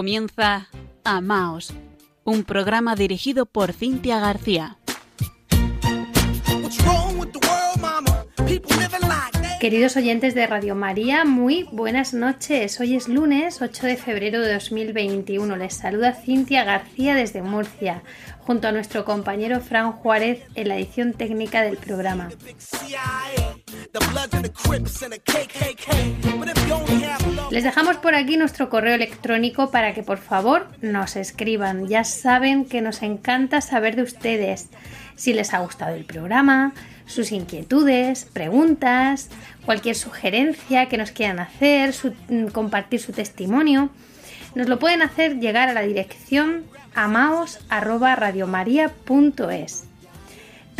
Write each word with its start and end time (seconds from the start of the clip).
Comienza 0.00 0.66
Amaos, 1.04 1.74
un 2.24 2.44
programa 2.44 2.96
dirigido 2.96 3.44
por 3.44 3.74
Cintia 3.74 4.18
García. 4.18 4.78
Queridos 9.60 9.98
oyentes 9.98 10.34
de 10.34 10.46
Radio 10.46 10.74
María, 10.74 11.26
muy 11.26 11.68
buenas 11.70 12.14
noches. 12.14 12.80
Hoy 12.80 12.96
es 12.96 13.08
lunes 13.08 13.60
8 13.60 13.88
de 13.88 13.98
febrero 13.98 14.40
de 14.40 14.54
2021. 14.54 15.54
Les 15.56 15.74
saluda 15.74 16.14
Cintia 16.14 16.64
García 16.64 17.14
desde 17.14 17.42
Murcia, 17.42 18.02
junto 18.38 18.68
a 18.68 18.72
nuestro 18.72 19.04
compañero 19.04 19.60
Fran 19.60 19.92
Juárez 19.92 20.44
en 20.54 20.68
la 20.68 20.78
edición 20.78 21.12
técnica 21.12 21.60
del 21.60 21.76
programa. 21.76 22.30
Les 27.50 27.64
dejamos 27.64 27.96
por 27.96 28.14
aquí 28.14 28.36
nuestro 28.36 28.70
correo 28.70 28.94
electrónico 28.94 29.72
para 29.72 29.92
que 29.92 30.04
por 30.04 30.18
favor 30.18 30.68
nos 30.80 31.16
escriban. 31.16 31.88
Ya 31.88 32.04
saben 32.04 32.64
que 32.64 32.80
nos 32.80 33.02
encanta 33.02 33.60
saber 33.60 33.96
de 33.96 34.02
ustedes 34.02 34.68
si 35.16 35.32
les 35.32 35.52
ha 35.52 35.58
gustado 35.58 35.96
el 35.96 36.04
programa, 36.04 36.72
sus 37.06 37.32
inquietudes, 37.32 38.24
preguntas, 38.24 39.30
cualquier 39.64 39.96
sugerencia 39.96 40.88
que 40.88 40.96
nos 40.96 41.10
quieran 41.10 41.40
hacer, 41.40 41.92
mm, 42.28 42.46
compartir 42.46 43.00
su 43.00 43.12
testimonio. 43.12 43.90
Nos 44.54 44.68
lo 44.68 44.78
pueden 44.78 45.02
hacer 45.02 45.40
llegar 45.40 45.68
a 45.68 45.74
la 45.74 45.82
dirección 45.82 46.62
amaos@radiomaria.es. 46.94 49.89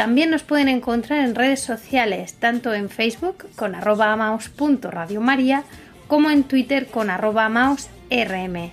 También 0.01 0.31
nos 0.31 0.43
pueden 0.43 0.69
encontrar 0.69 1.19
en 1.19 1.35
redes 1.35 1.61
sociales, 1.61 2.33
tanto 2.33 2.73
en 2.73 2.89
Facebook 2.89 3.47
con 3.55 3.75
arroba 3.75 4.15
amaos.radiomaria 4.15 5.65
como 6.07 6.31
en 6.31 6.45
Twitter 6.45 6.87
con 6.87 7.11
arroba 7.11 7.45
amaosrm. 7.45 8.71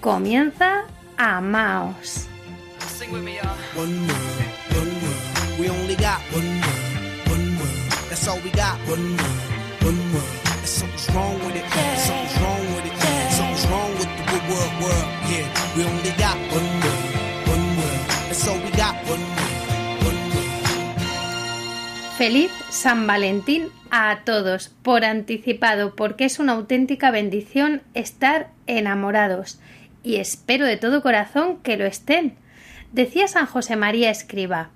Comienza 0.00 0.84
Amaos. 1.16 2.28
Feliz 22.20 22.52
San 22.68 23.06
Valentín 23.06 23.68
a 23.90 24.18
todos 24.26 24.68
por 24.82 25.06
anticipado, 25.06 25.96
porque 25.96 26.26
es 26.26 26.38
una 26.38 26.52
auténtica 26.52 27.10
bendición 27.10 27.80
estar 27.94 28.50
enamorados 28.66 29.58
y 30.02 30.16
espero 30.16 30.66
de 30.66 30.76
todo 30.76 31.00
corazón 31.00 31.56
que 31.62 31.78
lo 31.78 31.86
estén. 31.86 32.34
Decía 32.92 33.26
San 33.26 33.46
José 33.46 33.74
María 33.76 34.10
Escriba, 34.10 34.68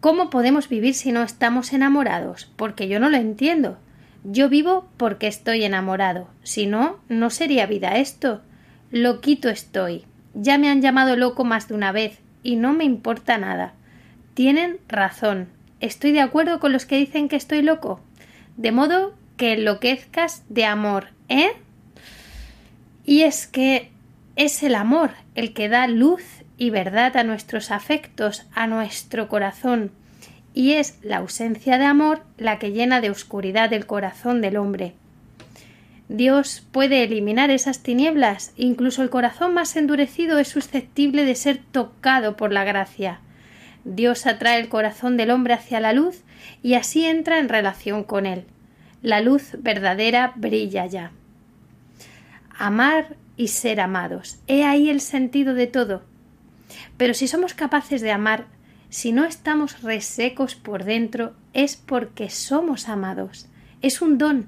¿cómo 0.00 0.30
podemos 0.30 0.70
vivir 0.70 0.94
si 0.94 1.12
no 1.12 1.22
estamos 1.24 1.74
enamorados? 1.74 2.50
Porque 2.56 2.88
yo 2.88 3.00
no 3.00 3.10
lo 3.10 3.18
entiendo. 3.18 3.76
Yo 4.24 4.48
vivo 4.48 4.88
porque 4.96 5.26
estoy 5.26 5.62
enamorado, 5.64 6.30
si 6.42 6.66
no, 6.66 7.00
no 7.10 7.28
sería 7.28 7.66
vida 7.66 7.98
esto. 7.98 8.40
Loquito 8.90 9.50
estoy. 9.50 10.06
Ya 10.32 10.56
me 10.56 10.70
han 10.70 10.80
llamado 10.80 11.16
loco 11.16 11.44
más 11.44 11.68
de 11.68 11.74
una 11.74 11.92
vez 11.92 12.18
y 12.42 12.56
no 12.56 12.72
me 12.72 12.84
importa 12.84 13.36
nada. 13.36 13.74
Tienen 14.32 14.78
razón, 14.88 15.48
estoy 15.80 16.12
de 16.12 16.20
acuerdo 16.20 16.60
con 16.60 16.72
los 16.72 16.86
que 16.86 16.98
dicen 16.98 17.28
que 17.28 17.36
estoy 17.36 17.62
loco. 17.62 18.00
De 18.56 18.72
modo 18.72 19.14
que 19.36 19.54
enloquezcas 19.54 20.44
de 20.48 20.64
amor, 20.64 21.08
¿eh? 21.28 21.52
Y 23.04 23.22
es 23.22 23.46
que 23.46 23.90
es 24.36 24.62
el 24.62 24.74
amor 24.74 25.10
el 25.34 25.52
que 25.52 25.68
da 25.68 25.86
luz 25.86 26.22
y 26.56 26.70
verdad 26.70 27.16
a 27.16 27.24
nuestros 27.24 27.70
afectos, 27.70 28.46
a 28.54 28.66
nuestro 28.66 29.28
corazón, 29.28 29.90
y 30.52 30.72
es 30.72 30.98
la 31.02 31.18
ausencia 31.18 31.78
de 31.78 31.84
amor 31.84 32.22
la 32.36 32.58
que 32.58 32.72
llena 32.72 33.00
de 33.00 33.10
oscuridad 33.10 33.72
el 33.72 33.86
corazón 33.86 34.40
del 34.40 34.56
hombre. 34.56 34.94
Dios 36.08 36.66
puede 36.72 37.04
eliminar 37.04 37.50
esas 37.50 37.82
tinieblas, 37.82 38.52
incluso 38.56 39.02
el 39.02 39.10
corazón 39.10 39.54
más 39.54 39.76
endurecido 39.76 40.38
es 40.38 40.48
susceptible 40.48 41.24
de 41.24 41.36
ser 41.36 41.60
tocado 41.70 42.36
por 42.36 42.52
la 42.52 42.64
gracia. 42.64 43.20
Dios 43.84 44.26
atrae 44.26 44.60
el 44.60 44.68
corazón 44.68 45.16
del 45.16 45.30
hombre 45.30 45.54
hacia 45.54 45.80
la 45.80 45.92
luz 45.92 46.22
y 46.62 46.74
así 46.74 47.04
entra 47.04 47.38
en 47.38 47.48
relación 47.48 48.04
con 48.04 48.26
él. 48.26 48.44
La 49.02 49.20
luz 49.20 49.56
verdadera 49.58 50.32
brilla 50.36 50.86
ya. 50.86 51.12
Amar 52.58 53.16
y 53.36 53.48
ser 53.48 53.80
amados. 53.80 54.38
He 54.46 54.64
ahí 54.64 54.90
el 54.90 55.00
sentido 55.00 55.54
de 55.54 55.66
todo. 55.66 56.02
Pero 56.96 57.14
si 57.14 57.26
somos 57.26 57.54
capaces 57.54 58.02
de 58.02 58.12
amar, 58.12 58.46
si 58.90 59.12
no 59.12 59.24
estamos 59.24 59.82
resecos 59.82 60.54
por 60.54 60.84
dentro, 60.84 61.32
es 61.54 61.76
porque 61.76 62.28
somos 62.28 62.88
amados. 62.88 63.46
Es 63.80 64.02
un 64.02 64.18
don 64.18 64.46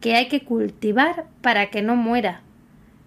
que 0.00 0.14
hay 0.14 0.28
que 0.28 0.44
cultivar 0.44 1.26
para 1.40 1.70
que 1.70 1.82
no 1.82 1.96
muera, 1.96 2.42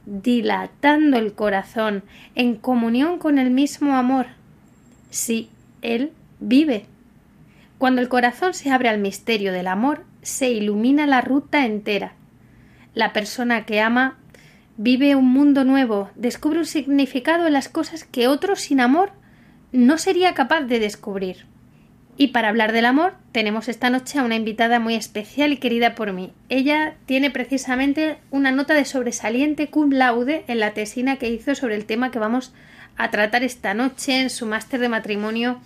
dilatando 0.06 1.18
el 1.18 1.34
corazón 1.34 2.04
en 2.36 2.56
comunión 2.56 3.18
con 3.18 3.40
el 3.40 3.52
mismo 3.52 3.96
amor. 3.96 4.28
Sí, 5.10 5.50
él 5.82 6.12
vive. 6.40 6.86
Cuando 7.78 8.02
el 8.02 8.10
corazón 8.10 8.54
se 8.54 8.72
abre 8.72 8.90
al 8.90 9.00
misterio 9.00 9.52
del 9.52 9.68
amor, 9.68 10.06
se 10.22 10.52
ilumina 10.52 11.08
la 11.08 11.22
ruta 11.22 11.66
entera. 11.66 12.14
La 12.94 13.14
persona 13.14 13.66
que 13.66 13.82
ama 13.82 14.18
vive 14.78 15.16
un 15.16 15.28
mundo 15.28 15.64
nuevo, 15.64 16.10
descubre 16.16 16.60
un 16.60 16.66
significado 16.66 17.48
en 17.48 17.54
las 17.54 17.70
cosas 17.70 18.04
que 18.04 18.28
otro 18.28 18.56
sin 18.56 18.80
amor 18.80 19.12
no 19.72 19.98
sería 19.98 20.34
capaz 20.34 20.62
de 20.62 20.80
descubrir. 20.80 21.46
Y 22.18 22.28
para 22.28 22.50
hablar 22.50 22.72
del 22.72 22.86
amor, 22.86 23.14
tenemos 23.32 23.68
esta 23.70 23.90
noche 23.90 24.20
a 24.20 24.24
una 24.24 24.36
invitada 24.36 24.80
muy 24.80 24.96
especial 24.96 25.54
y 25.54 25.58
querida 25.58 25.96
por 25.96 26.14
mí. 26.14 26.34
Ella 26.50 26.96
tiene 27.06 27.32
precisamente 27.32 28.18
una 28.30 28.52
nota 28.52 28.74
de 28.74 28.86
sobresaliente 28.86 29.70
cum 29.70 29.92
laude 29.92 30.44
en 30.48 30.60
la 30.60 30.74
tesina 30.74 31.16
que 31.16 31.30
hizo 31.30 31.56
sobre 31.56 31.76
el 31.76 31.86
tema 31.86 32.12
que 32.12 32.20
vamos 32.20 32.54
a 33.02 33.10
tratar 33.10 33.44
esta 33.44 33.74
noche 33.74 34.22
en 34.22 34.30
su 34.30 34.46
máster 34.46 34.80
de 34.80 34.88
matrimonio 34.88 35.60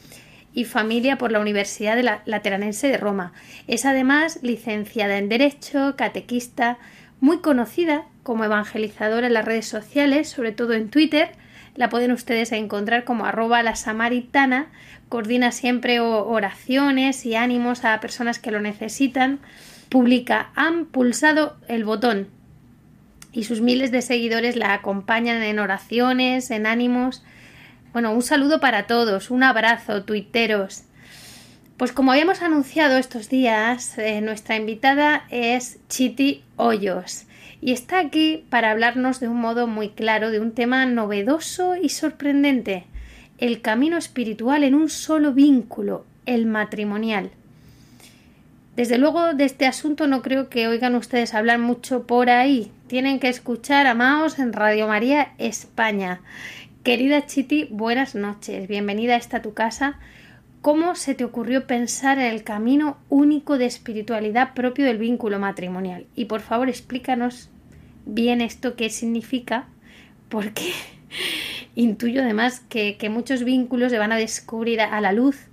y 0.53 0.63
familia 0.63 1.17
por 1.17 1.33
la 1.33 1.41
Universidad 1.41 1.97
de 1.97 2.03
la 2.03 2.21
Lateranense 2.25 2.87
de 2.87 2.97
Roma. 2.97 3.33
Es 3.67 3.85
además 3.85 4.39
licenciada 4.41 5.17
en 5.17 5.27
Derecho, 5.27 5.95
catequista, 5.97 6.77
muy 7.19 7.39
conocida 7.39 8.05
como 8.23 8.45
evangelizadora 8.45 9.27
en 9.27 9.33
las 9.33 9.43
redes 9.43 9.67
sociales, 9.67 10.29
sobre 10.29 10.53
todo 10.53 10.71
en 10.73 10.89
Twitter. 10.89 11.31
La 11.75 11.89
pueden 11.89 12.13
ustedes 12.13 12.53
encontrar 12.53 13.03
como 13.03 13.25
arroba 13.25 13.61
la 13.63 13.75
samaritana. 13.75 14.67
Coordina 15.09 15.51
siempre 15.51 15.99
oraciones 15.99 17.25
y 17.25 17.35
ánimos 17.35 17.83
a 17.83 17.99
personas 17.99 18.39
que 18.39 18.51
lo 18.51 18.61
necesitan. 18.61 19.39
Publica 19.89 20.51
Han 20.55 20.85
pulsado 20.85 21.57
el 21.67 21.83
botón 21.83 22.29
y 23.35 23.43
sus 23.43 23.61
miles 23.61 23.91
de 23.91 24.01
seguidores 24.01 24.55
la 24.55 24.73
acompañan 24.73 25.43
en 25.43 25.59
oraciones, 25.59 26.49
en 26.51 26.65
ánimos. 26.65 27.23
Bueno, 27.91 28.13
un 28.13 28.21
saludo 28.21 28.59
para 28.59 28.87
todos, 28.87 29.29
un 29.29 29.43
abrazo, 29.43 30.03
tuiteros. 30.03 30.83
Pues 31.77 31.91
como 31.91 32.13
habíamos 32.13 32.41
anunciado 32.41 32.97
estos 32.97 33.27
días, 33.27 33.97
eh, 33.97 34.21
nuestra 34.21 34.55
invitada 34.55 35.25
es 35.29 35.79
Chiti 35.89 36.43
Hoyos 36.55 37.25
y 37.59 37.73
está 37.73 37.99
aquí 37.99 38.45
para 38.49 38.71
hablarnos 38.71 39.19
de 39.19 39.27
un 39.27 39.41
modo 39.41 39.67
muy 39.67 39.89
claro 39.89 40.31
de 40.31 40.39
un 40.39 40.53
tema 40.53 40.85
novedoso 40.85 41.75
y 41.75 41.89
sorprendente, 41.89 42.85
el 43.37 43.61
camino 43.61 43.97
espiritual 43.97 44.63
en 44.63 44.75
un 44.75 44.87
solo 44.89 45.33
vínculo, 45.33 46.05
el 46.25 46.45
matrimonial. 46.45 47.31
Desde 48.75 48.97
luego 48.97 49.33
de 49.33 49.45
este 49.45 49.65
asunto 49.67 50.05
no 50.05 50.21
creo 50.21 50.49
que 50.49 50.67
oigan 50.67 50.95
ustedes 50.95 51.33
hablar 51.33 51.59
mucho 51.59 52.05
por 52.05 52.29
ahí. 52.29 52.73
Tienen 52.87 53.21
que 53.21 53.29
escuchar 53.29 53.87
a 53.87 53.95
Maos 53.95 54.37
en 54.37 54.51
Radio 54.51 54.85
María 54.89 55.31
España. 55.37 56.19
Querida 56.83 57.25
Chiti, 57.25 57.69
buenas 57.71 58.15
noches. 58.15 58.67
Bienvenida 58.67 59.13
a 59.13 59.17
esta 59.17 59.41
tu 59.41 59.53
casa. 59.53 59.97
¿Cómo 60.61 60.95
se 60.95 61.15
te 61.15 61.23
ocurrió 61.23 61.67
pensar 61.67 62.19
en 62.19 62.25
el 62.25 62.43
camino 62.43 62.97
único 63.07 63.57
de 63.57 63.65
espiritualidad 63.65 64.53
propio 64.53 64.83
del 64.83 64.97
vínculo 64.97 65.39
matrimonial? 65.39 66.05
Y 66.13 66.25
por 66.25 66.41
favor 66.41 66.67
explícanos 66.67 67.49
bien 68.05 68.41
esto 68.41 68.75
qué 68.75 68.89
significa, 68.89 69.69
porque 70.27 70.73
intuyo 71.75 72.23
además 72.23 72.59
que, 72.67 72.97
que 72.97 73.09
muchos 73.09 73.45
vínculos 73.45 73.93
se 73.93 73.99
van 73.99 74.11
a 74.11 74.17
descubrir 74.17 74.81
a 74.81 74.99
la 74.99 75.13
luz 75.13 75.47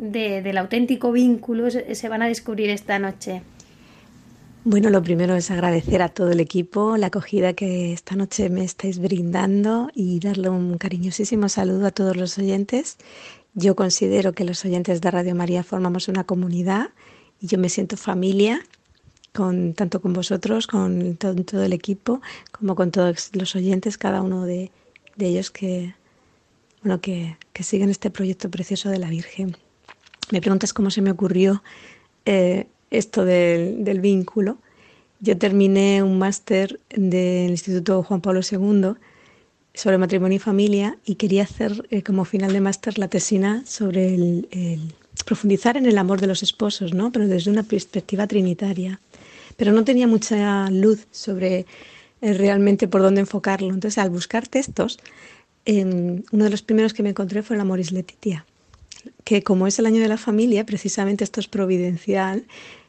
del 0.00 0.56
auténtico 0.56 1.12
vínculo 1.12 1.70
se 1.70 2.08
van 2.08 2.22
a 2.22 2.26
descubrir 2.26 2.70
esta 2.70 2.98
noche? 2.98 3.42
Bueno, 4.64 4.90
lo 4.90 5.02
primero 5.02 5.36
es 5.36 5.50
agradecer 5.50 6.02
a 6.02 6.10
todo 6.10 6.30
el 6.32 6.40
equipo 6.40 6.96
la 6.96 7.06
acogida 7.06 7.54
que 7.54 7.92
esta 7.92 8.14
noche 8.14 8.50
me 8.50 8.62
estáis 8.64 8.98
brindando 8.98 9.90
y 9.94 10.20
darle 10.20 10.50
un 10.50 10.76
cariñosísimo 10.76 11.48
saludo 11.48 11.86
a 11.86 11.90
todos 11.90 12.16
los 12.16 12.36
oyentes. 12.36 12.98
Yo 13.54 13.74
considero 13.74 14.32
que 14.32 14.44
los 14.44 14.64
oyentes 14.64 15.00
de 15.00 15.10
Radio 15.10 15.34
María 15.34 15.62
formamos 15.62 16.08
una 16.08 16.24
comunidad 16.24 16.90
y 17.40 17.46
yo 17.46 17.58
me 17.58 17.68
siento 17.68 17.96
familia 17.96 18.60
con, 19.32 19.72
tanto 19.74 20.00
con 20.00 20.12
vosotros, 20.12 20.66
con 20.66 21.16
todo, 21.16 21.62
el 21.62 21.72
equipo, 21.72 22.20
como 22.52 22.74
con 22.74 22.90
todos 22.90 23.30
los 23.32 23.56
oyentes, 23.56 23.96
cada 23.96 24.22
uno 24.22 24.44
de, 24.44 24.70
ellos 25.18 25.50
que, 25.50 25.94
bueno, 26.82 27.00
que, 27.00 27.36
siguen 27.60 27.90
este 27.90 28.10
proyecto 28.10 28.50
precioso 28.50 28.88
de 28.88 28.98
la 28.98 29.10
Virgen. 29.10 29.56
Me 30.30 30.40
preguntas 30.40 30.72
cómo 30.72 30.90
se 30.90 31.02
me 31.02 31.10
ocurrió 31.10 31.62
eh, 32.24 32.66
esto 32.90 33.24
del, 33.24 34.00
vínculo. 34.00 34.58
Yo 35.20 35.36
terminé 35.36 36.02
un 36.02 36.18
máster 36.18 36.80
del 36.90 37.50
Instituto 37.50 38.02
Juan 38.02 38.20
Pablo 38.20 38.40
II 38.40 38.94
sobre 39.74 39.98
matrimonio 39.98 40.36
y 40.36 40.40
familia 40.40 40.98
y 41.04 41.16
quería 41.16 41.42
hacer 41.44 41.86
eh, 41.90 42.02
como 42.02 42.24
final 42.24 42.52
de 42.52 42.60
máster 42.60 42.98
la 42.98 43.08
tesina 43.08 43.62
sobre 43.66 44.46
profundizar 45.24 45.76
en 45.76 45.86
el 45.86 45.98
amor 45.98 46.20
de 46.20 46.26
los 46.26 46.42
esposos, 46.42 46.94
¿no? 46.94 47.12
pero 47.12 47.28
desde 47.28 47.50
una 47.50 47.62
perspectiva 47.62 48.26
trinitaria. 48.26 49.00
Pero 49.56 49.72
no 49.72 49.84
tenía 49.84 50.06
mucha 50.06 50.70
luz 50.70 51.06
sobre 51.10 51.66
eh, 52.22 52.34
realmente 52.34 52.88
por 52.88 53.02
dónde 53.02 53.20
enfocarlo. 53.20 53.72
Entonces, 53.72 53.98
al 53.98 54.10
buscar 54.10 54.48
textos, 54.48 54.98
em, 55.64 56.22
uno 56.32 56.44
de 56.44 56.50
los 56.50 56.62
primeros 56.62 56.94
que 56.94 57.02
me 57.02 57.10
encontré 57.10 57.42
fue 57.42 57.56
el 57.56 57.62
Amoris 57.62 57.92
Letitia, 57.92 58.46
que 59.24 59.42
como 59.42 59.66
es 59.66 59.78
el 59.78 59.86
año 59.86 60.00
de 60.00 60.08
la 60.08 60.16
familia, 60.16 60.64
precisamente 60.66 61.24
esto 61.24 61.40
es 61.40 61.48
providencial, 61.48 62.46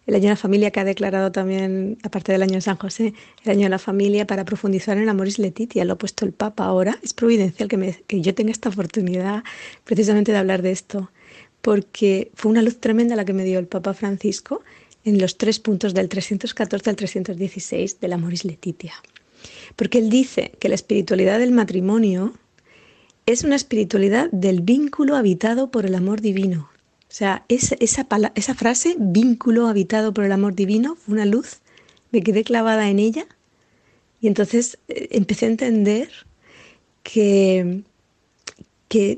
el 0.07 0.15
año 0.15 0.23
de 0.23 0.29
la 0.29 0.35
familia 0.35 0.71
que 0.71 0.79
ha 0.79 0.83
declarado 0.83 1.31
también, 1.31 1.97
aparte 2.03 2.31
del 2.31 2.41
año 2.41 2.55
de 2.55 2.61
San 2.61 2.77
José, 2.77 3.13
el 3.43 3.51
año 3.51 3.63
de 3.63 3.69
la 3.69 3.79
familia 3.79 4.25
para 4.25 4.45
profundizar 4.45 4.97
en 4.97 5.03
el 5.03 5.09
Amoris 5.09 5.37
Letitia, 5.37 5.85
lo 5.85 5.93
ha 5.93 5.97
puesto 5.97 6.25
el 6.25 6.33
Papa 6.33 6.65
ahora. 6.65 6.97
Es 7.03 7.13
providencial 7.13 7.69
que, 7.69 8.03
que 8.07 8.21
yo 8.21 8.33
tenga 8.33 8.51
esta 8.51 8.69
oportunidad 8.69 9.43
precisamente 9.83 10.31
de 10.31 10.39
hablar 10.39 10.63
de 10.63 10.71
esto, 10.71 11.11
porque 11.61 12.31
fue 12.33 12.51
una 12.51 12.63
luz 12.63 12.79
tremenda 12.79 13.15
la 13.15 13.25
que 13.25 13.33
me 13.33 13.43
dio 13.43 13.59
el 13.59 13.67
Papa 13.67 13.93
Francisco 13.93 14.63
en 15.05 15.19
los 15.19 15.37
tres 15.37 15.59
puntos 15.59 15.93
del 15.93 16.09
314 16.09 16.89
al 16.89 16.95
316 16.95 17.99
del 17.99 18.13
Amoris 18.13 18.43
Letitia. 18.43 18.93
Porque 19.75 19.99
él 19.99 20.09
dice 20.09 20.51
que 20.59 20.69
la 20.69 20.75
espiritualidad 20.75 21.39
del 21.39 21.51
matrimonio 21.51 22.33
es 23.31 23.43
una 23.43 23.55
espiritualidad 23.55 24.29
del 24.31 24.61
vínculo 24.61 25.15
habitado 25.15 25.71
por 25.71 25.85
el 25.85 25.95
amor 25.95 26.21
divino, 26.21 26.71
o 27.11 27.13
sea, 27.13 27.43
esa, 27.49 28.05
frase, 28.55 28.95
vínculo 28.97 29.67
habitado 29.67 30.13
por 30.13 30.23
el 30.23 30.31
amor 30.31 30.55
divino, 30.55 30.95
fue 30.95 31.15
una 31.15 31.25
luz, 31.25 31.59
me 32.09 32.23
quedé 32.23 32.45
clavada 32.45 32.89
en 32.89 32.99
ella. 32.99 33.27
Y 34.21 34.27
entonces 34.27 34.77
eh, 34.87 35.09
empecé 35.11 35.45
a 35.45 35.49
entender 35.49 36.09
que, 37.03 37.83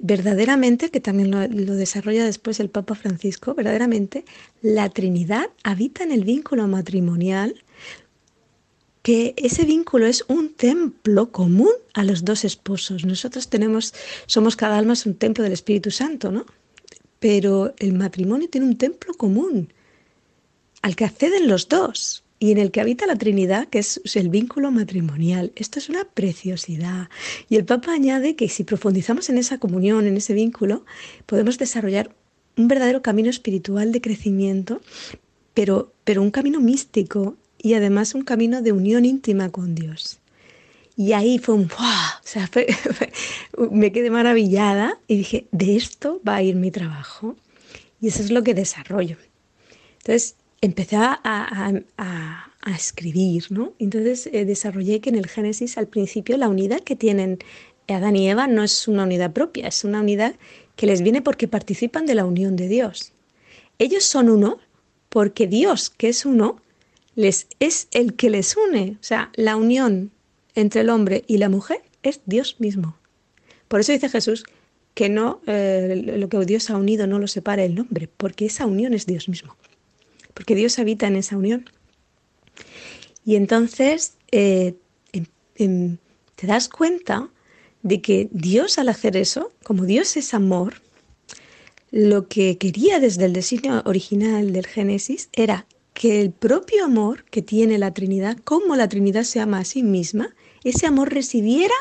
verdaderamente, 0.02 0.90
que 0.90 1.00
también 1.00 1.30
lo, 1.30 1.76
desarrolla 1.76 2.26
después 2.26 2.60
el 2.60 2.72
Papa 2.72 2.96
Francisco, 2.96 3.54
verdaderamente 3.54 4.26
la 4.64 4.90
Trinidad 4.90 5.52
habita 5.64 6.04
en 6.04 6.12
el 6.12 6.24
vínculo 6.24 6.68
matrimonial, 6.68 7.63
que 9.04 9.36
ese 9.38 9.66
vínculo 9.66 10.08
es 10.08 10.26
un 10.28 10.54
templo 10.54 11.32
común 11.32 11.74
a 11.94 12.04
los 12.04 12.26
dos 12.26 12.46
esposos. 12.46 13.06
Nosotros 13.06 13.50
tenemos, 13.50 13.94
somos 14.26 14.56
cada 14.56 14.78
alma 14.78 14.94
es 14.94 15.06
un 15.06 15.16
templo 15.16 15.44
del 15.44 15.54
Espíritu 15.54 15.92
Santo, 15.92 16.32
¿no? 16.32 16.46
pero 17.24 17.74
el 17.78 17.94
matrimonio 17.94 18.50
tiene 18.50 18.68
un 18.68 18.78
templo 18.78 19.14
común 19.14 19.72
al 20.82 20.98
que 20.98 21.06
acceden 21.06 21.48
los 21.48 21.70
dos 21.70 22.26
y 22.38 22.52
en 22.52 22.58
el 22.58 22.70
que 22.70 22.82
habita 22.82 23.08
la 23.08 23.16
Trinidad, 23.16 23.70
que 23.70 23.80
es 23.80 24.02
el 24.16 24.28
vínculo 24.28 24.72
matrimonial. 24.72 25.54
Esto 25.56 25.80
es 25.80 25.88
una 25.88 26.04
preciosidad. 26.04 27.08
Y 27.48 27.56
el 27.56 27.64
Papa 27.64 27.94
añade 27.94 28.36
que 28.36 28.50
si 28.50 28.66
profundizamos 28.66 29.30
en 29.30 29.38
esa 29.38 29.58
comunión, 29.58 30.06
en 30.06 30.18
ese 30.18 30.34
vínculo, 30.34 30.84
podemos 31.26 31.58
desarrollar 31.58 32.14
un 32.58 32.68
verdadero 32.68 33.02
camino 33.02 33.30
espiritual 33.30 33.94
de 33.94 34.02
crecimiento, 34.02 34.82
pero, 35.54 35.94
pero 36.04 36.22
un 36.22 36.32
camino 36.32 36.60
místico 36.60 37.38
y 37.64 37.74
además 37.76 38.14
un 38.14 38.24
camino 38.24 38.62
de 38.62 38.74
unión 38.74 39.06
íntima 39.06 39.50
con 39.50 39.74
Dios. 39.74 40.20
Y 40.96 41.14
ahí 41.14 41.40
fue 41.40 41.56
un 41.56 41.70
O 41.72 42.28
sea, 42.28 42.50
me 43.72 43.92
quedé 43.92 44.12
maravillada 44.12 45.00
y 45.08 45.18
dije, 45.18 45.48
de 45.52 45.78
esto 45.78 46.22
va 46.28 46.36
a 46.36 46.44
ir 46.44 46.56
mi 46.56 46.70
trabajo. 46.70 47.36
Y 48.02 48.10
eso 48.10 48.22
es 48.22 48.32
lo 48.32 48.44
que 48.44 48.54
desarrollo. 48.54 49.18
Entonces 50.00 50.36
empecé 50.62 50.98
a, 50.98 51.74
escribir, 52.76 53.46
¿no? 53.50 53.74
Entonces 53.80 54.30
eh, 54.32 54.46
desarrollé 54.46 55.00
que 55.00 55.10
en 55.10 55.16
el 55.16 55.28
Génesis 55.28 55.78
al 55.78 55.88
principio 55.88 56.38
la 56.38 56.48
unidad 56.50 56.80
que 56.82 56.96
tienen 56.96 57.40
Adán 57.88 58.16
y 58.16 58.30
Eva 58.30 58.48
no 58.48 58.64
es 58.64 58.88
una 58.88 59.04
unidad 59.04 59.34
propia, 59.34 59.68
es 59.68 59.84
una 59.84 60.00
unidad 60.00 60.36
que 60.76 60.88
les 60.88 61.02
viene 61.02 61.22
porque 61.22 61.48
participan 61.48 62.06
de 62.06 62.16
la 62.16 62.26
unión 62.26 62.56
de 62.56 62.68
Dios. 62.68 63.12
Ellos 63.80 64.04
son 64.04 64.30
uno 64.30 64.60
porque 65.10 65.48
Dios, 65.48 65.90
que 65.90 66.10
es 66.10 66.26
uno, 66.26 66.63
es 67.16 67.88
el 67.92 68.16
que 68.16 68.30
les 68.30 68.56
une. 68.58 68.98
O 69.00 69.04
sea, 69.04 69.32
la 69.36 69.56
unión 69.56 70.12
entre 70.56 70.82
el 70.82 70.90
hombre 70.90 71.24
y 71.28 71.38
la 71.38 71.50
mujer 71.50 71.82
es 72.02 72.22
Dios 72.26 72.58
mismo. 72.60 72.98
Por 73.68 73.80
eso 73.80 73.92
dice 73.92 74.10
Jesús 74.10 74.44
que 74.94 75.10
no 75.10 75.42
eh, 75.48 76.02
lo 76.18 76.30
que 76.30 76.38
Dios 76.46 76.70
ha 76.70 76.78
unido 76.78 77.08
no 77.08 77.18
lo 77.20 77.28
separa 77.28 77.64
el 77.64 77.76
nombre, 77.76 78.08
porque 78.18 78.46
esa 78.46 78.66
unión 78.68 78.94
es 78.94 79.06
Dios 79.08 79.28
mismo, 79.28 79.56
porque 80.34 80.54
Dios 80.56 80.78
habita 80.78 81.08
en 81.08 81.16
esa 81.16 81.36
unión. 81.36 81.70
Y 83.26 83.36
entonces 83.36 84.14
eh, 84.32 84.76
te 86.36 86.48
das 86.48 86.70
cuenta 86.70 87.30
de 87.82 88.02
que 88.02 88.30
Dios 88.32 88.78
al 88.78 88.90
hacer 88.90 89.18
eso, 89.18 89.52
como 89.64 89.86
Dios 89.86 90.16
es 90.18 90.34
amor, 90.34 90.82
lo 91.92 92.28
que 92.28 92.58
quería 92.58 93.00
desde 93.00 93.26
el 93.26 93.34
designio 93.34 93.82
original 93.86 94.52
del 94.52 94.66
Génesis 94.66 95.30
era 95.32 95.68
que 95.94 96.22
el 96.22 96.32
propio 96.32 96.86
amor 96.86 97.24
que 97.26 97.42
tiene 97.42 97.78
la 97.78 97.94
Trinidad, 97.94 98.38
como 98.44 98.76
la 98.76 98.90
Trinidad 98.90 99.24
se 99.24 99.40
ama 99.40 99.60
a 99.60 99.66
sí 99.66 99.84
misma, 99.84 100.36
ese 100.64 100.88
amor 100.88 101.14
residiera 101.14 101.76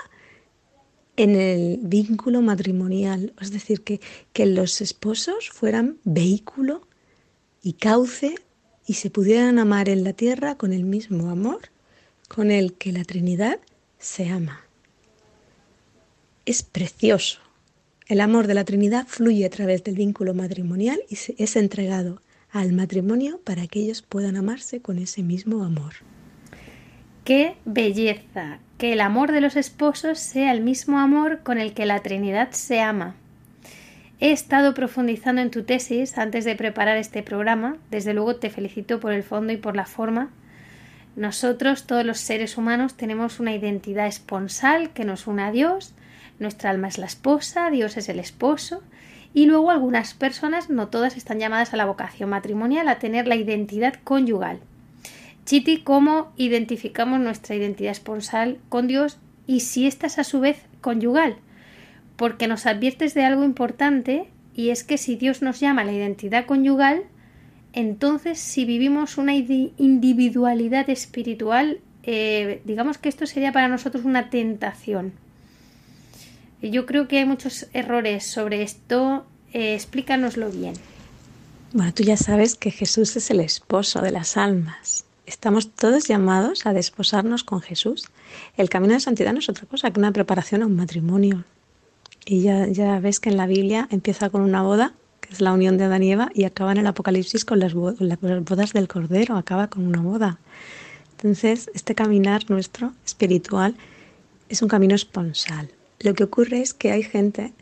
en 1.17 1.37
el 1.37 1.79
vínculo 1.83 2.43
matrimonial, 2.43 3.35
es 3.41 3.53
decir, 3.53 3.83
que, 3.83 4.01
que 4.33 4.47
los 4.47 4.81
esposos 4.81 5.51
fueran 5.51 5.99
vehículo 6.05 6.87
y 7.63 7.75
cauce 7.75 8.35
y 8.87 8.95
se 8.95 9.11
pudieran 9.11 9.59
amar 9.59 9.89
en 9.89 10.05
la 10.05 10.13
tierra 10.13 10.57
con 10.57 10.73
el 10.73 10.85
mismo 10.85 11.31
amor 11.31 11.71
con 12.29 12.51
el 12.51 12.75
que 12.75 12.93
la 12.93 13.05
Trinidad 13.05 13.61
se 13.99 14.29
ama. 14.29 14.63
Es 16.47 16.63
precioso. 16.63 17.41
El 18.07 18.21
amor 18.21 18.47
de 18.47 18.55
la 18.55 18.65
Trinidad 18.65 19.07
fluye 19.07 19.45
a 19.45 19.51
través 19.51 19.85
del 19.85 19.95
vínculo 19.95 20.33
matrimonial 20.33 20.99
y 21.09 21.19
es 21.37 21.57
entregado 21.57 22.22
al 22.53 22.73
matrimonio 22.73 23.41
para 23.43 23.67
que 23.67 23.81
ellos 23.81 24.03
puedan 24.03 24.37
amarse 24.37 24.83
con 24.83 24.99
ese 24.99 25.23
mismo 25.23 25.65
amor. 25.65 25.95
¡Qué 27.25 27.57
belleza! 27.65 28.59
Que 28.77 28.93
el 28.93 29.01
amor 29.01 29.33
de 29.33 29.41
los 29.41 29.57
esposos 29.57 30.19
sea 30.19 30.53
el 30.53 30.61
mismo 30.61 30.99
amor 30.99 31.41
con 31.43 31.59
el 31.59 31.73
que 31.73 31.87
la 31.87 32.01
Trinidad 32.01 32.51
se 32.51 32.81
ama. 32.81 33.15
He 34.21 34.33
estado 34.33 34.75
profundizando 34.75 35.41
en 35.41 35.51
tu 35.51 35.63
tesis 35.63 36.19
antes 36.19 36.45
de 36.45 36.55
preparar 36.55 36.97
este 36.97 37.23
programa. 37.23 37.79
Desde 37.91 38.13
luego 38.13 38.37
te 38.37 38.51
felicito 38.51 39.01
por 39.01 39.13
el 39.13 39.23
fondo 39.23 39.53
y 39.53 39.57
por 39.57 39.75
la 39.75 39.87
forma. 39.87 40.31
Nosotros, 41.17 41.87
todos 41.87 42.05
los 42.05 42.19
seres 42.19 42.57
humanos, 42.57 42.97
tenemos 42.97 43.41
una 43.41 43.55
identidad 43.55 44.07
esponsal 44.07 44.93
que 44.93 45.05
nos 45.05 45.27
une 45.27 45.43
a 45.43 45.53
Dios. 45.53 45.95
Nuestra 46.39 46.71
alma 46.71 46.89
es 46.89 46.99
la 46.99 47.07
esposa, 47.07 47.71
Dios 47.71 47.97
es 47.97 48.09
el 48.09 48.19
esposo. 48.19 48.83
Y 49.35 49.47
luego 49.47 49.71
algunas 49.71 50.15
personas, 50.15 50.69
no 50.69 50.89
todas, 50.89 51.17
están 51.17 51.39
llamadas 51.39 51.73
a 51.73 51.77
la 51.77 51.87
vocación 51.87 52.31
matrimonial, 52.31 52.89
a 52.89 52.99
tener 52.99 53.27
la 53.27 53.37
identidad 53.37 53.95
conyugal. 54.05 54.61
Chiti, 55.45 55.79
¿cómo 55.79 56.33
identificamos 56.37 57.19
nuestra 57.19 57.57
identidad 57.57 57.93
esponsal 57.93 58.59
con 58.69 58.87
Dios 58.87 59.19
y 59.47 59.61
si 59.61 59.87
esta 59.87 60.07
es 60.07 60.19
a 60.19 60.25
su 60.25 60.41
vez 60.41 60.63
conyugal? 60.81 61.37
Porque 62.17 62.47
nos 62.47 62.67
adviertes 62.67 63.15
de 63.15 63.25
algo 63.25 63.43
importante 63.43 64.29
y 64.55 64.71
es 64.71 64.85
que 64.85 64.99
si 64.99 65.17
Dios 65.17 65.43
nos 65.43 65.59
llama 65.59 65.83
a 65.83 65.85
la 65.85 65.93
identidad 65.93 66.47
conyugal, 66.47 67.05
entonces 67.73 68.39
si 68.39 68.65
vivimos 68.65 69.19
una 69.19 69.35
individualidad 69.35 70.89
espiritual, 70.91 71.81
eh, 72.05 72.61
digamos 72.65 72.99
que 72.99 73.09
esto 73.09 73.27
sería 73.27 73.53
para 73.53 73.69
nosotros 73.69 74.05
una 74.05 74.31
tentación. 74.31 75.13
Yo 76.63 76.87
creo 76.87 77.09
que 77.09 77.19
hay 77.19 77.25
muchos 77.25 77.67
errores 77.73 78.25
sobre 78.25 78.63
esto. 78.63 79.27
Eh, 79.53 79.75
explícanoslo 79.75 80.51
bien. 80.51 80.75
Bueno, 81.73 81.93
tú 81.93 82.03
ya 82.03 82.17
sabes 82.17 82.55
que 82.55 82.71
Jesús 82.71 83.17
es 83.17 83.31
el 83.31 83.41
esposo 83.41 84.01
de 84.01 84.13
las 84.13 84.37
almas. 84.37 85.05
Estamos 85.27 85.71
todos 85.71 86.07
llamados 86.07 86.67
a 86.67 86.73
desposarnos 86.73 87.45
con 87.45 87.61
Jesús. 87.61 88.09
El 88.57 88.69
camino 88.69 88.95
de 88.95 89.01
santidad 89.01 89.33
no 89.33 89.41
es 89.41 89.49
otra 89.49 89.67
cosa 89.67 89.91
que 89.91 89.99
una 89.99 90.13
preparación 90.13 90.63
a 90.63 90.67
un 90.67 90.77
matrimonio. 90.77 91.45
Y 92.25 92.43
ya, 92.43 92.67
ya 92.69 93.01
ves 93.01 93.19
que 93.19 93.31
en 93.31 93.37
la 93.37 93.47
Biblia 93.47 93.89
empieza 93.91 94.31
con 94.31 94.43
una 94.43 94.63
boda, 94.63 94.93
que 95.21 95.33
es 95.33 95.41
la 95.41 95.53
unión 95.53 95.79
de 95.79 95.85
Adán 95.85 96.03
y 96.03 96.13
Eva, 96.13 96.31
y 96.35 96.45
acaba 96.45 96.73
en 96.73 96.79
el 96.79 96.87
Apocalipsis 96.87 97.45
con 97.45 97.59
las, 97.59 97.75
bodas 97.75 98.73
del 98.73 98.89
Cordero, 98.89 99.37
acaba 99.37 99.69
con 99.69 99.87
una 99.87 100.01
boda. 100.01 100.39
Entonces, 101.13 101.71
este 101.75 101.95
caminar 101.95 102.49
nuestro 102.51 102.93
espiritual 103.05 103.75
es 104.49 104.63
un 104.63 104.69
camino 104.69 104.95
esponsal. 104.95 105.71
Lo 106.03 106.15
que 106.15 106.25
ocurre 106.25 106.61
es 106.61 106.75
que 106.75 106.91
hay 106.91 107.03
gente 107.03 107.53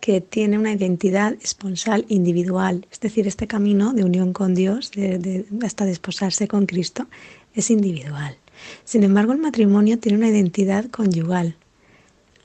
que 0.00 0.20
tiene 0.22 0.58
una 0.58 0.72
identidad 0.72 1.36
esponsal 1.42 2.06
individual, 2.08 2.86
es 2.90 3.00
decir, 3.00 3.26
este 3.26 3.46
camino 3.46 3.92
de 3.92 4.04
unión 4.04 4.32
con 4.32 4.54
Dios, 4.54 4.90
de, 4.92 5.44
hasta 5.62 5.84
desposarse 5.84 6.48
con 6.48 6.64
Cristo, 6.64 7.06
es 7.54 7.70
individual. 7.70 8.36
Sin 8.84 9.04
embargo, 9.04 9.32
el 9.32 9.38
matrimonio 9.38 9.98
tiene 9.98 10.16
una 10.16 10.28
identidad 10.28 10.86
conyugal. 10.86 11.56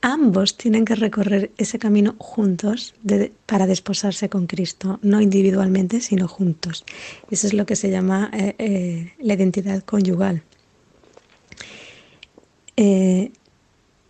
Ambos 0.02 0.58
tienen 0.58 0.84
que 0.84 0.94
recorrer 0.94 1.50
ese 1.56 1.78
camino 1.78 2.14
juntos 2.18 2.94
para 3.46 3.66
desposarse 3.66 4.28
con 4.28 4.46
Cristo, 4.46 4.98
no 5.02 5.22
individualmente, 5.22 6.00
sino 6.00 6.28
juntos. 6.28 6.84
Eso 7.30 7.46
es 7.46 7.54
lo 7.54 7.64
que 7.64 7.76
se 7.76 7.90
llama 7.90 8.30
eh, 8.34 8.54
eh, 8.58 9.12
la 9.18 9.34
identidad 9.34 9.82
conyugal. 9.82 10.42
Eh, 12.76 13.32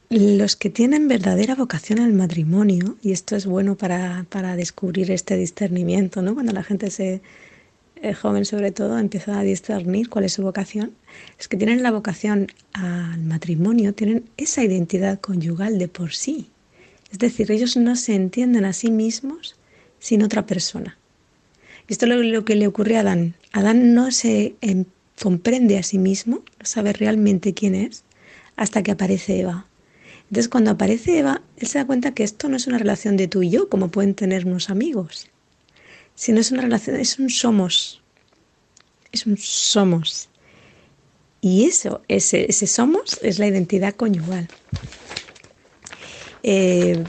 los 0.08 0.56
que 0.56 0.70
tienen 0.70 1.08
verdadera 1.08 1.54
vocación 1.54 1.98
al 1.98 2.12
matrimonio, 2.12 2.96
y 3.02 3.12
esto 3.12 3.36
es 3.36 3.46
bueno 3.46 3.76
para, 3.76 4.56
descubrir 4.56 5.10
este 5.10 5.36
discernimiento, 5.36 6.22
¿no? 6.22 6.34
cuando 6.34 6.52
la 6.52 6.62
gente 6.62 6.90
se, 6.90 7.22
el 8.00 8.14
joven 8.14 8.44
sobre 8.44 8.70
todo, 8.70 8.98
empieza 8.98 9.38
a 9.38 9.42
discernir 9.42 10.08
cuál 10.08 10.24
es 10.24 10.34
su 10.34 10.42
vocación, 10.42 10.92
es 11.38 11.48
que 11.48 11.56
tienen 11.56 11.82
la 11.82 11.90
vocación 11.90 12.48
al 12.72 13.20
matrimonio, 13.22 13.94
tienen 13.94 14.28
esa 14.36 14.62
identidad 14.62 15.20
conyugal 15.20 15.78
de 15.78 15.88
por 15.88 16.12
sí. 16.12 16.50
Es 17.10 17.18
decir, 17.18 17.50
ellos 17.50 17.76
no 17.76 17.96
se 17.96 18.14
entienden 18.14 18.64
a 18.64 18.72
sí 18.72 18.90
mismos 18.90 19.56
sin 19.98 20.22
otra 20.22 20.46
persona. 20.46 20.98
Esto 21.88 22.06
es 22.06 22.12
lo, 22.12 22.44
que 22.44 22.56
le 22.56 22.66
ocurre 22.66 22.96
a 22.96 23.00
Adán. 23.00 23.34
Adán 23.52 23.94
no 23.94 24.10
se 24.10 24.56
em, 24.60 24.84
comprende 25.20 25.78
a 25.78 25.82
sí 25.82 25.98
mismo, 25.98 26.42
no 26.58 26.66
sabe 26.66 26.92
realmente 26.92 27.54
quién 27.54 27.74
es, 27.74 28.02
hasta 28.56 28.82
que 28.82 28.90
aparece 28.90 29.40
Eva. 29.40 29.66
Entonces 30.28 30.48
cuando 30.48 30.72
aparece 30.72 31.18
Eva, 31.18 31.42
él 31.56 31.68
se 31.68 31.78
da 31.78 31.86
cuenta 31.86 32.12
que 32.12 32.24
esto 32.24 32.48
no 32.48 32.56
es 32.56 32.66
una 32.66 32.78
relación 32.78 33.16
de 33.16 33.28
tú 33.28 33.42
y 33.42 33.50
yo, 33.50 33.68
como 33.68 33.88
pueden 33.88 34.14
tener 34.14 34.46
unos 34.46 34.70
amigos, 34.70 35.28
sino 36.14 36.40
es 36.40 36.50
una 36.50 36.62
relación, 36.62 36.96
es 36.96 37.18
un 37.18 37.30
somos, 37.30 38.02
es 39.12 39.26
un 39.26 39.36
somos. 39.36 40.28
Y 41.40 41.66
eso, 41.66 42.02
ese, 42.08 42.46
ese 42.48 42.66
somos, 42.66 43.20
es 43.22 43.38
la 43.38 43.46
identidad 43.46 43.94
conyugal. 43.94 44.48
Eh, 46.42 47.04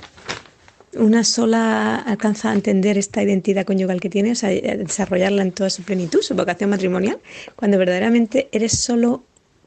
una 0.94 1.24
sola 1.24 1.96
alcanza 1.96 2.52
a 2.52 2.54
entender 2.54 2.98
esta 2.98 3.24
identidad 3.24 3.66
conyugal 3.66 4.00
que 4.00 4.10
tiene, 4.10 4.32
o 4.32 4.36
sea, 4.36 4.50
desarrollarla 4.50 5.42
en 5.42 5.52
toda 5.52 5.70
su 5.70 5.84
plenitud, 5.84 6.22
su 6.22 6.36
vocación 6.36 6.70
matrimonial, 6.70 7.20
cuando 7.56 7.78
verdaderamente 7.78 8.50
eres 8.52 8.78
solo, 8.78 9.24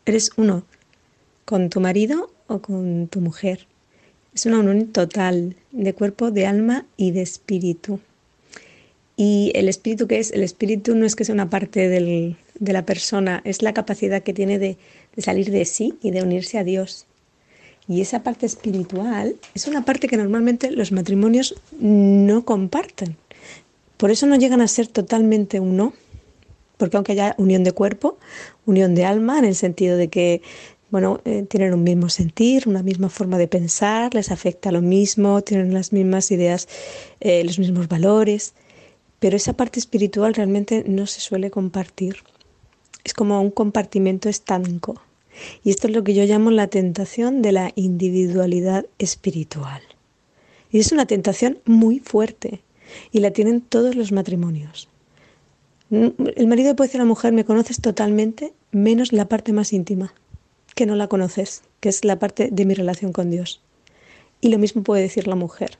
eres 0.06 0.30
uno 0.36 0.64
con 1.44 1.68
tu 1.68 1.80
marido 1.80 2.30
o 2.50 2.60
con 2.60 3.08
tu 3.08 3.20
mujer. 3.20 3.66
Es 4.34 4.44
una 4.46 4.58
unión 4.58 4.88
total 4.88 5.56
de 5.70 5.94
cuerpo, 5.94 6.30
de 6.30 6.46
alma 6.46 6.84
y 6.96 7.12
de 7.12 7.22
espíritu. 7.22 8.00
Y 9.16 9.52
el 9.54 9.68
espíritu 9.68 10.06
que 10.06 10.18
es, 10.18 10.32
el 10.32 10.42
espíritu 10.42 10.94
no 10.94 11.06
es 11.06 11.14
que 11.14 11.24
sea 11.24 11.34
una 11.34 11.50
parte 11.50 11.88
de 11.88 12.36
la 12.72 12.84
persona, 12.84 13.40
es 13.44 13.62
la 13.62 13.72
capacidad 13.72 14.22
que 14.22 14.34
tiene 14.34 14.58
de, 14.58 14.76
de 15.14 15.22
salir 15.22 15.50
de 15.50 15.64
sí 15.64 15.94
y 16.02 16.10
de 16.10 16.22
unirse 16.22 16.58
a 16.58 16.64
Dios. 16.64 17.06
Y 17.88 18.00
esa 18.00 18.22
parte 18.22 18.46
espiritual 18.46 19.36
es 19.54 19.66
una 19.66 19.84
parte 19.84 20.08
que 20.08 20.16
normalmente 20.16 20.70
los 20.70 20.92
matrimonios 20.92 21.54
no 21.78 22.44
comparten. 22.44 23.16
Por 23.96 24.10
eso 24.10 24.26
no 24.26 24.36
llegan 24.36 24.60
a 24.60 24.68
ser 24.68 24.86
totalmente 24.86 25.60
uno, 25.60 25.92
porque 26.78 26.96
aunque 26.96 27.12
haya 27.12 27.34
unión 27.36 27.64
de 27.64 27.72
cuerpo, 27.72 28.16
unión 28.64 28.94
de 28.94 29.04
alma, 29.04 29.38
en 29.38 29.44
el 29.44 29.54
sentido 29.54 29.96
de 29.96 30.08
que 30.08 30.40
bueno, 30.90 31.20
eh, 31.24 31.44
tienen 31.48 31.72
un 31.72 31.84
mismo 31.84 32.08
sentir, 32.08 32.66
una 32.66 32.82
misma 32.82 33.08
forma 33.08 33.38
de 33.38 33.46
pensar, 33.46 34.12
les 34.14 34.30
afecta 34.30 34.72
lo 34.72 34.82
mismo, 34.82 35.40
tienen 35.42 35.72
las 35.72 35.92
mismas 35.92 36.30
ideas, 36.32 36.68
eh, 37.20 37.44
los 37.44 37.58
mismos 37.58 37.86
valores, 37.88 38.54
pero 39.20 39.36
esa 39.36 39.52
parte 39.52 39.78
espiritual 39.78 40.34
realmente 40.34 40.84
no 40.86 41.06
se 41.06 41.20
suele 41.20 41.50
compartir. 41.50 42.16
Es 43.04 43.14
como 43.14 43.40
un 43.40 43.50
compartimiento 43.50 44.28
estanco. 44.28 45.00
Y 45.62 45.70
esto 45.70 45.86
es 45.86 45.94
lo 45.94 46.02
que 46.02 46.14
yo 46.14 46.24
llamo 46.24 46.50
la 46.50 46.66
tentación 46.66 47.40
de 47.40 47.52
la 47.52 47.72
individualidad 47.76 48.86
espiritual. 48.98 49.80
Y 50.72 50.80
es 50.80 50.92
una 50.92 51.06
tentación 51.06 51.58
muy 51.64 52.00
fuerte 52.00 52.62
y 53.12 53.20
la 53.20 53.30
tienen 53.30 53.60
todos 53.60 53.94
los 53.94 54.10
matrimonios. 54.10 54.88
El 55.90 56.46
marido 56.46 56.74
puede 56.76 56.88
decir 56.88 57.00
a 57.00 57.04
la 57.04 57.08
mujer, 57.08 57.32
me 57.32 57.44
conoces 57.44 57.80
totalmente, 57.80 58.52
menos 58.70 59.12
la 59.12 59.28
parte 59.28 59.52
más 59.52 59.72
íntima 59.72 60.12
que 60.74 60.86
no 60.86 60.96
la 60.96 61.08
conoces, 61.08 61.62
que 61.80 61.88
es 61.88 62.04
la 62.04 62.18
parte 62.18 62.48
de 62.50 62.64
mi 62.64 62.74
relación 62.74 63.12
con 63.12 63.30
Dios. 63.30 63.60
Y 64.40 64.48
lo 64.48 64.58
mismo 64.58 64.82
puede 64.82 65.02
decir 65.02 65.26
la 65.26 65.34
mujer. 65.34 65.78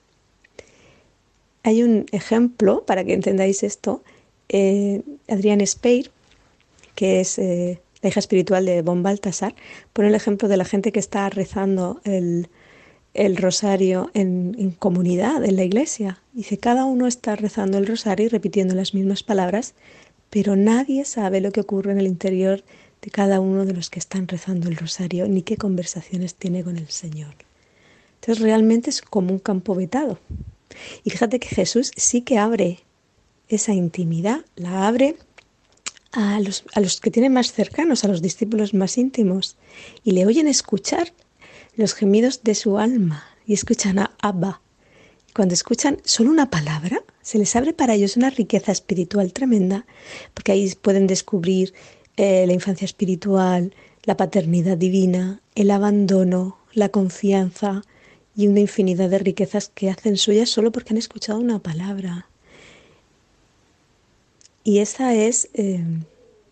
Hay 1.62 1.82
un 1.82 2.06
ejemplo, 2.12 2.84
para 2.86 3.04
que 3.04 3.14
entendáis 3.14 3.62
esto, 3.62 4.02
eh, 4.48 5.02
Adrián 5.28 5.64
Speir, 5.66 6.10
que 6.94 7.20
es 7.20 7.38
eh, 7.38 7.80
la 8.02 8.08
hija 8.08 8.20
espiritual 8.20 8.66
de 8.66 8.82
Bon 8.82 9.02
Baltasar, 9.02 9.54
pone 9.92 10.08
el 10.08 10.14
ejemplo 10.14 10.48
de 10.48 10.56
la 10.56 10.64
gente 10.64 10.92
que 10.92 11.00
está 11.00 11.28
rezando 11.28 12.00
el, 12.04 12.48
rosario 13.36 14.10
en, 14.14 14.56
en, 14.58 14.70
comunidad, 14.70 15.44
en 15.44 15.56
la 15.56 15.64
iglesia. 15.64 16.22
Dice, 16.32 16.58
cada 16.58 16.84
uno 16.84 17.06
está 17.06 17.36
rezando 17.36 17.78
el 17.78 17.86
rosario 17.86 18.26
y 18.26 18.28
repitiendo 18.28 18.74
las 18.74 18.94
mismas 18.94 19.22
palabras, 19.22 19.74
pero 20.30 20.56
nadie 20.56 21.04
sabe 21.04 21.40
lo 21.40 21.52
que 21.52 21.60
ocurre 21.60 21.92
en 21.92 21.98
el 21.98 22.06
interior 22.06 22.62
de 23.02 23.10
cada 23.10 23.40
uno 23.40 23.64
de 23.64 23.72
los 23.72 23.90
que 23.90 23.98
están 23.98 24.28
rezando 24.28 24.68
el 24.68 24.76
rosario, 24.76 25.26
ni 25.28 25.42
qué 25.42 25.56
conversaciones 25.56 26.34
tiene 26.34 26.62
con 26.62 26.76
el 26.76 26.88
Señor. 26.88 27.34
Entonces 28.20 28.42
realmente 28.42 28.90
es 28.90 29.00
como 29.00 29.32
un 29.32 29.38
campo 29.38 29.74
vetado. 29.74 30.18
Y 31.04 31.10
fíjate 31.10 31.40
que 31.40 31.48
Jesús 31.48 31.90
sí 31.96 32.22
que 32.22 32.38
abre 32.38 32.80
esa 33.48 33.72
intimidad, 33.72 34.44
la 34.56 34.86
abre 34.86 35.16
a 36.12 36.38
los, 36.40 36.64
a 36.74 36.80
los 36.80 37.00
que 37.00 37.10
tienen 37.10 37.32
más 37.32 37.52
cercanos, 37.52 38.04
a 38.04 38.08
los 38.08 38.22
discípulos 38.22 38.74
más 38.74 38.98
íntimos, 38.98 39.56
y 40.04 40.12
le 40.12 40.26
oyen 40.26 40.48
escuchar 40.48 41.12
los 41.76 41.94
gemidos 41.94 42.42
de 42.42 42.54
su 42.54 42.78
alma 42.78 43.24
y 43.46 43.54
escuchan 43.54 43.98
a 43.98 44.14
Abba. 44.20 44.60
Cuando 45.34 45.54
escuchan 45.54 45.98
solo 46.04 46.30
una 46.30 46.50
palabra, 46.50 47.02
se 47.22 47.38
les 47.38 47.54
abre 47.54 47.72
para 47.72 47.94
ellos 47.94 48.16
una 48.16 48.30
riqueza 48.30 48.72
espiritual 48.72 49.32
tremenda, 49.32 49.86
porque 50.34 50.52
ahí 50.52 50.74
pueden 50.80 51.06
descubrir 51.06 51.72
eh, 52.22 52.46
la 52.46 52.52
infancia 52.52 52.84
espiritual, 52.84 53.72
la 54.04 54.14
paternidad 54.14 54.76
divina, 54.76 55.40
el 55.54 55.70
abandono, 55.70 56.58
la 56.74 56.90
confianza 56.90 57.80
y 58.36 58.46
una 58.46 58.60
infinidad 58.60 59.08
de 59.08 59.18
riquezas 59.20 59.70
que 59.70 59.88
hacen 59.88 60.18
suyas 60.18 60.50
solo 60.50 60.70
porque 60.70 60.92
han 60.92 60.98
escuchado 60.98 61.38
una 61.38 61.60
palabra. 61.60 62.26
Y 64.64 64.80
esa 64.80 65.14
es 65.14 65.48
eh, 65.54 65.82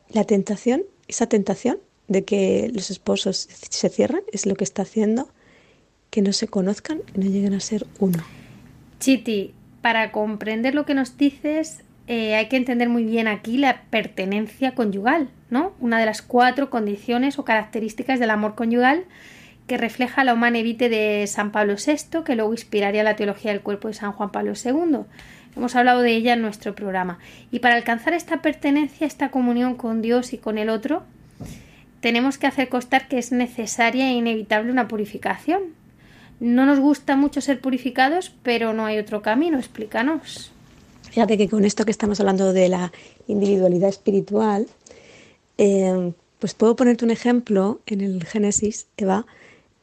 la 0.08 0.24
tentación, 0.24 0.84
esa 1.06 1.26
tentación 1.26 1.76
de 2.06 2.24
que 2.24 2.70
los 2.72 2.90
esposos 2.90 3.46
se 3.68 3.90
cierran, 3.90 4.22
es 4.32 4.46
lo 4.46 4.54
que 4.54 4.64
está 4.64 4.80
haciendo 4.80 5.28
que 6.08 6.22
no 6.22 6.32
se 6.32 6.48
conozcan 6.48 7.02
y 7.14 7.20
no 7.20 7.26
lleguen 7.30 7.52
a 7.52 7.60
ser 7.60 7.86
uno. 7.98 8.24
Chiti, 9.00 9.52
para 9.82 10.12
comprender 10.12 10.74
lo 10.74 10.86
que 10.86 10.94
nos 10.94 11.18
dices, 11.18 11.82
eh, 12.08 12.34
hay 12.36 12.46
que 12.46 12.56
entender 12.56 12.88
muy 12.88 13.04
bien 13.04 13.28
aquí 13.28 13.58
la 13.58 13.82
pertenencia 13.90 14.74
conyugal, 14.74 15.28
¿no? 15.50 15.74
Una 15.78 16.00
de 16.00 16.06
las 16.06 16.22
cuatro 16.22 16.70
condiciones 16.70 17.38
o 17.38 17.44
características 17.44 18.18
del 18.18 18.30
amor 18.30 18.54
conyugal 18.54 19.04
que 19.66 19.76
refleja 19.76 20.24
la 20.24 20.32
humana 20.32 20.56
evite 20.56 20.88
de 20.88 21.26
San 21.26 21.52
Pablo 21.52 21.74
VI, 21.74 22.24
que 22.24 22.34
luego 22.34 22.52
inspiraría 22.52 23.02
la 23.02 23.14
teología 23.14 23.52
del 23.52 23.60
cuerpo 23.60 23.88
de 23.88 23.94
San 23.94 24.12
Juan 24.12 24.32
Pablo 24.32 24.54
II. 24.54 25.00
Hemos 25.54 25.76
hablado 25.76 26.00
de 26.00 26.12
ella 26.12 26.32
en 26.32 26.40
nuestro 26.40 26.74
programa. 26.74 27.18
Y 27.50 27.58
para 27.58 27.74
alcanzar 27.74 28.14
esta 28.14 28.40
pertenencia, 28.40 29.06
esta 29.06 29.30
comunión 29.30 29.74
con 29.74 30.00
Dios 30.00 30.32
y 30.32 30.38
con 30.38 30.56
el 30.56 30.70
otro, 30.70 31.02
tenemos 32.00 32.38
que 32.38 32.46
hacer 32.46 32.70
constar 32.70 33.08
que 33.08 33.18
es 33.18 33.32
necesaria 33.32 34.08
e 34.08 34.14
inevitable 34.14 34.72
una 34.72 34.88
purificación. 34.88 35.60
No 36.40 36.64
nos 36.64 36.80
gusta 36.80 37.16
mucho 37.16 37.42
ser 37.42 37.60
purificados, 37.60 38.32
pero 38.42 38.72
no 38.72 38.86
hay 38.86 38.96
otro 38.96 39.20
camino. 39.20 39.58
Explícanos. 39.58 40.52
Fíjate 41.10 41.38
que 41.38 41.48
con 41.48 41.64
esto 41.64 41.84
que 41.84 41.90
estamos 41.90 42.20
hablando 42.20 42.52
de 42.52 42.68
la 42.68 42.92
individualidad 43.26 43.88
espiritual, 43.88 44.66
eh, 45.56 46.12
pues 46.38 46.54
puedo 46.54 46.76
ponerte 46.76 47.04
un 47.04 47.10
ejemplo 47.10 47.80
en 47.86 48.00
el 48.00 48.24
Génesis, 48.24 48.86
Eva. 48.96 49.26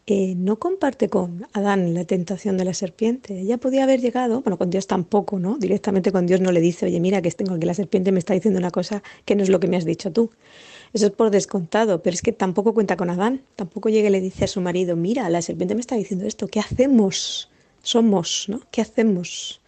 Eh, 0.08 0.36
no 0.38 0.58
comparte 0.58 1.10
con 1.10 1.48
Adán 1.53 1.96
la 1.96 2.05
tentación 2.05 2.58
de 2.58 2.65
la 2.65 2.75
serpiente. 2.75 3.39
Ella 3.39 3.58
podía 3.58 3.84
haber 3.84 4.01
llegado, 4.01 4.41
bueno, 4.41 4.58
con 4.58 4.70
Dios 4.70 4.86
tampoco, 4.86 5.39
¿no? 5.39 5.58
Directamente 5.58 6.12
con 6.12 6.27
Dios 6.27 6.41
no 6.41 6.51
le 6.51 6.62
dice, 6.62 6.86
oye, 6.86 7.00
mira 7.00 7.24
que 7.24 7.32
tengo 7.32 7.55
aquí 7.55 7.65
la 7.65 7.74
serpiente 7.74 8.12
me 8.12 8.20
está 8.20 8.36
diciendo 8.36 8.60
una 8.60 8.70
cosa 8.70 9.01
que 9.25 9.36
no 9.36 9.41
es 9.41 9.50
lo 9.50 9.60
que 9.60 9.67
me 9.67 9.77
has 9.77 9.86
dicho 9.86 10.12
tú. 10.12 10.29
Eso 10.94 11.08
es 11.08 11.12
por 11.12 11.32
descontado, 11.32 12.03
pero 12.03 12.13
es 12.13 12.22
que 12.22 12.32
tampoco 12.32 12.74
cuenta 12.75 12.96
con 12.96 13.10
Adán. 13.10 13.41
Tampoco 13.55 13.89
llega 13.89 14.08
y 14.08 14.12
le 14.12 14.22
dice 14.22 14.46
a 14.46 14.48
su 14.48 14.62
marido, 14.62 14.96
mira, 14.96 15.27
la 15.29 15.41
serpiente 15.41 15.74
me 15.74 15.82
está 15.82 15.96
diciendo 15.96 16.25
esto, 16.25 16.48
¿qué 16.48 16.60
hacemos? 16.60 17.50
Somos, 17.82 18.46
¿no? 18.48 18.62
¿Qué 18.72 18.82
hacemos? 18.82 19.60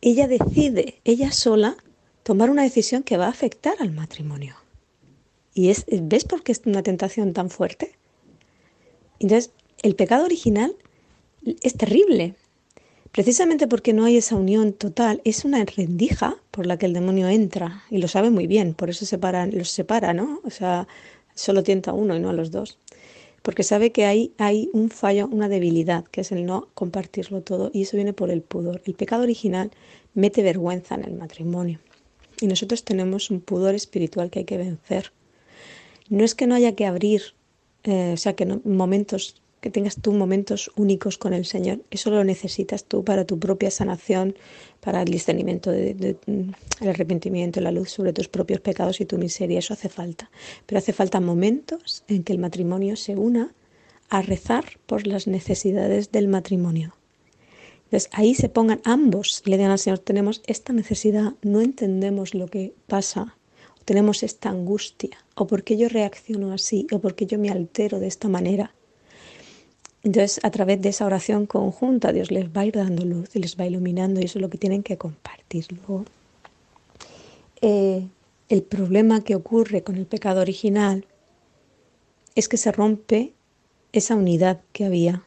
Ella 0.00 0.28
decide, 0.28 1.00
ella 1.04 1.32
sola, 1.32 1.76
tomar 2.22 2.50
una 2.50 2.62
decisión 2.62 3.02
que 3.02 3.16
va 3.16 3.26
a 3.26 3.30
afectar 3.30 3.74
al 3.80 3.92
matrimonio. 3.92 4.56
Y 5.54 5.70
es, 5.70 5.86
¿ves 5.90 6.24
por 6.24 6.42
qué 6.42 6.52
es 6.52 6.62
una 6.66 6.82
tentación 6.82 7.32
tan 7.32 7.50
fuerte? 7.50 7.92
Entonces, 9.18 9.50
el 9.82 9.96
pecado 9.96 10.24
original 10.24 10.76
es 11.62 11.76
terrible. 11.76 12.34
Precisamente 13.12 13.66
porque 13.66 13.92
no 13.92 14.04
hay 14.04 14.18
esa 14.18 14.36
unión 14.36 14.72
total, 14.72 15.20
es 15.24 15.44
una 15.44 15.64
rendija 15.64 16.36
por 16.50 16.66
la 16.66 16.76
que 16.78 16.86
el 16.86 16.92
demonio 16.92 17.28
entra 17.28 17.82
y 17.90 17.98
lo 17.98 18.06
sabe 18.06 18.30
muy 18.30 18.46
bien, 18.46 18.74
por 18.74 18.90
eso 18.90 19.04
los 19.50 19.70
separa, 19.70 20.12
¿no? 20.12 20.40
O 20.44 20.50
sea, 20.50 20.86
solo 21.34 21.62
tienta 21.62 21.92
a 21.92 21.94
uno 21.94 22.14
y 22.14 22.20
no 22.20 22.28
a 22.28 22.34
los 22.34 22.50
dos. 22.50 22.78
Porque 23.42 23.62
sabe 23.62 23.92
que 23.92 24.04
hay, 24.04 24.32
hay 24.38 24.68
un 24.72 24.90
fallo, 24.90 25.28
una 25.28 25.48
debilidad, 25.48 26.04
que 26.04 26.22
es 26.22 26.32
el 26.32 26.44
no 26.44 26.68
compartirlo 26.74 27.42
todo, 27.42 27.70
y 27.72 27.82
eso 27.82 27.96
viene 27.96 28.12
por 28.12 28.30
el 28.30 28.42
pudor. 28.42 28.82
El 28.84 28.94
pecado 28.94 29.22
original 29.22 29.70
mete 30.14 30.42
vergüenza 30.42 30.94
en 30.94 31.04
el 31.04 31.14
matrimonio. 31.14 31.78
Y 32.40 32.46
nosotros 32.46 32.84
tenemos 32.84 33.30
un 33.30 33.40
pudor 33.40 33.74
espiritual 33.74 34.30
que 34.30 34.40
hay 34.40 34.44
que 34.44 34.58
vencer. 34.58 35.12
No 36.08 36.24
es 36.24 36.34
que 36.34 36.46
no 36.46 36.54
haya 36.54 36.74
que 36.74 36.86
abrir, 36.86 37.22
eh, 37.84 38.12
o 38.14 38.16
sea, 38.16 38.34
que 38.34 38.46
no, 38.46 38.60
momentos 38.64 39.40
que 39.60 39.70
tengas 39.70 39.96
tú 39.96 40.12
momentos 40.12 40.70
únicos 40.76 41.18
con 41.18 41.32
el 41.32 41.44
Señor. 41.44 41.80
Eso 41.90 42.10
lo 42.10 42.22
necesitas 42.24 42.84
tú 42.84 43.04
para 43.04 43.24
tu 43.24 43.38
propia 43.38 43.70
sanación, 43.70 44.36
para 44.80 45.02
el 45.02 45.08
discernimiento, 45.08 45.70
de, 45.70 46.16
el 46.26 46.88
arrepentimiento, 46.88 47.60
la 47.60 47.72
luz 47.72 47.90
sobre 47.90 48.12
tus 48.12 48.28
propios 48.28 48.60
pecados 48.60 49.00
y 49.00 49.04
tu 49.04 49.18
miseria. 49.18 49.58
Eso 49.58 49.74
hace 49.74 49.88
falta. 49.88 50.30
Pero 50.66 50.78
hace 50.78 50.92
falta 50.92 51.20
momentos 51.20 52.04
en 52.08 52.22
que 52.22 52.32
el 52.32 52.38
matrimonio 52.38 52.96
se 52.96 53.16
una 53.16 53.52
a 54.08 54.22
rezar 54.22 54.64
por 54.86 55.06
las 55.06 55.26
necesidades 55.26 56.12
del 56.12 56.28
matrimonio. 56.28 56.94
Entonces 57.84 58.10
ahí 58.12 58.34
se 58.34 58.48
pongan 58.48 58.80
ambos 58.84 59.42
y 59.44 59.50
le 59.50 59.56
digan 59.56 59.72
al 59.72 59.78
Señor, 59.78 59.98
tenemos 59.98 60.42
esta 60.46 60.72
necesidad, 60.74 61.32
no 61.42 61.62
entendemos 61.62 62.34
lo 62.34 62.46
que 62.48 62.74
pasa, 62.86 63.36
tenemos 63.86 64.22
esta 64.22 64.50
angustia, 64.50 65.24
o 65.34 65.46
por 65.46 65.64
qué 65.64 65.78
yo 65.78 65.88
reacciono 65.88 66.52
así, 66.52 66.86
o 66.92 66.98
por 66.98 67.14
qué 67.14 67.24
yo 67.24 67.38
me 67.38 67.48
altero 67.48 67.98
de 67.98 68.06
esta 68.06 68.28
manera. 68.28 68.74
Entonces, 70.08 70.40
a 70.42 70.50
través 70.50 70.80
de 70.80 70.88
esa 70.88 71.04
oración 71.04 71.44
conjunta, 71.44 72.14
Dios 72.14 72.30
les 72.30 72.46
va 72.48 72.62
a 72.62 72.64
ir 72.64 72.76
dando 72.76 73.04
luz 73.04 73.36
y 73.36 73.40
les 73.40 73.60
va 73.60 73.66
iluminando 73.66 74.20
y 74.20 74.24
eso 74.24 74.38
es 74.38 74.42
lo 74.42 74.48
que 74.48 74.56
tienen 74.56 74.82
que 74.82 74.96
compartir. 74.96 75.66
Luego, 75.68 76.06
eh, 77.60 78.06
el 78.48 78.62
problema 78.62 79.22
que 79.22 79.34
ocurre 79.34 79.82
con 79.82 79.96
el 79.96 80.06
pecado 80.06 80.40
original 80.40 81.04
es 82.34 82.48
que 82.48 82.56
se 82.56 82.72
rompe 82.72 83.34
esa 83.92 84.14
unidad 84.14 84.62
que 84.72 84.86
había. 84.86 85.24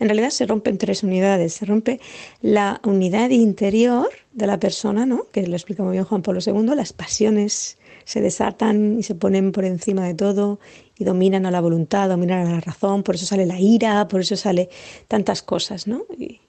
En 0.00 0.08
realidad 0.08 0.30
se 0.30 0.46
rompen 0.46 0.78
tres 0.78 1.02
unidades. 1.02 1.52
Se 1.52 1.66
rompe 1.66 2.00
la 2.40 2.80
unidad 2.82 3.28
interior 3.28 4.08
de 4.32 4.46
la 4.46 4.58
persona, 4.58 5.04
¿no? 5.04 5.26
que 5.32 5.46
lo 5.46 5.54
explica 5.54 5.82
muy 5.82 5.92
bien 5.92 6.04
Juan 6.04 6.22
Pablo 6.22 6.40
II, 6.44 6.74
las 6.74 6.94
pasiones 6.94 7.76
se 8.06 8.22
desatan 8.22 8.98
y 8.98 9.02
se 9.02 9.14
ponen 9.14 9.52
por 9.52 9.66
encima 9.66 10.06
de 10.06 10.14
todo 10.14 10.60
y 10.96 11.04
dominan 11.04 11.46
a 11.46 11.50
la 11.50 11.60
voluntad, 11.60 12.08
dominan 12.08 12.46
a 12.46 12.50
la 12.52 12.60
razón, 12.60 13.02
por 13.02 13.16
eso 13.16 13.26
sale 13.26 13.46
la 13.46 13.58
ira, 13.60 14.06
por 14.08 14.20
eso 14.20 14.36
sale 14.36 14.68
tantas 15.08 15.42
cosas, 15.42 15.86
¿no? 15.86 16.04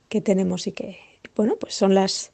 que 0.09 0.21
tenemos 0.21 0.67
y 0.67 0.71
que, 0.71 0.97
bueno, 1.35 1.55
pues 1.59 1.73
son 1.73 1.95
las, 1.95 2.31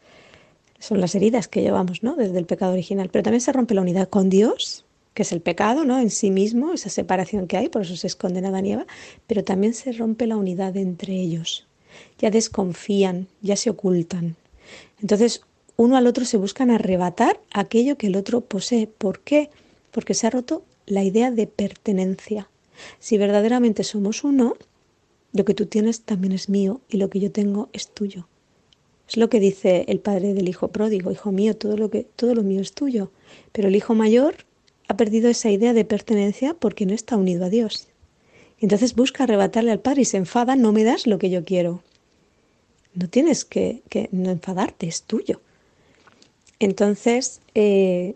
son 0.80 1.00
las 1.00 1.16
heridas 1.16 1.48
que 1.48 1.62
llevamos, 1.62 2.04
¿no? 2.04 2.16
Desde 2.16 2.38
el 2.38 2.46
pecado 2.46 2.74
original. 2.74 3.10
Pero 3.10 3.24
también 3.24 3.42
se 3.42 3.54
rompe 3.54 3.74
la 3.74 3.82
unidad 3.82 4.10
con 4.10 4.30
Dios, 4.30 4.86
que 5.14 5.24
es 5.24 5.32
el 5.32 5.42
pecado, 5.42 5.86
¿no? 5.86 6.00
En 6.00 6.10
sí 6.10 6.32
mismo, 6.32 6.74
esa 6.74 6.90
separación 6.90 7.48
que 7.48 7.58
hay, 7.58 7.70
por 7.70 7.84
eso 7.84 7.96
se 7.96 8.08
esconde 8.08 8.46
Adán 8.46 8.66
y 8.66 8.74
Eva, 8.74 8.86
pero 9.28 9.44
también 9.44 9.74
se 9.74 9.92
rompe 9.94 10.28
la 10.28 10.38
unidad 10.38 10.76
entre 10.78 11.14
ellos. 11.14 11.66
Ya 12.20 12.30
desconfían, 12.30 13.28
ya 13.42 13.56
se 13.56 13.70
ocultan. 13.70 14.36
Entonces, 15.02 15.42
uno 15.76 15.98
al 15.98 16.08
otro 16.08 16.26
se 16.26 16.38
buscan 16.38 16.72
arrebatar 16.72 17.40
aquello 17.52 17.98
que 17.98 18.08
el 18.08 18.16
otro 18.16 18.42
posee. 18.42 18.88
¿Por 18.88 19.22
qué? 19.22 19.50
Porque 19.92 20.14
se 20.14 20.28
ha 20.28 20.30
roto 20.30 20.64
la 20.86 21.04
idea 21.04 21.32
de 21.32 21.48
pertenencia. 21.48 22.50
Si 23.00 23.18
verdaderamente 23.18 23.84
somos 23.84 24.24
uno, 24.24 24.56
lo 25.34 25.46
que 25.46 25.54
tú 25.54 25.66
tienes 25.66 26.02
también 26.02 26.34
es 26.34 26.50
mío 26.50 26.82
y 26.90 26.98
lo 26.98 27.10
que 27.10 27.20
yo 27.20 27.32
tengo 27.32 27.70
es 27.74 27.88
tuyo. 27.88 28.28
Es 29.08 29.18
lo 29.18 29.30
que 29.30 29.40
dice 29.40 29.86
el 29.88 30.00
padre 30.00 30.34
del 30.34 30.48
hijo 30.48 30.70
pródigo, 30.70 31.12
hijo 31.12 31.32
mío, 31.32 31.56
todo 31.56 31.78
lo 31.78 31.90
que 31.90 32.04
todo 32.16 32.34
lo 32.34 32.44
mío 32.44 32.62
es 32.62 32.74
tuyo. 32.74 33.12
Pero 33.52 33.68
el 33.68 33.76
hijo 33.76 33.94
mayor 33.94 34.46
ha 34.88 34.98
perdido 34.98 35.30
esa 35.30 35.50
idea 35.50 35.74
de 35.74 35.86
pertenencia 35.86 36.54
porque 36.54 36.86
no 36.86 36.94
está 36.94 37.18
unido 37.18 37.46
a 37.46 37.50
Dios. 37.50 37.88
Entonces 38.60 38.96
busca 38.96 39.24
arrebatarle 39.24 39.72
al 39.72 39.80
padre 39.80 40.04
y 40.04 40.06
se 40.06 40.18
enfada, 40.18 40.56
no 40.56 40.72
me 40.72 40.84
das 40.84 41.08
lo 41.08 41.18
que 41.18 41.30
yo 41.30 41.44
quiero. 41.44 41.82
No 42.94 43.10
tienes 43.10 43.46
que, 43.46 43.82
no 44.12 44.30
enfadarte, 44.30 44.88
es 44.88 45.04
tuyo. 45.04 45.42
Entonces, 46.60 47.42
eh, 47.56 48.16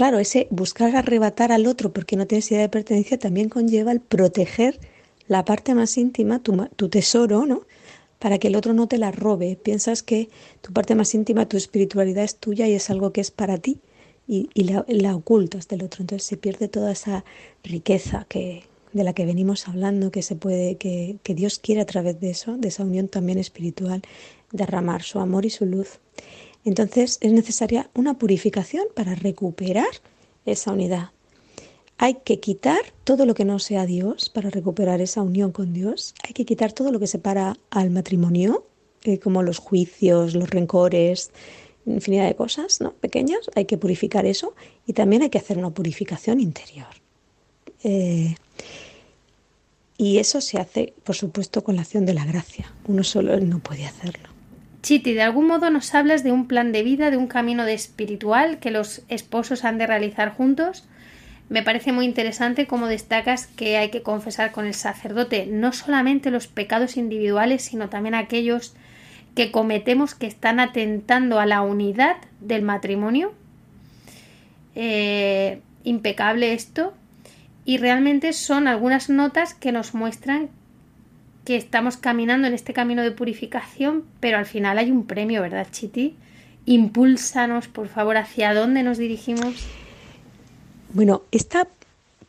claro, 0.00 0.18
ese 0.18 0.46
buscar 0.48 0.96
arrebatar 0.96 1.52
al 1.52 1.66
otro 1.66 1.92
porque 1.92 2.16
no 2.16 2.26
tienes 2.26 2.50
idea 2.50 2.62
de 2.62 2.70
pertenencia 2.70 3.18
también 3.18 3.50
conlleva 3.50 3.92
el 3.92 4.00
proteger 4.00 4.80
la 5.28 5.44
parte 5.44 5.74
más 5.74 5.98
íntima, 5.98 6.38
tu, 6.38 6.88
tesoro, 6.88 7.44
¿no? 7.44 7.66
Para 8.18 8.38
que 8.38 8.48
el 8.48 8.56
otro 8.56 8.72
no 8.72 8.88
te 8.88 8.96
la 8.96 9.10
robe. 9.12 9.58
Piensas 9.62 10.02
que 10.02 10.30
tu 10.62 10.72
parte 10.72 10.94
más 10.94 11.14
íntima, 11.14 11.50
tu 11.50 11.58
espiritualidad 11.58 12.24
es 12.24 12.36
tuya 12.36 12.66
y 12.66 12.72
es 12.72 12.88
algo 12.88 13.12
que 13.12 13.20
es 13.20 13.30
para 13.30 13.58
ti 13.58 13.78
y, 14.26 14.48
la, 14.64 15.14
ocultas 15.14 15.68
del 15.68 15.82
otro. 15.82 16.02
Entonces 16.02 16.26
se 16.26 16.38
pierde 16.38 16.68
toda 16.68 16.92
esa 16.92 17.26
riqueza 17.62 18.24
que, 18.26 18.62
de 18.94 19.04
la 19.04 19.12
que 19.12 19.26
venimos 19.26 19.68
hablando, 19.68 20.10
que 20.10 20.22
se 20.22 20.34
puede, 20.34 20.76
que, 20.76 21.18
que 21.22 21.34
Dios 21.34 21.58
quiere 21.58 21.82
a 21.82 21.86
través 21.86 22.18
de 22.20 22.30
eso, 22.30 22.56
de 22.56 22.68
esa 22.68 22.84
unión 22.84 23.08
también 23.08 23.36
espiritual, 23.36 24.00
derramar 24.50 25.02
su 25.02 25.18
amor 25.18 25.44
y 25.44 25.50
su 25.50 25.66
luz. 25.66 26.00
Entonces 26.64 27.18
es 27.20 27.32
necesaria 27.32 27.90
una 27.94 28.18
purificación 28.18 28.86
para 28.94 29.14
recuperar 29.14 29.88
esa 30.44 30.72
unidad. 30.72 31.10
Hay 31.98 32.14
que 32.14 32.40
quitar 32.40 32.80
todo 33.04 33.26
lo 33.26 33.34
que 33.34 33.44
no 33.44 33.58
sea 33.58 33.84
Dios 33.84 34.30
para 34.30 34.48
recuperar 34.48 35.00
esa 35.00 35.22
unión 35.22 35.52
con 35.52 35.72
Dios. 35.72 36.14
Hay 36.26 36.32
que 36.32 36.46
quitar 36.46 36.72
todo 36.72 36.90
lo 36.92 36.98
que 36.98 37.06
separa 37.06 37.56
al 37.68 37.90
matrimonio, 37.90 38.64
eh, 39.02 39.18
como 39.18 39.42
los 39.42 39.58
juicios, 39.58 40.34
los 40.34 40.48
rencores, 40.48 41.30
infinidad 41.84 42.26
de 42.26 42.36
cosas 42.36 42.80
¿no? 42.80 42.92
pequeñas. 42.92 43.50
Hay 43.54 43.66
que 43.66 43.76
purificar 43.76 44.24
eso 44.24 44.54
y 44.86 44.94
también 44.94 45.22
hay 45.22 45.30
que 45.30 45.38
hacer 45.38 45.58
una 45.58 45.70
purificación 45.70 46.40
interior. 46.40 46.88
Eh, 47.84 48.34
y 49.98 50.16
eso 50.16 50.40
se 50.40 50.58
hace, 50.58 50.94
por 51.04 51.16
supuesto, 51.16 51.62
con 51.62 51.76
la 51.76 51.82
acción 51.82 52.06
de 52.06 52.14
la 52.14 52.24
gracia. 52.24 52.72
Uno 52.86 53.04
solo 53.04 53.38
no 53.40 53.58
puede 53.58 53.84
hacerlo. 53.84 54.29
Chiti, 54.82 55.12
de 55.12 55.22
algún 55.22 55.46
modo 55.46 55.70
nos 55.70 55.94
hablas 55.94 56.24
de 56.24 56.32
un 56.32 56.46
plan 56.46 56.72
de 56.72 56.82
vida, 56.82 57.10
de 57.10 57.16
un 57.16 57.26
camino 57.26 57.64
de 57.64 57.74
espiritual 57.74 58.58
que 58.58 58.70
los 58.70 59.02
esposos 59.08 59.64
han 59.64 59.78
de 59.78 59.86
realizar 59.86 60.32
juntos. 60.32 60.84
Me 61.48 61.62
parece 61.62 61.92
muy 61.92 62.04
interesante 62.04 62.66
cómo 62.66 62.86
destacas 62.86 63.46
que 63.46 63.76
hay 63.76 63.90
que 63.90 64.02
confesar 64.02 64.52
con 64.52 64.66
el 64.66 64.74
sacerdote 64.74 65.46
no 65.46 65.72
solamente 65.72 66.30
los 66.30 66.46
pecados 66.46 66.96
individuales, 66.96 67.62
sino 67.62 67.88
también 67.88 68.14
aquellos 68.14 68.74
que 69.34 69.50
cometemos 69.50 70.14
que 70.14 70.26
están 70.26 70.60
atentando 70.60 71.40
a 71.40 71.46
la 71.46 71.62
unidad 71.62 72.16
del 72.40 72.62
matrimonio. 72.62 73.32
Eh, 74.74 75.60
impecable 75.84 76.52
esto. 76.52 76.94
Y 77.64 77.78
realmente 77.78 78.32
son 78.32 78.66
algunas 78.66 79.10
notas 79.10 79.54
que 79.54 79.72
nos 79.72 79.94
muestran 79.94 80.48
que 81.44 81.56
estamos 81.56 81.96
caminando 81.96 82.46
en 82.46 82.54
este 82.54 82.72
camino 82.72 83.02
de 83.02 83.12
purificación, 83.12 84.04
pero 84.20 84.38
al 84.38 84.46
final 84.46 84.78
hay 84.78 84.90
un 84.90 85.06
premio, 85.06 85.42
¿verdad, 85.42 85.66
Chiti? 85.70 86.16
Impúlsanos, 86.66 87.68
por 87.68 87.88
favor, 87.88 88.16
hacia 88.16 88.54
dónde 88.54 88.82
nos 88.82 88.98
dirigimos. 88.98 89.54
Bueno, 90.92 91.22
esta 91.30 91.68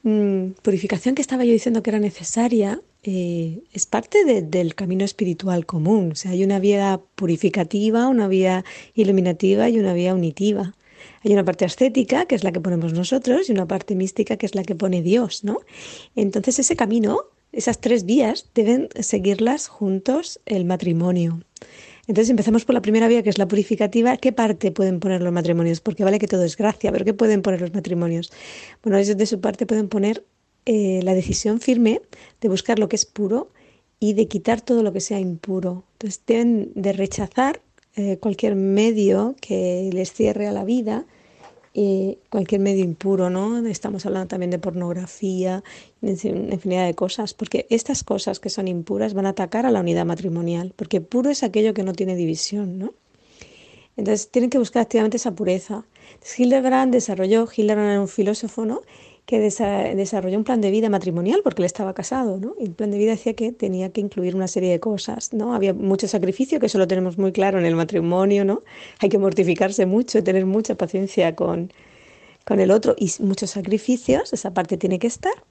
mm, 0.04 0.52
purificación 0.62 1.15
que 1.15 1.21
estaba 1.21 1.43
yo 1.43 1.52
diciendo 1.52 1.84
que 1.84 1.89
era 1.89 2.00
necesaria 2.00 2.80
eh, 3.04 3.63
es 3.74 3.88
parte 3.88 4.41
del 4.41 4.76
camino 4.76 5.04
espiritual 5.04 5.65
común. 5.65 6.12
O 6.13 6.15
sea, 6.15 6.32
hay 6.32 6.43
una 6.43 6.60
vía 6.60 7.00
purificativa, 7.15 8.08
una 8.08 8.28
vía 8.28 8.63
iluminativa 8.93 9.69
y 9.69 9.80
una 9.80 9.93
vía 9.93 10.13
unitiva. 10.13 10.76
Hay 11.24 11.34
una 11.34 11.43
parte 11.43 11.65
ascética, 11.65 12.26
que 12.26 12.36
es 12.36 12.43
la 12.43 12.52
que 12.52 12.60
ponemos 12.60 12.93
nosotros, 12.93 13.50
y 13.50 13.52
una 13.52 13.67
parte 13.67 13.95
mística, 13.95 14.38
que 14.38 14.45
es 14.45 14.56
la 14.56 14.63
que 14.63 14.76
pone 14.76 15.02
Dios, 15.02 15.43
¿no? 15.43 15.60
Entonces 16.15 16.60
ese 16.60 16.76
camino 16.76 17.26
esas 17.52 17.80
tres 17.80 18.06
vías 18.06 18.50
deben 18.56 18.90
seguirlas 19.00 19.68
juntos 19.68 20.40
el 20.46 20.66
matrimonio. 20.66 21.42
Entonces 22.08 22.30
empezamos 22.30 22.66
por 22.66 22.74
la 22.74 22.82
primera 22.82 23.08
vía, 23.08 23.24
que 23.24 23.30
es 23.30 23.38
la 23.38 23.48
purificativa. 23.48 24.18
¿Qué 24.18 24.32
parte 24.32 24.72
pueden 24.72 25.00
poner 25.00 25.22
los 25.22 25.32
matrimonios? 25.32 25.80
Porque 25.80 26.04
vale 26.04 26.20
que 26.20 26.28
todo 26.28 26.44
es 26.44 26.58
gracia, 26.58 26.92
pero 26.92 27.06
¿qué 27.06 27.14
pueden 27.14 27.42
poner 27.42 27.62
los 27.62 27.74
matrimonios? 27.74 28.32
Bueno, 28.84 28.98
ellos 28.98 29.18
de 29.18 29.26
su 29.26 29.40
parte 29.40 29.66
pueden 29.66 29.88
poner 29.88 30.26
eh, 30.66 31.02
la 31.04 31.14
decisión 31.14 31.60
firme 31.60 32.02
de 32.42 32.50
buscar 32.50 32.80
lo 32.80 32.90
que 32.90 32.96
es 32.96 33.06
puro 33.06 33.52
y 34.00 34.14
de 34.14 34.28
quitar 34.28 34.62
todo 34.62 34.84
lo 34.84 34.94
que 34.94 35.00
sea 35.00 35.20
impuro. 35.20 35.86
Entonces 35.94 36.22
deben 36.26 36.72
de 36.76 36.94
rechazar 36.94 37.62
eh, 37.96 38.18
cualquier 38.18 38.56
medio 38.56 39.36
que 39.40 39.90
les 39.94 40.12
cierre 40.12 40.48
a 40.48 40.52
la 40.52 40.64
vida 40.64 41.06
cualquier 42.30 42.62
medio 42.62 42.84
impuro, 42.84 43.30
¿no? 43.30 43.66
Estamos 43.66 44.06
hablando 44.06 44.28
también 44.28 44.52
de 44.52 44.60
pornografía, 44.60 45.64
infinidad 46.02 46.86
de 46.86 46.94
cosas, 46.96 47.34
porque 47.34 47.66
estas 47.70 48.04
cosas 48.04 48.40
que 48.40 48.50
son 48.50 48.68
impuras 48.68 49.14
van 49.14 49.26
a 49.26 49.30
atacar 49.30 49.66
a 49.66 49.72
la 49.72 49.80
unidad 49.80 50.06
matrimonial, 50.06 50.74
porque 50.76 51.00
puro 51.02 51.30
es 51.30 51.44
aquello 51.44 51.74
que 51.74 51.84
no 51.84 51.94
tiene 51.94 52.16
división, 52.16 52.78
¿no? 52.78 52.94
Entonces 53.98 54.30
tienen 54.32 54.50
que 54.50 54.58
buscar 54.58 54.82
activamente 54.82 55.18
esa 55.18 55.32
pureza. 55.32 55.86
Entonces, 56.14 56.40
Hildebrand 56.40 56.94
desarrolló, 56.94 57.48
Hildebrand 57.56 57.92
era 57.92 58.02
un 58.02 58.08
filósofo, 58.08 58.66
¿no? 58.66 58.82
Que 59.32 59.39
desarrolló 59.39 60.38
un 60.38 60.44
plan 60.44 60.60
de 60.60 60.70
vida 60.72 60.89
matrimonial 60.89 61.39
porque 61.41 61.62
él 61.62 61.65
estaba 61.65 61.94
casado, 61.94 62.38
¿no? 62.38 62.54
Y 62.60 62.65
el 62.65 62.74
plan 62.74 62.91
de 62.91 62.98
vida 62.98 63.12
decía 63.12 63.34
que 63.34 63.54
tenía 63.54 63.89
que 63.89 64.02
incluir 64.02 64.36
una 64.36 64.50
serie 64.50 64.70
de 64.70 64.82
cosas, 64.82 65.32
¿no? 65.32 65.56
Había 65.56 65.74
mucho 65.74 66.06
sacrificio, 66.10 66.60
que 66.60 66.65
eso 66.65 66.78
lo 66.78 66.86
tenemos 66.86 67.17
muy 67.17 67.32
claro 67.32 67.58
en 67.58 67.63
el 67.63 67.78
matrimonio, 67.78 68.44
¿no? 68.44 68.63
Hay 69.00 69.08
que 69.08 69.17
mortificarse 69.17 69.86
mucho, 69.86 70.22
tener 70.22 70.46
mucha 70.46 70.76
paciencia 70.76 71.34
con, 71.34 71.72
con 72.44 72.60
el 72.60 72.72
otro 72.72 72.94
y 72.98 73.10
muchos 73.20 73.52
sacrificios, 73.52 74.34
esa 74.34 74.54
parte 74.54 74.76
tiene 74.76 75.00
que 75.00 75.08
estar. 75.08 75.46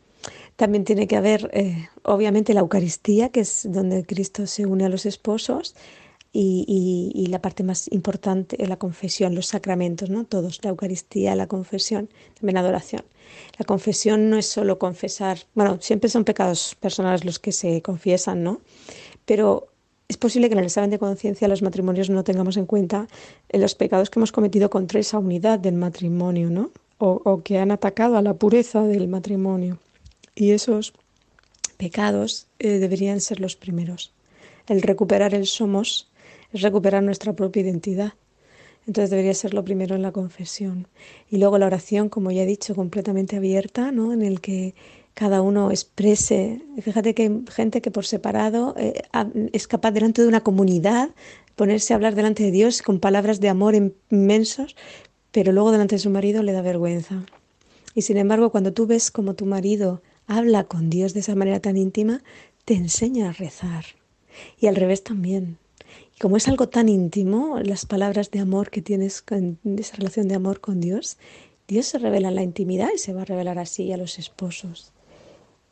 También 0.56 0.84
tiene 0.84 1.06
que 1.06 1.16
haber, 1.16 1.48
eh, 1.54 1.88
obviamente, 2.02 2.52
la 2.52 2.60
Eucaristía, 2.60 3.30
que 3.30 3.40
es 3.40 3.66
donde 3.66 4.04
Cristo 4.04 4.46
se 4.46 4.66
une 4.66 4.84
a 4.84 4.90
los 4.90 5.06
esposos, 5.06 5.74
y, 6.32 7.26
la 7.28 7.42
parte 7.42 7.62
más 7.62 7.90
importante 7.92 8.62
es 8.62 8.68
la 8.68 8.76
confesión, 8.76 9.34
los 9.34 9.46
sacramentos, 9.46 10.10
¿no? 10.10 10.24
Todos, 10.24 10.60
la 10.62 10.70
Eucaristía, 10.70 11.34
la 11.34 11.46
confesión, 11.46 12.08
también 12.34 12.54
la 12.54 12.60
adoración. 12.60 13.04
La 13.58 13.64
confesión 13.64 14.30
no 14.30 14.36
es 14.36 14.46
solo 14.46 14.78
confesar, 14.78 15.38
bueno, 15.54 15.78
siempre 15.80 16.10
son 16.10 16.24
pecados 16.24 16.76
personales 16.80 17.24
los 17.24 17.38
que 17.38 17.52
se 17.52 17.82
confiesan, 17.82 18.42
¿no? 18.42 18.60
Pero 19.24 19.68
es 20.08 20.16
posible 20.16 20.48
que 20.48 20.54
en 20.54 20.58
el 20.58 20.64
examen 20.64 20.90
de 20.90 20.98
conciencia 20.98 21.46
los 21.46 21.62
matrimonios 21.62 22.10
no 22.10 22.24
tengamos 22.24 22.56
en 22.56 22.66
cuenta 22.66 23.06
los 23.52 23.76
pecados 23.76 24.10
que 24.10 24.18
hemos 24.18 24.32
cometido 24.32 24.68
contra 24.68 24.98
esa 24.98 25.18
unidad 25.18 25.60
del 25.60 25.74
matrimonio, 25.74 26.50
¿no? 26.50 26.70
O, 26.98 27.42
que 27.42 27.58
han 27.58 27.70
atacado 27.70 28.18
a 28.18 28.22
la 28.22 28.34
pureza 28.34 28.82
del 28.82 29.08
matrimonio. 29.08 29.78
Y 30.34 30.50
esos 30.50 30.92
pecados 31.78 32.46
eh, 32.58 32.78
deberían 32.78 33.20
ser 33.22 33.40
los 33.40 33.56
primeros. 33.56 34.12
El 34.66 34.82
recuperar 34.82 35.32
el 35.32 35.46
somos 35.46 36.09
es 36.52 36.62
recuperar 36.62 37.02
nuestra 37.02 37.32
propia 37.32 37.62
identidad. 37.62 38.14
Entonces 38.86 39.10
debería 39.10 39.34
ser 39.34 39.54
lo 39.54 39.64
primero 39.64 39.94
en 39.94 40.02
la 40.02 40.12
confesión. 40.12 40.88
Y 41.30 41.38
luego 41.38 41.58
la 41.58 41.66
oración, 41.66 42.08
como 42.08 42.30
ya 42.30 42.42
he 42.42 42.46
dicho, 42.46 42.74
completamente 42.74 43.36
abierta, 43.36 43.92
¿no? 43.92 44.12
En 44.12 44.22
el 44.22 44.40
que 44.40 44.74
cada 45.14 45.42
uno 45.42 45.70
exprese. 45.70 46.62
Fíjate 46.80 47.14
que 47.14 47.22
hay 47.24 47.44
gente 47.50 47.82
que 47.82 47.90
por 47.90 48.06
separado 48.06 48.74
eh, 48.78 49.02
es 49.52 49.66
capaz 49.68 49.90
delante 49.90 50.22
de 50.22 50.28
una 50.28 50.40
comunidad 50.40 51.10
ponerse 51.56 51.92
a 51.92 51.96
hablar 51.96 52.14
delante 52.14 52.42
de 52.42 52.50
Dios 52.50 52.80
con 52.80 53.00
palabras 53.00 53.38
de 53.40 53.50
amor 53.50 53.74
inmensos, 53.74 54.76
pero 55.30 55.52
luego 55.52 55.72
delante 55.72 55.96
de 55.96 56.00
su 56.00 56.10
marido 56.10 56.42
le 56.42 56.52
da 56.52 56.62
vergüenza. 56.62 57.22
Y 57.94 58.02
sin 58.02 58.16
embargo, 58.16 58.50
cuando 58.50 58.72
tú 58.72 58.86
ves 58.86 59.10
como 59.10 59.34
tu 59.34 59.46
marido 59.46 60.00
habla 60.26 60.64
con 60.64 60.90
Dios 60.90 61.12
de 61.12 61.20
esa 61.20 61.34
manera 61.34 61.60
tan 61.60 61.76
íntima, 61.76 62.22
te 62.64 62.74
enseña 62.74 63.28
a 63.28 63.32
rezar. 63.32 63.84
Y 64.58 64.68
al 64.68 64.76
revés 64.76 65.02
también 65.02 65.58
como 66.20 66.36
es 66.36 66.48
algo 66.48 66.68
tan 66.68 66.90
íntimo, 66.90 67.60
las 67.62 67.86
palabras 67.86 68.30
de 68.30 68.40
amor 68.40 68.68
que 68.68 68.82
tienes 68.82 69.22
con 69.22 69.58
esa 69.78 69.96
relación 69.96 70.28
de 70.28 70.34
amor 70.34 70.60
con 70.60 70.78
Dios, 70.78 71.16
Dios 71.66 71.86
se 71.86 71.98
revela 71.98 72.28
en 72.28 72.34
la 72.34 72.42
intimidad 72.42 72.90
y 72.94 72.98
se 72.98 73.14
va 73.14 73.22
a 73.22 73.24
revelar 73.24 73.58
así 73.58 73.90
a 73.90 73.96
los 73.96 74.18
esposos. 74.18 74.92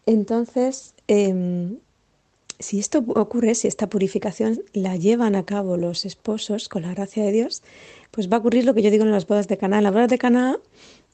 Entonces, 0.06 0.94
em, 1.06 1.76
si 2.58 2.78
esto 2.78 3.04
ocurre, 3.14 3.54
si 3.54 3.68
esta 3.68 3.90
purificación 3.90 4.62
la 4.72 4.96
llevan 4.96 5.36
a 5.36 5.44
cabo 5.44 5.76
los 5.76 6.06
esposos 6.06 6.70
con 6.70 6.80
la 6.80 6.94
gracia 6.94 7.22
de 7.24 7.32
Dios, 7.32 7.62
pues 8.10 8.32
va 8.32 8.36
a 8.36 8.40
ocurrir 8.40 8.64
lo 8.64 8.72
que 8.72 8.80
yo 8.80 8.90
digo 8.90 9.04
en 9.04 9.12
las 9.12 9.26
bodas 9.26 9.48
de 9.48 9.58
Caná. 9.58 9.78
En 9.78 9.84
las 9.84 9.92
bodas 9.92 10.08
de 10.08 10.16
Caná 10.16 10.58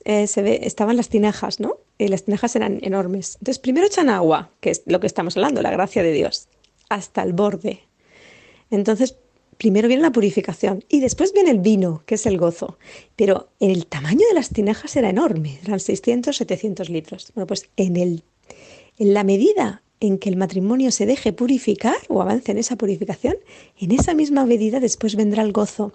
eh, 0.05 0.29
se 0.29 0.43
ve, 0.43 0.61
estaban 0.63 0.97
las 0.97 1.09
tinajas, 1.09 1.59
¿no? 1.59 1.79
Y 1.99 2.07
las 2.07 2.23
tinajas 2.23 2.55
eran 2.55 2.79
enormes. 2.83 3.35
Entonces, 3.41 3.59
primero 3.59 3.89
echan 3.89 4.11
agua, 4.11 4.51
que 4.61 4.71
es 4.71 4.85
lo 4.87 5.01
que 5.01 5.09
estamos 5.09 5.37
hablando, 5.37 5.61
la 5.61 5.73
gracia 5.73 6.05
de 6.05 6.13
Dios, 6.13 6.47
hasta 6.89 7.25
el 7.25 7.33
borde. 7.33 7.81
Entonces, 8.71 9.17
primero 9.57 9.89
viene 9.89 10.03
la 10.03 10.13
purificación 10.13 10.85
y 10.89 11.01
después 11.01 11.33
viene 11.33 11.51
el 11.51 11.61
vino, 11.61 12.03
que 12.07 12.17
es 12.17 12.27
el 12.27 12.39
gozo. 12.39 12.79
Pero 13.17 13.49
el 13.61 13.87
tamaño 13.87 14.27
de 14.29 14.35
las 14.35 14.51
tinajas 14.51 14.97
era 14.97 15.11
enorme, 15.11 15.59
eran 15.65 15.81
600, 15.81 16.37
700 16.37 16.91
litros. 16.91 17.33
Bueno, 17.35 17.47
pues 17.47 17.69
en, 17.77 17.97
el, 17.97 18.25
en 18.99 19.15
la 19.15 19.25
medida 19.25 19.83
en 20.01 20.19
que 20.19 20.29
el 20.29 20.37
matrimonio 20.37 20.91
se 20.91 21.07
deje 21.07 21.33
purificar 21.33 21.97
o 22.09 22.21
avance 22.21 22.53
en 22.53 22.59
esa 22.59 22.77
purificación, 22.77 23.37
en 23.79 23.93
esa 23.93 24.15
misma 24.15 24.45
medida 24.45 24.81
después 24.81 25.17
vendrá 25.17 25.43
el 25.43 25.53
gozo. 25.53 25.93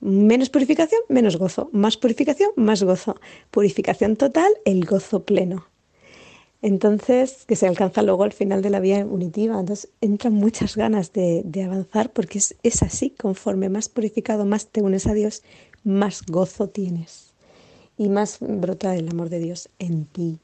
Menos 0.00 0.50
purificación, 0.50 1.00
menos 1.08 1.36
gozo. 1.36 1.70
Más 1.72 1.96
purificación, 1.96 2.50
más 2.56 2.82
gozo. 2.82 3.18
Purificación 3.50 4.16
total, 4.16 4.52
el 4.64 4.84
gozo 4.84 5.24
pleno. 5.24 5.66
Entonces, 6.66 7.44
que 7.46 7.54
se 7.54 7.68
alcanza 7.68 8.02
luego 8.02 8.24
al 8.24 8.32
final 8.32 8.60
de 8.60 8.70
la 8.70 8.80
vía 8.80 9.06
unitiva. 9.06 9.60
Entonces, 9.60 9.88
entran 10.00 10.32
muchas 10.32 10.74
ganas 10.74 11.12
de, 11.12 11.44
avanzar 11.64 12.10
porque 12.12 12.40
es, 12.40 12.82
así, 12.82 13.10
conforme 13.10 13.68
más 13.68 13.88
purificado, 13.88 14.44
más 14.44 14.66
te 14.66 14.82
unes 14.82 15.06
a 15.06 15.14
Dios, 15.14 15.44
más 15.84 16.26
gozo 16.26 16.68
tienes 16.68 17.34
y 17.96 18.08
más 18.08 18.38
brota 18.40 18.96
el 18.96 19.08
amor 19.08 19.28
de 19.28 19.38
Dios 19.38 19.68
en 19.78 20.06
ti. 20.06 20.40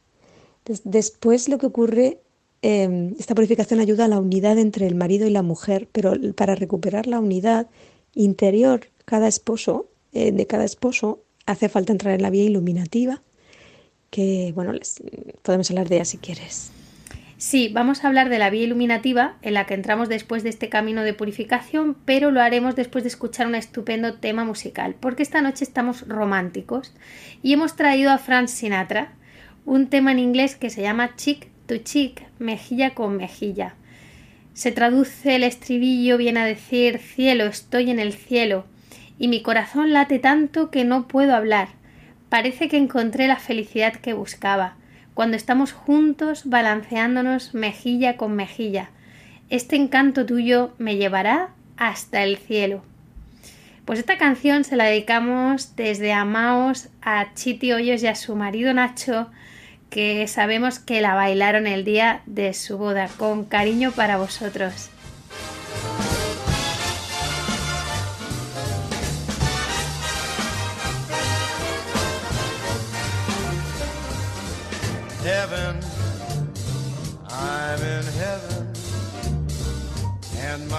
después 0.85 1.49
lo 1.49 1.59
que 1.59 1.67
ocurre, 1.67 2.21
em, 2.63 3.17
esta 3.19 3.35
purificación 3.35 3.81
ayuda 3.81 4.05
a 4.05 4.09
la 4.09 4.21
unidad 4.21 4.59
entre 4.61 4.87
el 4.87 4.95
marido 4.95 5.27
y 5.27 5.31
la 5.31 5.43
mujer, 5.43 5.89
pero 5.91 6.13
para 6.37 6.55
recuperar 6.55 7.09
la 7.09 7.19
unidad 7.19 7.67
interior, 8.15 8.83
cada 9.07 9.27
esposo, 9.27 9.87
eh, 10.13 10.31
de 10.31 10.47
cada 10.47 10.65
esposo, 10.65 11.19
hace 11.47 11.69
falta 11.69 11.91
entrar 11.91 12.15
en 12.15 12.23
la 12.23 12.31
vía 12.31 12.45
iluminativa 12.45 13.23
que, 14.13 14.53
bueno, 14.55 14.75
les, 14.75 15.03
podemos 15.43 15.71
hablar 15.71 15.89
de 15.89 15.97
ella 15.97 16.05
si 16.05 16.19
quieres. 16.19 16.71
Sí, 17.39 17.71
vamos 17.73 18.05
a 18.05 18.09
hablar 18.09 18.29
de 18.29 18.39
la 18.39 18.51
vía 18.51 18.63
iluminativa 18.63 19.37
en 19.41 19.55
la 19.55 19.67
que 19.67 19.75
entramos 19.75 20.11
después 20.11 20.43
de 20.45 20.51
este 20.51 20.69
camino 20.69 21.03
de 21.03 21.15
purificación, 21.15 21.97
pero 22.05 22.31
lo 22.31 22.43
haremos 22.43 22.77
después 22.77 23.03
de 23.03 23.09
escuchar 23.09 23.47
un 23.47 23.55
estupendo 23.55 24.15
tema 24.15 24.45
musical, 24.45 24.95
porque 25.01 25.25
esta 25.25 25.41
noche 25.41 25.65
estamos 25.65 26.07
románticos 26.07 26.93
y 27.43 27.55
hemos 27.55 27.75
traído 27.75 28.13
a 28.13 28.19
Frank 28.19 28.49
Sinatra 28.49 29.15
un 29.65 29.89
tema 29.89 30.13
en 30.13 30.19
inglés 30.19 30.57
que 30.57 30.71
se 30.71 30.83
llama 30.83 31.17
Chick 31.17 31.49
to 31.67 31.79
Chick, 31.79 32.23
mejilla 32.39 32.95
con 32.95 33.17
mejilla. 33.17 33.77
Se 34.53 34.73
traduce 34.73 35.37
el 35.37 35.43
estribillo, 35.43 36.19
viene 36.19 36.41
a 36.41 36.45
decir 36.45 36.99
cielo, 36.99 37.47
estoy 37.47 37.91
en 37.91 37.99
el 37.99 38.13
cielo, 38.13 38.67
y 39.19 39.29
mi 39.29 39.41
corazón 39.41 39.95
late 39.95 40.19
tanto 40.19 40.71
que 40.71 40.85
no 40.85 41.09
puedo 41.09 41.35
hablar. 41.35 41.82
Parece 42.33 42.71
que 42.71 42.79
encontré 42.79 43.27
la 43.27 43.37
felicidad 43.37 43.93
que 43.93 44.15
buscaba, 44.15 44.73
cuando 45.13 45.37
estamos 45.37 45.73
juntos 45.73 46.45
balanceándonos 46.47 47.53
mejilla 47.53 48.17
con 48.17 48.35
mejilla. 48.35 48.89
Este 49.51 49.77
encanto 49.77 50.25
tuyo 50.25 50.73
me 50.79 50.97
llevará 50.97 51.51
hasta 51.77 52.23
el 52.23 52.39
cielo. 52.39 52.83
Pues 53.85 53.99
esta 53.99 54.17
canción 54.17 54.65
se 54.65 54.77
la 54.77 54.85
dedicamos 54.85 55.77
desde 55.77 56.15
Amaos 56.15 56.89
a 57.03 57.35
Chiti 57.35 57.71
Hoyos 57.71 58.03
y 58.03 58.07
a 58.07 58.15
su 58.15 58.35
marido 58.35 58.73
Nacho, 58.73 59.31
que 59.91 60.27
sabemos 60.27 60.79
que 60.79 61.03
la 61.03 61.15
bailaron 61.15 61.67
el 61.67 61.85
día 61.85 62.23
de 62.25 62.55
su 62.55 62.79
boda, 62.79 63.11
con 63.19 63.45
cariño 63.45 63.93
para 63.93 64.17
vosotros. 64.17 64.89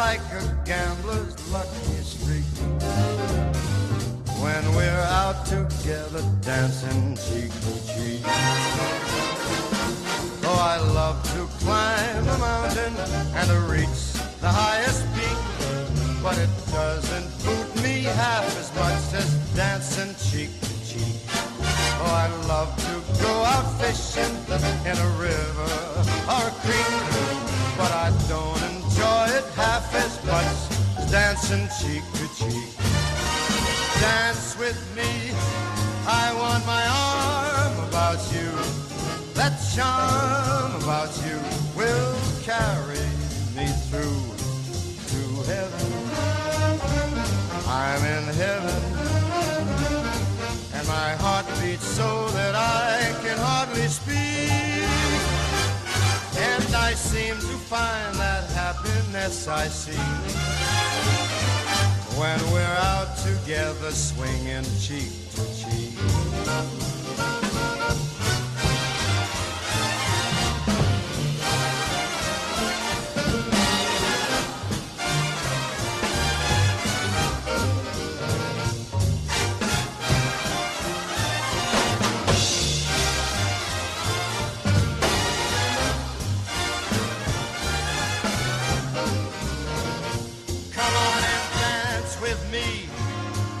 like 0.00 0.32
a 0.32 0.62
gambler's 0.64 1.36
lucky 1.52 2.00
streak 2.12 2.50
when 4.40 4.62
we're 4.74 5.06
out 5.20 5.44
together 5.44 6.22
dancing 6.40 7.14
cheek 7.24 7.52
to 7.64 7.72
cheek. 7.90 8.22
Oh, 10.48 10.60
I 10.74 10.78
love 10.98 11.18
to 11.34 11.40
climb 11.62 12.26
a 12.36 12.38
mountain 12.38 12.94
and 13.36 13.46
to 13.52 13.58
reach 13.74 14.00
the 14.40 14.48
highest 14.48 15.04
peak, 15.16 15.40
but 16.22 16.36
it 16.38 16.52
doesn't 16.72 17.28
boot 17.44 17.70
me 17.84 18.04
half 18.22 18.46
as 18.62 18.68
much 18.80 19.20
as 19.20 19.28
dancing 19.54 20.14
cheek 20.30 20.50
to 20.62 20.74
cheek. 20.88 21.16
Oh, 22.00 22.24
I 22.24 22.28
love 22.48 22.70
to 22.86 22.94
go 23.22 23.32
out 23.52 23.68
fishing 23.78 24.34
in 24.90 24.96
a 24.96 25.10
river 25.28 25.72
or 26.34 26.42
a 26.52 26.54
creek, 26.64 26.90
but 27.76 27.92
I 27.92 28.08
don't 28.30 28.59
it 29.40 29.54
half 29.54 29.94
as 29.94 30.14
much 30.24 30.60
dancing 31.10 31.66
cheek 31.78 32.04
to 32.18 32.26
cheek. 32.38 32.70
Dance 34.00 34.58
with 34.58 34.80
me, 34.96 35.10
I 36.06 36.26
want 36.42 36.62
my 36.66 36.84
arm 37.12 37.74
about 37.88 38.20
you, 38.34 38.50
that 39.38 39.54
charm 39.74 40.70
about 40.82 41.12
you 41.24 41.38
will 41.78 42.16
carry 42.50 43.08
me 43.56 43.66
through 43.88 44.24
to 45.10 45.20
heaven. 45.50 45.90
I'm 47.66 48.02
in 48.16 48.24
heaven, 48.42 48.80
and 50.74 50.84
my 50.88 51.10
heart 51.22 51.46
beats 51.60 51.86
so 51.86 52.28
that 52.38 52.54
I 52.54 53.14
can 53.22 53.38
hardly 53.38 53.88
speak. 53.88 54.29
I 56.90 56.94
seem 56.94 57.36
to 57.36 57.56
find 57.70 58.16
that 58.16 58.50
happiness 58.50 59.46
I 59.46 59.68
seek 59.68 59.94
when 62.18 62.52
we're 62.52 62.78
out 62.82 63.16
together 63.18 63.92
swinging 63.92 64.64
cheek 64.80 65.12
to 65.36 65.42
cheek. 65.54 66.99
Me. 92.50 92.88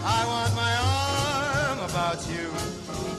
I 0.04 0.26
want 0.26 0.54
my 0.54 0.74
arm 0.82 1.78
about 1.88 2.26
you. 2.28 2.50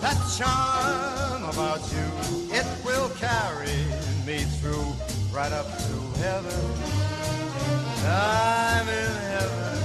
That 0.01 0.19
charm 0.37 1.43
about 1.43 1.81
you, 1.93 2.05
it 2.51 2.65
will 2.83 3.09
carry 3.19 3.85
me 4.25 4.43
through 4.59 4.87
right 5.31 5.51
up 5.51 5.67
to 5.87 5.95
heaven. 6.19 6.61
I'm 8.05 8.87
in 8.87 9.13
heaven. 9.33 9.77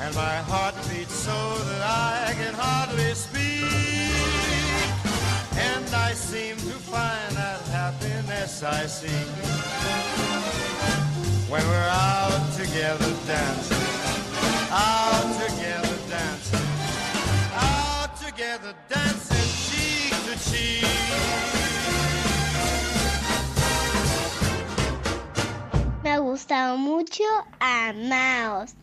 And 0.00 0.14
my 0.14 0.36
heart 0.50 0.76
beats 0.88 1.14
so 1.14 1.58
that 1.68 1.82
I 1.82 2.34
can 2.34 2.54
hardly 2.54 3.14
speak. 3.14 3.64
And 5.58 5.94
I 5.94 6.12
seem 6.12 6.56
to 6.56 6.76
find 6.92 7.36
that 7.36 7.60
happiness 7.68 8.62
I 8.62 8.86
seek 8.86 9.90
when 11.50 11.66
we're 11.66 11.90
out 11.90 12.52
together 12.54 13.12
dancing, 13.26 13.89
out 14.72 15.26
together 15.36 15.96
dancing, 16.08 16.66
out 17.54 18.16
together 18.16 18.74
dancing 18.88 19.50
cheek 19.66 20.10
to 20.26 20.50
cheek. 20.50 20.86
Me 26.04 26.10
ha 26.10 26.18
gustado 26.18 26.76
mucho 26.78 27.24
Amaos. 27.58 28.74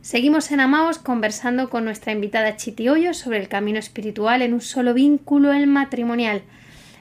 Seguimos 0.00 0.50
en 0.50 0.60
Amaos 0.60 0.98
conversando 0.98 1.68
con 1.68 1.84
nuestra 1.84 2.12
invitada 2.12 2.56
Chiti 2.56 2.88
Hoyo 2.88 3.14
sobre 3.14 3.38
el 3.38 3.48
camino 3.48 3.78
espiritual 3.78 4.42
en 4.42 4.54
un 4.54 4.60
solo 4.60 4.94
vínculo, 4.94 5.52
el 5.52 5.66
matrimonial. 5.66 6.42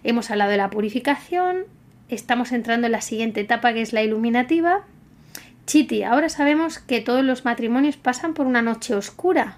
Hemos 0.03 0.31
hablado 0.31 0.51
de 0.51 0.57
la 0.57 0.69
purificación, 0.69 1.63
estamos 2.09 2.51
entrando 2.51 2.87
en 2.87 2.91
la 2.91 3.01
siguiente 3.01 3.41
etapa 3.41 3.73
que 3.73 3.81
es 3.81 3.93
la 3.93 4.03
iluminativa. 4.03 4.85
Chiti, 5.65 6.03
ahora 6.03 6.29
sabemos 6.29 6.79
que 6.79 7.01
todos 7.01 7.23
los 7.23 7.45
matrimonios 7.45 7.97
pasan 7.97 8.33
por 8.33 8.45
una 8.45 8.61
noche 8.61 8.95
oscura. 8.95 9.57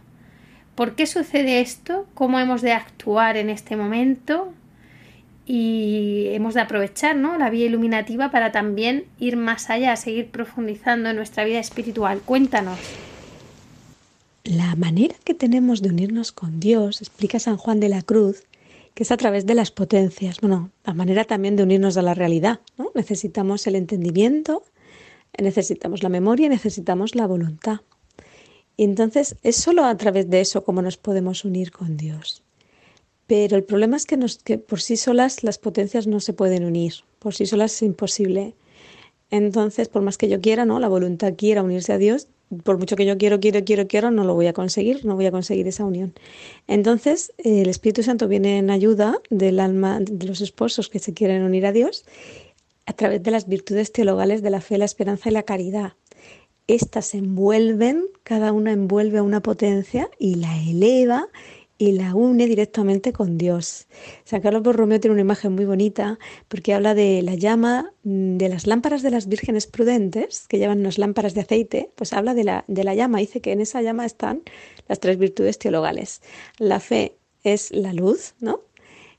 ¿Por 0.76 0.96
qué 0.96 1.08
sucede 1.08 1.62
esto? 1.62 2.06
¿Cómo 2.14 2.40
hemos 2.40 2.62
de 2.62 2.74
actuar 2.74 3.38
en 3.38 3.50
este 3.50 3.76
momento? 3.76 4.54
Y 5.46 6.28
hemos 6.32 6.54
de 6.54 6.62
aprovechar 6.62 7.16
¿no? 7.16 7.38
la 7.38 7.50
vía 7.50 7.66
iluminativa 7.66 8.30
para 8.30 8.52
también 8.52 9.06
ir 9.20 9.38
más 9.38 9.70
allá, 9.70 9.96
seguir 9.96 10.30
profundizando 10.30 11.10
en 11.10 11.16
nuestra 11.16 11.46
vida 11.46 11.60
espiritual. 11.60 12.20
Cuéntanos. 12.20 12.80
La 14.44 14.76
manera 14.76 15.16
que 15.24 15.34
tenemos 15.34 15.82
de 15.82 15.90
unirnos 15.90 16.32
con 16.32 16.60
Dios, 16.60 17.02
explica 17.02 17.40
San 17.40 17.58
Juan 17.58 17.80
de 17.80 17.90
la 17.90 18.02
Cruz, 18.02 18.44
que 18.94 19.04
es 19.04 19.12
a 19.12 19.18
través 19.18 19.46
de 19.46 19.56
las 19.56 19.72
potencias. 19.72 20.40
Bueno, 20.40 20.70
la 20.86 20.94
manera 20.94 21.24
también 21.26 21.56
de 21.56 21.64
unirnos 21.64 21.98
a 21.98 22.02
la 22.02 22.14
realidad. 22.14 22.60
¿no? 22.78 22.92
Necesitamos 22.94 23.66
el 23.66 23.76
entendimiento, 23.76 24.64
necesitamos 25.42 26.04
la 26.04 26.10
memoria 26.10 26.48
y 26.48 26.50
necesitamos 26.50 27.16
la 27.16 27.28
voluntad. 27.28 27.82
Y 28.78 28.84
entonces 28.84 29.36
es 29.44 29.56
solo 29.56 29.86
a 29.86 29.96
través 29.98 30.30
de 30.30 30.42
eso 30.42 30.64
como 30.64 30.82
nos 30.82 30.98
podemos 30.98 31.46
unir 31.46 31.72
con 31.72 31.98
Dios. 31.98 32.44
Pero 33.28 33.56
el 33.56 33.64
problema 33.64 33.98
es 33.98 34.06
que, 34.06 34.18
nos, 34.18 34.38
que 34.38 34.58
por 34.58 34.82
sí 34.82 34.98
solas 34.98 35.44
las 35.44 35.58
potencias 35.58 36.06
no 36.06 36.20
se 36.20 36.34
pueden 36.34 36.64
unir, 36.64 36.94
por 37.20 37.34
sí 37.34 37.46
solas 37.46 37.74
es 37.74 37.82
imposible. 37.82 38.54
Entonces, 39.32 39.90
por 39.90 40.04
más 40.04 40.18
que 40.18 40.30
yo 40.30 40.40
quiera, 40.40 40.66
¿no? 40.66 40.80
La 40.80 40.88
voluntad 40.88 41.34
quiera 41.36 41.64
unirse 41.64 41.94
a 41.94 41.98
Dios, 41.98 42.28
por 42.64 42.78
mucho 42.78 42.96
que 42.96 43.06
yo 43.06 43.18
quiero, 43.18 43.40
quiero, 43.40 43.64
quiero, 43.64 43.88
quiero, 43.88 44.12
no 44.12 44.24
lo 44.24 44.36
voy 44.36 44.46
a 44.46 44.54
conseguir, 44.54 45.04
no 45.04 45.16
voy 45.16 45.26
a 45.26 45.32
conseguir 45.32 45.68
esa 45.68 45.84
unión. 45.84 46.14
Entonces, 46.68 47.34
el 47.40 47.68
Espíritu 47.68 48.04
Santo 48.04 48.28
viene 48.28 48.60
en 48.60 48.70
ayuda 48.70 49.20
del 49.32 49.60
alma 49.60 50.00
de 50.00 50.28
los 50.28 50.42
esposos 50.42 50.90
que 50.90 51.00
se 51.00 51.14
quieren 51.14 51.42
unir 51.42 51.66
a 51.66 51.72
Dios 51.72 52.06
a 52.86 52.94
través 52.94 53.24
de 53.24 53.32
las 53.32 53.48
virtudes 53.48 53.92
teologales 53.92 54.42
de 54.42 54.50
la 54.50 54.62
fe, 54.62 54.78
la 54.78 54.86
esperanza 54.86 55.30
y 55.30 55.34
la 55.34 55.44
caridad. 55.44 55.94
Estas 56.68 57.14
envuelven, 57.14 58.06
cada 58.24 58.52
una 58.52 58.72
envuelve 58.72 59.20
a 59.20 59.24
una 59.24 59.42
potencia 59.42 60.10
y 60.18 60.36
la 60.36 60.58
eleva 60.58 61.28
y 61.78 61.92
la 61.92 62.16
une 62.16 62.48
directamente 62.48 63.12
con 63.12 63.38
Dios. 63.38 63.88
San 64.24 64.42
Carlos 64.42 64.64
Borromeo 64.64 65.00
tiene 65.00 65.14
una 65.14 65.22
imagen 65.22 65.54
muy 65.54 65.66
bonita 65.66 66.18
porque 66.48 66.74
habla 66.74 66.94
de 66.94 67.22
la 67.22 67.36
llama 67.36 67.92
de 68.04 68.50
las 68.50 68.66
lámparas 68.66 69.02
de 69.02 69.12
las 69.12 69.28
vírgenes 69.28 69.68
prudentes, 69.68 70.48
que 70.48 70.58
llevan 70.58 70.80
unas 70.80 70.98
lámparas 70.98 71.34
de 71.34 71.42
aceite, 71.42 71.92
pues 71.96 72.14
habla 72.14 72.34
de 72.34 72.46
la, 72.46 72.64
de 72.68 72.84
la 72.84 72.96
llama, 72.96 73.20
dice 73.20 73.42
que 73.42 73.52
en 73.52 73.62
esa 73.62 73.82
llama 73.82 74.06
están 74.06 74.44
las 74.88 75.00
tres 75.00 75.18
virtudes 75.18 75.60
teologales. 75.60 76.22
La 76.58 76.80
fe 76.80 77.18
es 77.44 77.72
la 77.72 77.94
luz, 77.94 78.36
¿no? 78.40 78.62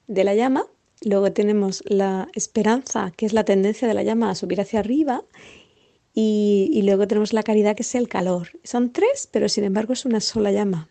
De 0.06 0.24
la 0.24 0.34
llama, 0.34 0.66
luego 1.02 1.32
tenemos 1.32 1.82
la 1.86 2.28
esperanza, 2.34 3.12
que 3.16 3.26
es 3.26 3.32
la 3.32 3.44
tendencia 3.44 3.86
de 3.86 3.94
la 3.94 4.02
llama 4.02 4.30
a 4.30 4.34
subir 4.34 4.60
hacia 4.60 4.80
arriba, 4.80 5.24
y, 6.18 6.80
luego 6.82 7.06
tenemos 7.06 7.34
la 7.34 7.42
caridad, 7.42 7.76
que 7.76 7.82
es 7.82 7.94
el 7.94 8.08
calor. 8.08 8.48
Son 8.64 8.90
tres, 8.90 9.28
pero 9.30 9.50
sin 9.50 9.64
embargo 9.64 9.92
es 9.92 10.06
una 10.06 10.20
sola 10.20 10.50
llama, 10.50 10.88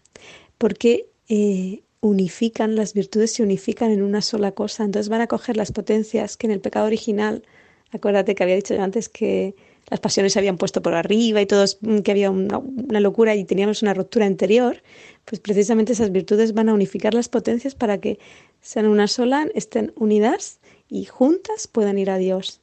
porque 0.59 1.09
eh, 1.29 1.81
unifican, 1.99 2.75
las 2.75 2.93
virtudes 2.93 3.31
se 3.31 3.41
unifican 3.41 3.89
en 3.89 4.03
una 4.03 4.21
sola 4.21 4.51
cosa. 4.51 4.83
Entonces 4.83 5.09
van 5.09 5.21
a 5.21 5.27
coger 5.27 5.57
las 5.57 5.71
potencias 5.71 6.37
que 6.37 6.45
en 6.45 6.51
el 6.51 6.61
pecado 6.61 6.85
original, 6.85 7.43
acuérdate 7.91 8.35
que 8.35 8.43
había 8.43 8.55
dicho 8.55 8.75
yo 8.75 8.83
antes 8.83 9.09
que 9.09 9.55
las 9.89 9.99
pasiones 9.99 10.33
se 10.33 10.39
habían 10.39 10.57
puesto 10.57 10.81
por 10.81 10.95
arriba 10.95 11.41
y 11.41 11.45
todos, 11.45 11.77
que 12.03 12.11
había 12.11 12.31
una, 12.31 12.57
una, 12.57 12.99
locura 12.99 13.35
y 13.35 13.45
teníamos 13.45 13.81
una 13.81 13.93
ruptura 13.93 14.25
interior, 14.25 14.81
pues 15.25 15.39
precisamente 15.39 15.93
esas 15.93 16.11
virtudes 16.11 16.53
van 16.53 16.69
a 16.69 16.73
unificar 16.73 17.13
las 17.13 17.29
potencias 17.29 17.75
para 17.75 17.99
que 17.99 18.19
sean 18.61 18.87
una 18.87 19.07
sola, 19.07 19.47
estén 19.53 19.93
unidas 19.95 20.59
y 20.89 21.05
juntas 21.05 21.67
puedan 21.67 21.97
ir 21.97 22.09
a 22.09 22.17
Dios. 22.17 22.61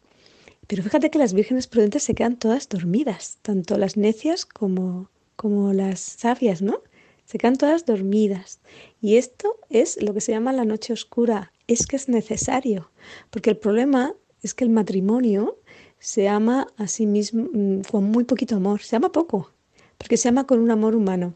Pero 0.66 0.82
fíjate 0.82 1.11
que 1.11 1.18
las 1.18 1.35
vírgenes 1.35 1.66
prudentes 1.66 2.02
se 2.02 2.14
quedan 2.14 2.38
todas 2.38 2.68
dormidas, 2.68 3.38
tanto 3.42 3.76
las 3.76 3.96
necias 3.96 4.46
como, 4.46 5.11
como 5.37 5.72
las 5.72 6.00
sabias, 6.00 6.62
¿no? 6.62 6.82
Se 7.24 7.38
quedan 7.38 7.56
todas 7.56 7.87
dormidas. 7.87 8.61
Y 9.00 9.16
esto 9.16 9.56
es 9.70 10.00
lo 10.02 10.14
que 10.14 10.20
se 10.20 10.32
llama 10.32 10.52
la 10.52 10.64
noche 10.64 10.92
oscura. 10.92 11.52
Es 11.66 11.87
que 11.87 11.96
es 11.96 12.08
necesario. 12.08 12.90
Porque 13.30 13.50
el 13.50 13.56
problema 13.56 14.14
es 14.42 14.54
que 14.54 14.64
el 14.64 14.70
matrimonio 14.70 15.58
se 16.03 16.29
ama 16.29 16.67
a 16.79 16.88
sí 16.88 17.07
mismo 17.07 17.49
con 17.88 18.03
muy 18.03 18.25
poquito 18.25 18.57
amor. 18.57 18.83
Se 18.83 18.97
ama 18.97 19.12
poco. 19.12 19.53
Porque 19.99 20.17
se 20.17 20.29
ama 20.29 20.49
con 20.49 20.59
un 20.59 20.73
amor 20.73 20.97
humano. 20.97 21.35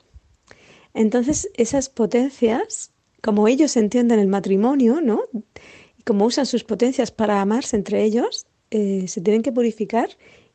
Entonces, 0.92 1.48
esas 1.54 1.88
potencias, 1.88 2.90
como 3.22 3.46
ellos 3.46 3.76
entienden 3.76 4.18
el 4.18 4.26
matrimonio, 4.26 5.00
¿no? 5.00 5.22
Y 5.96 6.02
como 6.02 6.24
usan 6.24 6.46
sus 6.46 6.64
potencias 6.64 7.12
para 7.12 7.40
amarse 7.40 7.76
entre 7.76 8.02
ellos, 8.02 8.46
eh, 8.72 9.06
se 9.06 9.20
tienen 9.20 9.42
que 9.42 9.52
purificar 9.52 10.08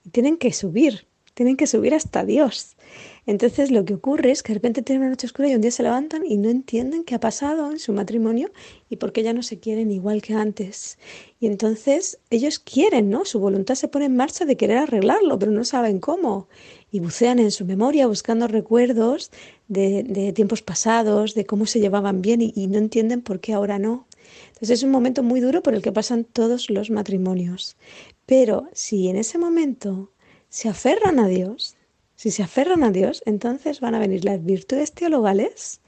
y 0.04 0.10
tienen 0.10 0.36
que 0.36 0.52
subir. 0.52 1.08
Tienen 1.34 1.56
que 1.56 1.66
subir 1.66 1.96
hasta 1.96 2.26
Dios. 2.26 2.76
Entonces 3.26 3.70
lo 3.70 3.86
que 3.86 3.94
ocurre 3.94 4.32
es 4.32 4.42
que 4.42 4.54
de 4.54 4.56
repente 4.56 4.82
tienen 4.82 5.04
una 5.04 5.12
noche 5.12 5.28
oscura 5.28 5.48
y 5.48 5.56
un 5.56 5.62
día 5.62 5.72
se 5.72 5.84
levantan 5.84 6.26
y 6.26 6.38
no 6.38 6.50
entienden 6.50 7.04
qué 7.04 7.16
ha 7.16 7.20
pasado 7.20 7.72
en 7.72 7.80
su 7.80 7.94
matrimonio 7.94 8.52
y 8.90 8.96
por 8.96 9.12
qué 9.12 9.22
ya 9.22 9.34
no 9.34 9.44
se 9.44 9.60
quieren 9.60 9.92
igual 9.92 10.22
que 10.22 10.34
antes. 10.34 10.98
Y 11.40 11.48
entonces 11.48 12.20
ellos 12.30 12.60
quieren, 12.60 13.10
¿no? 13.10 13.26
Su 13.26 13.40
voluntad 13.40 13.76
se 13.76 13.88
pone 13.88 14.06
en 14.06 14.16
marcha 14.16 14.46
de 14.46 14.58
querer 14.58 14.78
arreglarlo, 14.78 15.38
pero 15.38 15.52
no 15.52 15.64
saben 15.64 16.00
cómo. 16.00 16.48
Y 16.92 17.00
bucean 17.00 17.40
en 17.40 17.52
su 17.52 17.66
memoria 17.66 18.08
buscando 18.08 18.48
recuerdos 18.48 19.32
de, 19.68 20.34
tiempos 20.36 20.62
pasados, 20.62 21.36
de 21.36 21.46
cómo 21.46 21.66
se 21.66 21.80
llevaban 21.80 22.22
bien 22.22 22.42
y, 22.42 22.54
y 22.56 22.68
no 22.68 22.80
entienden 22.80 23.22
por 23.22 23.40
qué 23.40 23.54
ahora 23.54 23.80
no. 23.80 24.08
Entonces 24.48 24.80
es 24.80 24.84
un 24.84 24.92
momento 24.92 25.24
muy 25.24 25.40
duro 25.40 25.64
por 25.64 25.74
el 25.74 25.82
que 25.82 25.92
pasan 25.92 26.24
todos 26.24 26.70
los 26.70 26.90
matrimonios. 26.90 27.78
Pero 28.26 28.68
si 28.74 29.10
en 29.10 29.16
ese 29.16 29.38
momento 29.38 30.12
se 30.50 30.70
aferran 30.70 31.20
a 31.20 31.28
Dios, 31.28 31.76
si 32.22 32.30
se 32.30 32.44
aferran 32.44 32.84
a 32.84 32.92
Dios, 32.92 33.24
entonces 33.26 33.80
van 33.80 33.96
a 33.96 34.00
venir 34.00 34.24
las 34.26 34.46
virtudes 34.46 34.92
teologales 34.92 35.82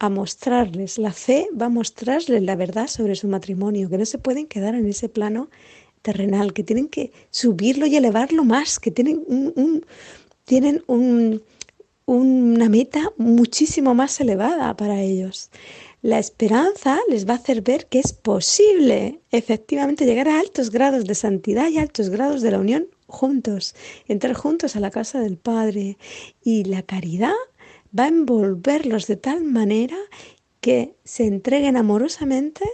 a 0.00 0.08
mostrarles, 0.08 0.98
la 0.98 1.12
fe 1.12 1.46
va 1.56 1.66
a 1.66 1.68
mostrarles 1.68 2.42
la 2.42 2.56
verdad 2.56 2.88
sobre 2.88 3.14
su 3.14 3.28
matrimonio, 3.28 3.88
que 3.88 3.96
no 3.96 4.04
se 4.04 4.18
pueden 4.18 4.48
quedar 4.48 4.74
en 4.74 4.88
ese 4.88 5.08
plano 5.08 5.48
terrenal, 6.02 6.54
que 6.54 6.64
tienen 6.64 6.88
que 6.88 7.12
subirlo 7.30 7.86
y 7.86 7.94
elevarlo 7.94 8.42
más, 8.42 8.80
que 8.80 8.90
tienen 8.90 9.22
un, 9.28 9.86
tienen 10.44 10.82
un, 10.88 11.40
una 12.04 12.68
meta 12.68 13.12
muchísimo 13.16 13.94
más 13.94 14.20
elevada 14.20 14.76
para 14.76 15.00
ellos. 15.02 15.50
La 16.02 16.18
esperanza 16.18 16.98
les 17.08 17.28
va 17.28 17.34
a 17.34 17.36
hacer 17.36 17.62
ver 17.62 17.86
que 17.86 18.00
es 18.00 18.12
posible 18.12 19.20
efectivamente 19.30 20.04
llegar 20.04 20.28
a 20.28 20.40
altos 20.40 20.70
grados 20.70 21.04
de 21.04 21.14
santidad 21.14 21.68
y 21.68 21.78
altos 21.78 22.10
grados 22.10 22.42
de 22.42 22.50
la 22.50 22.58
unión 22.58 22.88
juntos, 23.06 23.74
entrar 24.06 24.34
juntos 24.34 24.76
a 24.76 24.80
la 24.80 24.90
casa 24.90 25.20
del 25.20 25.36
Padre. 25.36 25.98
Y 26.42 26.64
la 26.64 26.82
caridad 26.82 27.34
va 27.98 28.04
a 28.04 28.08
envolverlos 28.08 29.06
de 29.06 29.16
tal 29.16 29.44
manera 29.44 29.96
que 30.60 30.96
se 31.04 31.26
entreguen 31.26 31.76
amorosamente 31.76 32.64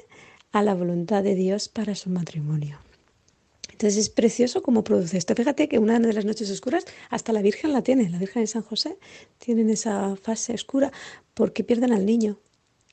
a 0.53 0.63
la 0.63 0.75
voluntad 0.75 1.23
de 1.23 1.35
Dios 1.35 1.69
para 1.69 1.95
su 1.95 2.11
matrimonio. 2.11 2.79
Entonces 3.71 3.99
es 3.99 4.11
precioso 4.11 4.63
cómo 4.63 4.85
produce 4.85 5.19
esto. 5.19 5.35
Fíjate 5.35 5.69
que 5.69 5.79
una 5.79 5.99
de 5.99 6.13
las 6.13 6.25
noches 6.25 6.49
oscuras 6.51 6.85
hasta 7.11 7.33
la 7.33 7.43
Virgen 7.43 7.73
la 7.73 7.83
tiene, 7.83 8.09
la 8.11 8.19
Virgen 8.19 8.43
de 8.43 8.47
San 8.47 8.63
José 8.63 8.97
tienen 9.39 9.71
esa 9.71 10.15
fase 10.17 10.55
oscura 10.55 10.93
porque 11.35 11.65
pierden 11.65 11.93
al 11.93 12.07
niño. 12.07 12.39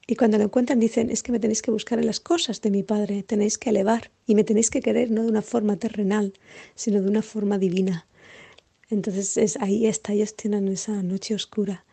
Y 0.09 0.15
cuando 0.15 0.39
lo 0.39 0.45
encuentran 0.45 0.79
dicen, 0.79 1.11
es 1.11 1.21
que 1.21 1.31
me 1.31 1.39
tenéis 1.39 1.61
que 1.61 1.69
buscar 1.69 1.99
en 1.99 2.07
las 2.07 2.19
cosas 2.19 2.61
de 2.61 2.71
mi 2.71 2.81
Padre, 2.81 3.21
tenéis 3.21 3.59
que 3.59 3.69
elevar 3.69 4.09
y 4.25 4.33
me 4.33 4.43
tenéis 4.43 4.71
que 4.71 4.81
querer 4.81 5.11
no 5.11 5.21
de 5.21 5.29
una 5.29 5.43
forma 5.43 5.75
terrenal, 5.75 6.33
sino 6.73 6.99
de 6.99 7.07
una 7.07 7.21
forma 7.21 7.59
divina. 7.59 8.07
Entonces 8.89 9.37
es, 9.37 9.57
ahí 9.57 9.85
está, 9.85 10.13
ellos 10.13 10.35
tienen 10.35 10.67
esa 10.67 11.03
noche 11.03 11.35
oscura. 11.35 11.85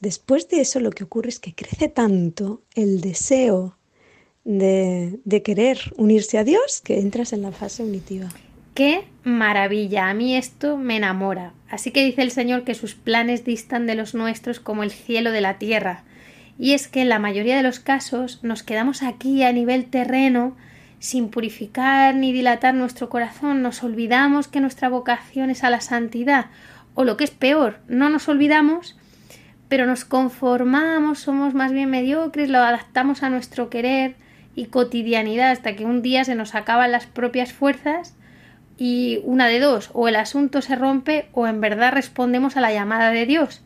después 0.00 0.48
de 0.48 0.60
eso 0.60 0.78
lo 0.78 0.92
que 0.92 1.02
ocurre 1.02 1.30
es 1.30 1.40
que 1.40 1.56
crece 1.56 1.88
tanto 1.88 2.62
el 2.76 3.00
deseo 3.00 3.76
de, 4.44 5.18
de 5.24 5.42
querer 5.42 5.80
unirse 5.96 6.38
a 6.38 6.44
Dios 6.44 6.80
que 6.84 7.00
entras 7.00 7.32
en 7.32 7.42
la 7.42 7.50
fase 7.50 7.82
unitiva. 7.82 8.28
¡Qué 8.74 9.08
maravilla! 9.24 10.08
A 10.08 10.14
mí 10.14 10.36
esto 10.36 10.76
me 10.76 10.98
enamora. 10.98 11.52
Así 11.68 11.90
que 11.90 12.04
dice 12.04 12.22
el 12.22 12.30
Señor 12.30 12.62
que 12.62 12.76
sus 12.76 12.94
planes 12.94 13.44
distan 13.44 13.88
de 13.88 13.96
los 13.96 14.14
nuestros 14.14 14.60
como 14.60 14.84
el 14.84 14.92
cielo 14.92 15.32
de 15.32 15.40
la 15.40 15.58
tierra. 15.58 16.04
Y 16.58 16.72
es 16.72 16.88
que 16.88 17.02
en 17.02 17.08
la 17.08 17.18
mayoría 17.18 17.56
de 17.56 17.62
los 17.62 17.80
casos 17.80 18.42
nos 18.42 18.62
quedamos 18.62 19.02
aquí 19.02 19.42
a 19.42 19.52
nivel 19.52 19.86
terreno 19.86 20.56
sin 20.98 21.28
purificar 21.28 22.14
ni 22.14 22.32
dilatar 22.32 22.74
nuestro 22.74 23.08
corazón, 23.08 23.62
nos 23.62 23.82
olvidamos 23.82 24.48
que 24.48 24.60
nuestra 24.60 24.88
vocación 24.88 25.50
es 25.50 25.62
a 25.62 25.70
la 25.70 25.80
santidad, 25.80 26.46
o 26.94 27.04
lo 27.04 27.16
que 27.16 27.24
es 27.24 27.30
peor, 27.30 27.80
no 27.86 28.08
nos 28.08 28.28
olvidamos, 28.28 28.96
pero 29.68 29.86
nos 29.86 30.04
conformamos, 30.04 31.18
somos 31.18 31.54
más 31.54 31.72
bien 31.72 31.90
mediocres, 31.90 32.48
lo 32.48 32.58
adaptamos 32.58 33.22
a 33.22 33.30
nuestro 33.30 33.68
querer 33.68 34.16
y 34.54 34.66
cotidianidad 34.66 35.50
hasta 35.50 35.76
que 35.76 35.84
un 35.84 36.02
día 36.02 36.24
se 36.24 36.34
nos 36.34 36.54
acaban 36.54 36.92
las 36.92 37.06
propias 37.06 37.52
fuerzas 37.52 38.14
y 38.78 39.20
una 39.24 39.46
de 39.48 39.60
dos, 39.60 39.90
o 39.92 40.08
el 40.08 40.16
asunto 40.16 40.62
se 40.62 40.76
rompe 40.76 41.28
o 41.32 41.46
en 41.46 41.60
verdad 41.60 41.92
respondemos 41.92 42.56
a 42.56 42.60
la 42.60 42.72
llamada 42.72 43.10
de 43.10 43.26
Dios, 43.26 43.62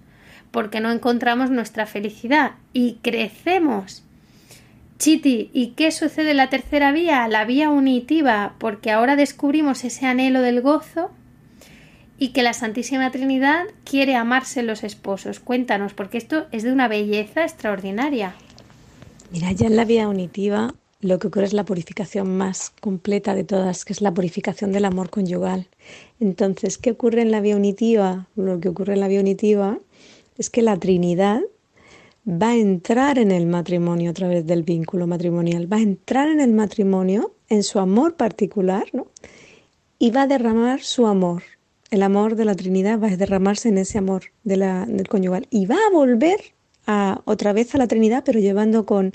porque 0.51 0.81
no 0.81 0.91
encontramos 0.91 1.51
nuestra 1.51 1.87
felicidad 1.87 2.53
y 2.73 2.99
crecemos 3.03 4.05
Chiti, 5.01 5.49
¿y 5.55 5.69
qué 5.69 5.93
sucede 5.93 6.33
en 6.33 6.37
la 6.37 6.51
tercera 6.51 6.93
vía? 6.93 7.27
La 7.27 7.47
vía 7.47 7.71
unitiva, 7.71 8.55
porque 8.59 8.91
ahora 8.91 9.17
descubrimos 9.17 9.83
ese 9.83 10.05
anhelo 10.05 10.43
del 10.43 10.61
gozo 10.61 11.11
y 12.19 12.29
que 12.29 12.43
la 12.43 12.53
Santísima 12.53 13.11
Trinidad 13.11 13.65
quiere 13.85 14.15
amarse 14.15 14.63
los 14.63 14.85
esposos. 14.85 15.41
Cuéntanos, 15.41 15.95
porque 15.95 16.19
esto 16.19 16.49
es 16.53 16.65
de 16.65 16.73
una 16.73 16.87
belleza 16.87 17.45
extraordinaria. 17.45 18.35
Mira, 19.33 19.53
ya 19.53 19.69
en 19.69 19.77
la 19.77 19.87
vía 19.87 20.07
unitiva 20.07 20.75
lo 21.01 21.19
que 21.19 21.29
ocurre 21.29 21.47
es 21.47 21.55
la 21.55 21.65
purificación 21.65 22.37
más 22.37 22.75
completa 22.83 23.35
de 23.35 23.45
todas, 23.45 23.87
que 23.87 23.95
es 23.95 24.03
la 24.03 24.13
purificación 24.13 24.71
del 24.71 24.85
amor 24.85 25.09
conyugal. 25.09 25.69
Entonces, 26.21 26.77
¿qué 26.77 26.91
ocurre 26.91 27.23
en 27.23 27.31
la 27.31 27.41
vía 27.41 27.57
unitiva? 27.57 28.27
Lo 28.37 28.61
que 28.61 28.69
ocurre 28.69 28.93
en 28.93 29.01
la 29.01 29.09
vía 29.09 29.21
unitiva 29.21 29.79
es 30.40 30.48
que 30.48 30.62
la 30.62 30.79
Trinidad 30.79 31.42
va 32.26 32.48
a 32.48 32.57
entrar 32.57 33.18
en 33.18 33.31
el 33.31 33.44
matrimonio 33.44 34.11
a 34.11 34.14
través 34.14 34.46
del 34.46 34.62
vínculo 34.62 35.07
matrimonial, 35.07 35.70
va 35.70 35.76
a 35.76 35.83
entrar 35.83 36.31
en 36.31 36.40
el 36.40 36.55
matrimonio, 36.55 37.35
en 37.50 37.62
su 37.62 37.79
amor 37.79 38.16
particular, 38.16 38.87
¿no? 38.94 39.09
Y 39.98 40.12
va 40.12 40.22
a 40.22 40.26
derramar 40.26 40.81
su 40.81 41.07
amor. 41.07 41.42
El 41.90 42.03
amor 42.03 42.37
de 42.37 42.46
la 42.46 42.55
Trinidad 42.55 42.98
va 42.98 43.09
a 43.09 43.16
derramarse 43.18 43.68
en 43.68 43.76
ese 43.76 43.98
amor 43.98 44.22
del 44.42 45.09
conyugal. 45.11 45.46
Y 45.50 45.66
va 45.66 45.76
a 45.76 45.92
volver 45.92 46.40
a, 46.87 47.20
otra 47.26 47.53
vez 47.53 47.74
a 47.74 47.79
la 47.79 47.87
Trinidad, 47.87 48.22
pero 48.24 48.40
llevando 48.40 48.87
con, 48.87 49.12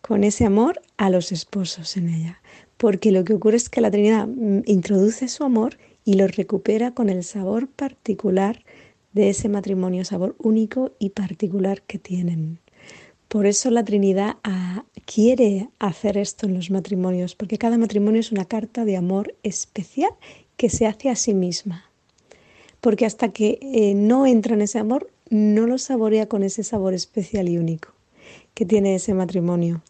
con 0.00 0.24
ese 0.24 0.46
amor 0.46 0.80
a 0.96 1.10
los 1.10 1.32
esposos 1.32 1.98
en 1.98 2.08
ella. 2.08 2.40
Porque 2.78 3.12
lo 3.12 3.24
que 3.24 3.34
ocurre 3.34 3.58
es 3.58 3.68
que 3.68 3.82
la 3.82 3.90
Trinidad 3.90 4.26
mm, 4.26 4.62
introduce 4.64 5.28
su 5.28 5.44
amor 5.44 5.76
y 6.02 6.14
lo 6.14 6.26
recupera 6.28 6.92
con 6.92 7.10
el 7.10 7.24
sabor 7.24 7.68
particular 7.68 8.64
de 9.12 9.30
ese 9.30 9.48
matrimonio, 9.48 10.04
sabor 10.04 10.34
único 10.38 10.92
y 10.98 11.10
particular 11.10 11.82
que 11.82 11.98
tienen. 11.98 12.58
Por 13.28 13.46
eso 13.46 13.70
la 13.70 13.84
Trinidad 13.84 14.36
ah, 14.44 14.84
quiere 15.06 15.70
hacer 15.78 16.18
esto 16.18 16.46
en 16.46 16.54
los 16.54 16.70
matrimonios, 16.70 17.34
porque 17.34 17.58
cada 17.58 17.78
matrimonio 17.78 18.20
es 18.20 18.32
una 18.32 18.44
carta 18.44 18.84
de 18.84 18.96
amor 18.96 19.34
especial 19.42 20.10
que 20.56 20.68
se 20.68 20.86
hace 20.86 21.08
a 21.08 21.16
sí 21.16 21.32
misma. 21.32 21.84
Porque 22.80 23.06
hasta 23.06 23.30
que 23.30 23.58
eh, 23.62 23.94
no 23.94 24.26
entra 24.26 24.54
en 24.54 24.62
ese 24.62 24.78
amor, 24.78 25.10
no 25.30 25.66
lo 25.66 25.78
saborea 25.78 26.28
con 26.28 26.42
ese 26.42 26.62
sabor 26.62 26.94
especial 26.94 27.48
y 27.48 27.56
único 27.56 27.88
que 28.54 28.66
tiene 28.66 28.94
ese 28.94 29.14
matrimonio. 29.14 29.82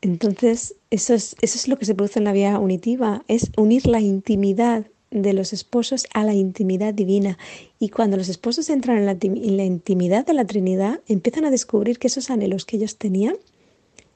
Entonces, 0.00 0.76
eso 0.90 1.14
es, 1.14 1.34
eso 1.40 1.58
es 1.58 1.66
lo 1.66 1.78
que 1.78 1.84
se 1.84 1.94
produce 1.94 2.20
en 2.20 2.24
la 2.26 2.32
vía 2.32 2.58
unitiva, 2.60 3.24
es 3.26 3.50
unir 3.56 3.86
la 3.86 4.00
intimidad 4.00 4.86
de 5.10 5.32
los 5.32 5.52
esposos 5.52 6.06
a 6.12 6.24
la 6.24 6.34
intimidad 6.34 6.94
divina. 6.94 7.38
Y 7.78 7.90
cuando 7.90 8.16
los 8.16 8.28
esposos 8.28 8.68
entran 8.70 8.98
en 8.98 9.56
la, 9.56 9.64
intimidad 9.64 10.26
de 10.26 10.34
la 10.34 10.44
Trinidad, 10.44 11.00
empiezan 11.06 11.44
a 11.44 11.50
descubrir 11.50 11.98
que 11.98 12.08
esos 12.08 12.30
anhelos 12.30 12.64
que 12.64 12.76
ellos 12.76 12.96
tenían, 12.96 13.36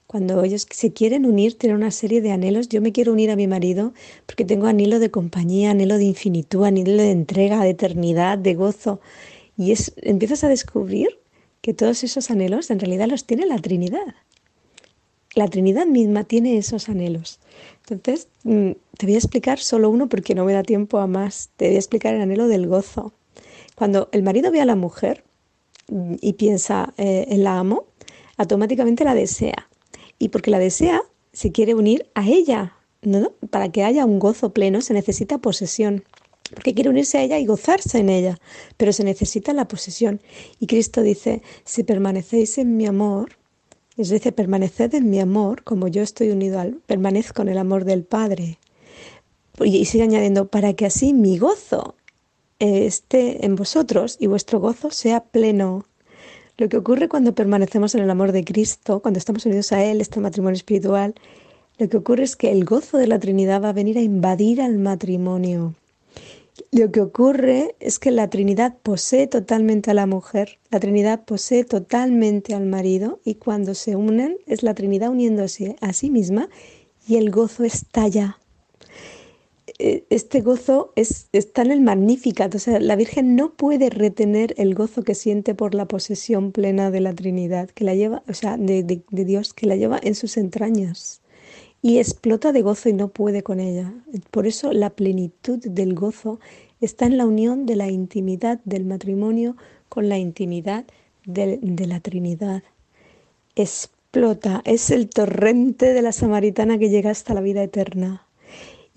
cuando 0.06 0.42
ellos 0.42 0.66
se 0.68 0.92
quieren 0.92 1.24
unir, 1.24 1.56
tienen 1.56 1.76
una 1.76 1.92
serie 1.92 2.20
de 2.20 2.32
anhelos. 2.32 2.68
Yo 2.68 2.80
me 2.80 2.90
quiero 2.90 3.12
unir 3.12 3.30
a 3.30 3.36
mi 3.36 3.46
marido 3.46 3.94
porque 4.26 4.44
tengo 4.44 4.66
anhelo 4.66 4.98
de 4.98 5.12
compañía, 5.12 5.70
anhelo 5.70 5.98
de 5.98 6.04
infinitud, 6.04 6.64
anhelo 6.64 7.00
de 7.00 7.12
entrega, 7.12 7.62
de 7.62 7.70
eternidad, 7.70 8.36
de 8.36 8.54
gozo. 8.54 9.00
Y 9.56 9.70
es, 9.70 9.92
empiezas 9.98 10.42
a 10.42 10.48
descubrir 10.48 11.20
que 11.60 11.74
todos 11.74 12.02
esos 12.02 12.30
anhelos 12.30 12.70
en 12.72 12.80
realidad 12.80 13.06
los 13.06 13.24
tiene 13.24 13.46
la 13.46 13.58
Trinidad. 13.58 14.14
La 15.36 15.46
Trinidad 15.46 15.86
misma 15.86 16.24
tiene 16.24 16.58
esos 16.58 16.88
anhelos. 16.88 17.38
Entonces, 17.88 18.26
mm, 18.42 18.72
te 19.00 19.06
voy 19.06 19.14
a 19.14 19.18
explicar 19.18 19.58
solo 19.58 19.88
uno 19.88 20.10
porque 20.10 20.34
no 20.34 20.44
me 20.44 20.52
da 20.52 20.62
tiempo 20.62 20.98
a 20.98 21.06
más. 21.06 21.48
Te 21.56 21.68
voy 21.68 21.76
a 21.76 21.78
explicar 21.78 22.14
el 22.14 22.20
anhelo 22.20 22.48
del 22.48 22.66
gozo. 22.66 23.14
Cuando 23.74 24.10
el 24.12 24.22
marido 24.22 24.52
ve 24.52 24.60
a 24.60 24.66
la 24.66 24.76
mujer 24.76 25.24
y 26.20 26.34
piensa 26.34 26.92
eh, 26.98 27.24
en 27.30 27.42
la 27.42 27.58
amo, 27.58 27.86
automáticamente 28.36 29.04
la 29.04 29.14
desea. 29.14 29.70
Y 30.18 30.28
porque 30.28 30.50
la 30.50 30.58
desea, 30.58 31.00
se 31.32 31.50
quiere 31.50 31.74
unir 31.74 32.10
a 32.14 32.28
ella. 32.28 32.74
¿no? 33.00 33.32
Para 33.48 33.72
que 33.72 33.84
haya 33.84 34.04
un 34.04 34.18
gozo 34.18 34.52
pleno 34.52 34.82
se 34.82 34.92
necesita 34.92 35.38
posesión. 35.38 36.04
Porque 36.52 36.74
quiere 36.74 36.90
unirse 36.90 37.16
a 37.16 37.22
ella 37.22 37.38
y 37.38 37.46
gozarse 37.46 38.00
en 38.00 38.10
ella. 38.10 38.36
Pero 38.76 38.92
se 38.92 39.02
necesita 39.02 39.54
la 39.54 39.66
posesión. 39.66 40.20
Y 40.58 40.66
Cristo 40.66 41.00
dice, 41.00 41.40
si 41.64 41.84
permanecéis 41.84 42.58
en 42.58 42.76
mi 42.76 42.84
amor, 42.84 43.30
es 43.96 44.10
decir, 44.10 44.34
permaneced 44.34 44.94
en 44.94 45.08
mi 45.08 45.20
amor, 45.20 45.64
como 45.64 45.88
yo 45.88 46.02
estoy 46.02 46.32
unido 46.32 46.60
al, 46.60 46.74
permanezco 46.86 47.40
en 47.40 47.48
el 47.48 47.56
amor 47.56 47.86
del 47.86 48.04
Padre. 48.04 48.58
Y 49.64 49.84
sigue 49.84 50.04
añadiendo, 50.04 50.48
para 50.48 50.72
que 50.74 50.86
así 50.86 51.12
mi 51.12 51.38
gozo 51.38 51.94
esté 52.58 53.44
en 53.44 53.56
vosotros 53.56 54.16
y 54.20 54.26
vuestro 54.26 54.60
gozo 54.60 54.90
sea 54.90 55.20
pleno. 55.24 55.84
Lo 56.56 56.68
que 56.68 56.76
ocurre 56.76 57.08
cuando 57.08 57.34
permanecemos 57.34 57.94
en 57.94 58.02
el 58.02 58.10
amor 58.10 58.32
de 58.32 58.44
Cristo, 58.44 59.00
cuando 59.00 59.18
estamos 59.18 59.46
unidos 59.46 59.72
a 59.72 59.82
Él, 59.82 60.00
este 60.00 60.20
matrimonio 60.20 60.56
espiritual, 60.56 61.14
lo 61.78 61.88
que 61.88 61.96
ocurre 61.96 62.24
es 62.24 62.36
que 62.36 62.52
el 62.52 62.66
gozo 62.66 62.98
de 62.98 63.06
la 63.06 63.18
Trinidad 63.18 63.62
va 63.62 63.70
a 63.70 63.72
venir 63.72 63.96
a 63.96 64.02
invadir 64.02 64.60
al 64.60 64.78
matrimonio. 64.78 65.74
Lo 66.70 66.92
que 66.92 67.00
ocurre 67.00 67.74
es 67.80 67.98
que 67.98 68.10
la 68.10 68.28
Trinidad 68.28 68.76
posee 68.82 69.26
totalmente 69.26 69.90
a 69.90 69.94
la 69.94 70.06
mujer, 70.06 70.58
la 70.70 70.78
Trinidad 70.78 71.24
posee 71.24 71.64
totalmente 71.64 72.54
al 72.54 72.66
marido 72.66 73.20
y 73.24 73.36
cuando 73.36 73.74
se 73.74 73.96
unen 73.96 74.36
es 74.46 74.62
la 74.62 74.74
Trinidad 74.74 75.10
uniéndose 75.10 75.76
a 75.80 75.94
sí 75.94 76.10
misma 76.10 76.50
y 77.08 77.16
el 77.16 77.30
gozo 77.30 77.64
estalla. 77.64 78.38
E, 79.80 80.04
este 80.10 80.40
gozo 80.42 80.92
es, 80.96 81.28
está 81.32 81.62
en 81.62 81.72
el 81.72 81.80
Magnificat, 81.80 82.54
o 82.54 82.58
sea, 82.58 82.78
la 82.80 82.96
Virgen 82.96 83.36
no 83.36 83.54
puede 83.54 83.90
retener 83.90 84.54
el 84.58 84.74
gozo 84.74 85.02
que 85.02 85.14
siente 85.14 85.54
por 85.54 85.74
la 85.74 85.86
posesión 85.86 86.52
plena 86.52 86.90
de 86.90 87.00
la 87.00 87.14
Trinidad, 87.14 87.70
que 87.70 87.84
la 87.84 87.94
lleva, 87.94 88.22
o 88.28 88.34
sea, 88.34 88.56
de 88.56 89.02
Dios, 89.10 89.54
que 89.54 89.66
la 89.66 89.76
lleva 89.76 89.98
en 90.02 90.14
sus 90.14 90.36
entrañas 90.36 91.22
y 91.82 91.98
explota 91.98 92.52
de 92.52 92.62
gozo 92.62 92.88
y 92.88 92.92
no 92.92 93.08
puede 93.08 93.42
con 93.42 93.60
ella. 93.60 93.92
Por 94.30 94.46
eso 94.46 94.72
la 94.72 94.90
plenitud 94.90 95.58
del 95.58 95.94
gozo 95.94 96.40
está 96.80 97.06
en 97.06 97.16
la 97.16 97.26
unión 97.26 97.66
de 97.66 97.76
la 97.76 97.88
intimidad 97.88 98.60
del 98.64 98.84
matrimonio 98.84 99.56
con 99.88 100.08
la 100.08 100.18
intimidad 100.18 100.84
de, 101.24 101.58
la 101.86 102.00
Trinidad. 102.00 102.62
explota, 103.56 104.62
es 104.64 104.90
el 104.90 105.08
torrente 105.08 105.92
de 105.92 106.02
la 106.02 106.12
samaritana 106.12 106.78
que 106.78 106.90
llega 106.90 107.10
hasta 107.10 107.34
la 107.34 107.40
vida 107.40 107.62
eterna. 107.62 108.26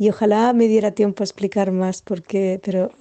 Y 0.03 0.09
ojalá 0.09 0.51
me 0.51 0.67
diera 0.67 0.91
tiempo 0.91 1.23
a 1.23 1.25
explicar 1.25 1.71
más, 1.71 2.01
porque, 2.01 2.59
pero 2.61 2.91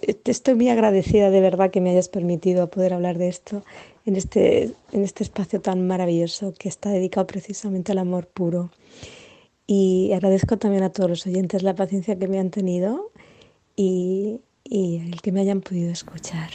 estoy 0.00 0.54
muy 0.54 0.68
agradecida 0.68 1.28
de 1.28 1.40
verdad 1.40 1.72
que 1.72 1.80
me 1.80 1.90
hayas 1.90 2.08
permitido 2.08 2.70
poder 2.70 2.94
hablar 2.94 3.18
de 3.18 3.26
esto 3.26 3.64
en 4.06 4.14
este, 4.14 4.70
en 4.92 5.02
este 5.02 5.24
espacio 5.24 5.60
tan 5.60 5.84
maravilloso 5.88 6.54
que 6.56 6.68
está 6.68 6.90
dedicado 6.90 7.26
precisamente 7.26 7.90
al 7.90 7.98
amor 7.98 8.28
puro. 8.28 8.70
Y 9.66 10.12
agradezco 10.12 10.56
también 10.56 10.84
a 10.84 10.90
todos 10.90 11.10
los 11.10 11.26
oyentes 11.26 11.64
la 11.64 11.74
paciencia 11.74 12.16
que 12.16 12.28
me 12.28 12.38
han 12.38 12.50
tenido 12.50 13.10
y, 13.74 14.38
y 14.62 14.98
el 14.98 15.20
que 15.20 15.32
me 15.32 15.40
hayan 15.40 15.62
podido 15.62 15.90
escuchar. 15.90 16.50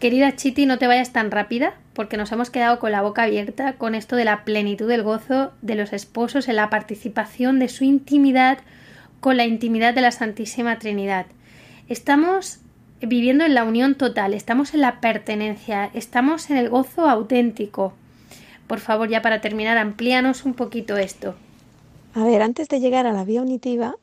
Querida 0.00 0.34
Chiti, 0.34 0.66
no 0.66 0.78
te 0.80 0.88
vayas 0.88 1.12
tan 1.12 1.30
rápida, 1.30 1.74
porque 1.94 2.16
nos 2.16 2.32
hemos 2.32 2.50
quedado 2.50 2.78
con 2.78 2.92
la 2.92 3.02
boca 3.02 3.22
abierta 3.22 3.74
con 3.74 3.94
esto 3.94 4.16
de 4.16 4.24
la 4.24 4.44
plenitud 4.44 4.88
del 4.88 5.02
gozo 5.02 5.52
de 5.62 5.76
los 5.76 5.92
esposos 5.92 6.48
en 6.48 6.56
la 6.56 6.70
participación 6.70 7.58
de 7.58 7.68
su 7.68 7.84
intimidad 7.84 8.58
con 9.20 9.36
la 9.36 9.46
intimidad 9.46 9.94
de 9.94 10.02
la 10.02 10.10
Santísima 10.10 10.78
Trinidad. 10.78 11.26
Estamos 11.88 12.58
viviendo 13.00 13.44
en 13.44 13.54
la 13.54 13.64
unión 13.64 13.94
total, 13.94 14.34
estamos 14.34 14.74
en 14.74 14.80
la 14.80 15.00
pertenencia, 15.00 15.90
estamos 15.94 16.50
en 16.50 16.56
el 16.56 16.68
gozo 16.68 17.08
auténtico. 17.08 17.94
Por 18.66 18.80
favor, 18.80 19.08
ya 19.08 19.22
para 19.22 19.40
terminar, 19.40 19.78
amplíanos 19.78 20.44
un 20.44 20.54
poquito 20.54 20.96
esto. 20.96 21.34
A 22.14 22.24
ver, 22.24 22.42
antes 22.42 22.68
de 22.68 22.80
llegar 22.80 23.06
a 23.06 23.12
la 23.12 23.24
vía 23.24 23.42
unitiva, 23.42 23.96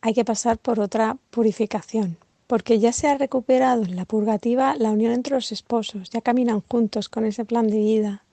hay 0.00 0.14
que 0.14 0.24
pasar 0.24 0.58
por 0.58 0.80
otra 0.80 1.16
purificación, 1.30 2.16
porque 2.50 2.80
ya 2.80 2.92
se 2.92 3.06
ha 3.06 3.16
recuperado 3.16 3.84
en 3.84 3.94
la 3.94 4.04
purgativa 4.04 4.74
la 4.74 4.90
unión 4.90 5.12
entre 5.12 5.36
los 5.36 5.52
esposos, 5.52 6.10
ya 6.10 6.20
caminan 6.20 6.64
juntos 6.68 7.08
con 7.08 7.24
ese 7.24 7.44
plan 7.44 7.68
de 7.68 7.78
vida, 7.78 8.24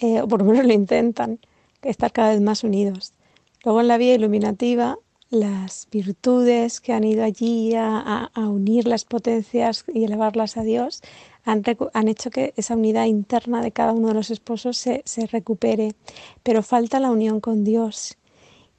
eh, 0.00 0.22
o 0.22 0.28
por 0.28 0.38
lo 0.40 0.46
menos 0.46 0.64
lo 0.64 0.72
intentan, 0.72 1.38
estar 1.82 2.10
cada 2.10 2.30
vez 2.30 2.40
más 2.40 2.64
unidos. 2.64 3.12
Luego 3.64 3.82
en 3.82 3.88
la 3.88 3.98
vía 3.98 4.14
iluminativa 4.14 4.96
las 5.28 5.88
virtudes 5.92 6.80
que 6.80 6.94
han 6.94 7.04
ido 7.04 7.22
allí 7.22 7.74
a, 7.76 8.30
unir 8.34 8.88
las 8.88 9.04
potencias 9.04 9.84
y 9.92 10.04
elevarlas 10.04 10.56
a 10.56 10.62
Dios 10.62 11.02
han, 11.44 12.08
hecho 12.08 12.30
que 12.30 12.54
esa 12.56 12.76
unidad 12.76 13.04
interna 13.04 13.60
de 13.60 13.72
cada 13.72 13.92
uno 13.92 14.08
de 14.08 14.14
los 14.14 14.30
esposos 14.30 14.78
se, 14.78 15.26
recupere, 15.30 15.94
pero 16.42 16.62
falta 16.62 16.98
la 16.98 17.10
unión 17.10 17.40
con 17.40 17.62
Dios. 17.62 18.16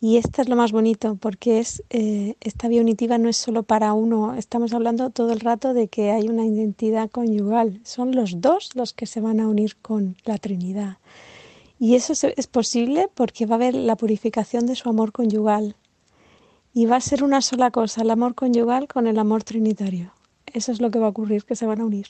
Y 0.01 0.17
esto 0.17 0.41
es 0.41 0.47
lo 0.47 0.55
más 0.55 0.71
bonito, 0.71 1.15
porque 1.15 1.59
es, 1.59 1.83
eh, 1.89 2.35
esta 2.39 2.69
vía 2.69 2.81
unitiva 2.81 3.17
no 3.17 3.27
es 3.27 3.35
solo 3.35 3.63
para 3.63 3.91
uno, 3.93 4.35
estamos 4.35 4.73
hablando 4.73 5.09
todo 5.09 5.33
el 5.33 5.41
rato 5.41 5.73
de 5.73 5.89
que 5.89 6.11
hay 6.11 6.29
una 6.29 6.45
identidad 6.45 7.09
conyugal, 7.09 7.81
son 7.83 8.15
los 8.15 8.39
dos 8.39 8.75
los 8.75 8.93
que 8.93 9.05
se 9.05 9.19
van 9.19 9.41
a 9.41 9.47
unir 9.47 9.75
con 9.81 10.15
la 10.23 10.37
Trinidad. 10.37 10.97
Y 11.79 11.95
eso 11.95 12.13
es 12.13 12.47
posible 12.47 13.09
porque 13.13 13.45
va 13.45 13.55
a 13.55 13.57
haber 13.57 13.75
la 13.75 13.97
purificación 13.97 14.65
de 14.67 14.75
su 14.75 14.87
amor 14.87 15.11
conyugal, 15.11 15.75
y 16.73 16.85
va 16.85 16.97
a 16.97 17.01
ser 17.01 17.23
una 17.23 17.41
sola 17.41 17.71
cosa, 17.71 18.01
el 18.01 18.11
amor 18.11 18.35
conyugal 18.35 18.87
con 18.87 19.07
el 19.07 19.19
amor 19.19 19.43
trinitario. 19.43 20.13
Eso 20.45 20.71
es 20.71 20.81
lo 20.81 20.91
que 20.91 20.99
va 20.99 21.07
a 21.07 21.09
ocurrir, 21.09 21.43
que 21.43 21.55
se 21.55 21.65
van 21.65 21.81
a 21.81 21.85
unir. 21.85 22.07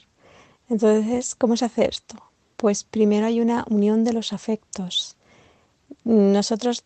Entonces, 0.69 1.35
¿cómo 1.35 1.57
se 1.57 1.65
hace 1.65 1.85
esto? 1.85 2.15
Pues 2.55 2.83
primero 2.83 3.25
hay 3.25 3.41
una 3.41 3.65
unión 3.69 4.03
de 4.03 4.13
los 4.13 4.33
afectos. 4.33 5.15
Nosotros 6.03 6.83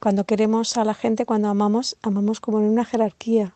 cuando 0.00 0.24
queremos 0.24 0.76
a 0.76 0.84
la 0.84 0.94
gente, 0.94 1.26
cuando 1.26 1.48
amamos, 1.48 1.96
amamos 2.02 2.40
como 2.40 2.60
en 2.60 2.66
una 2.66 2.84
jerarquía. 2.84 3.54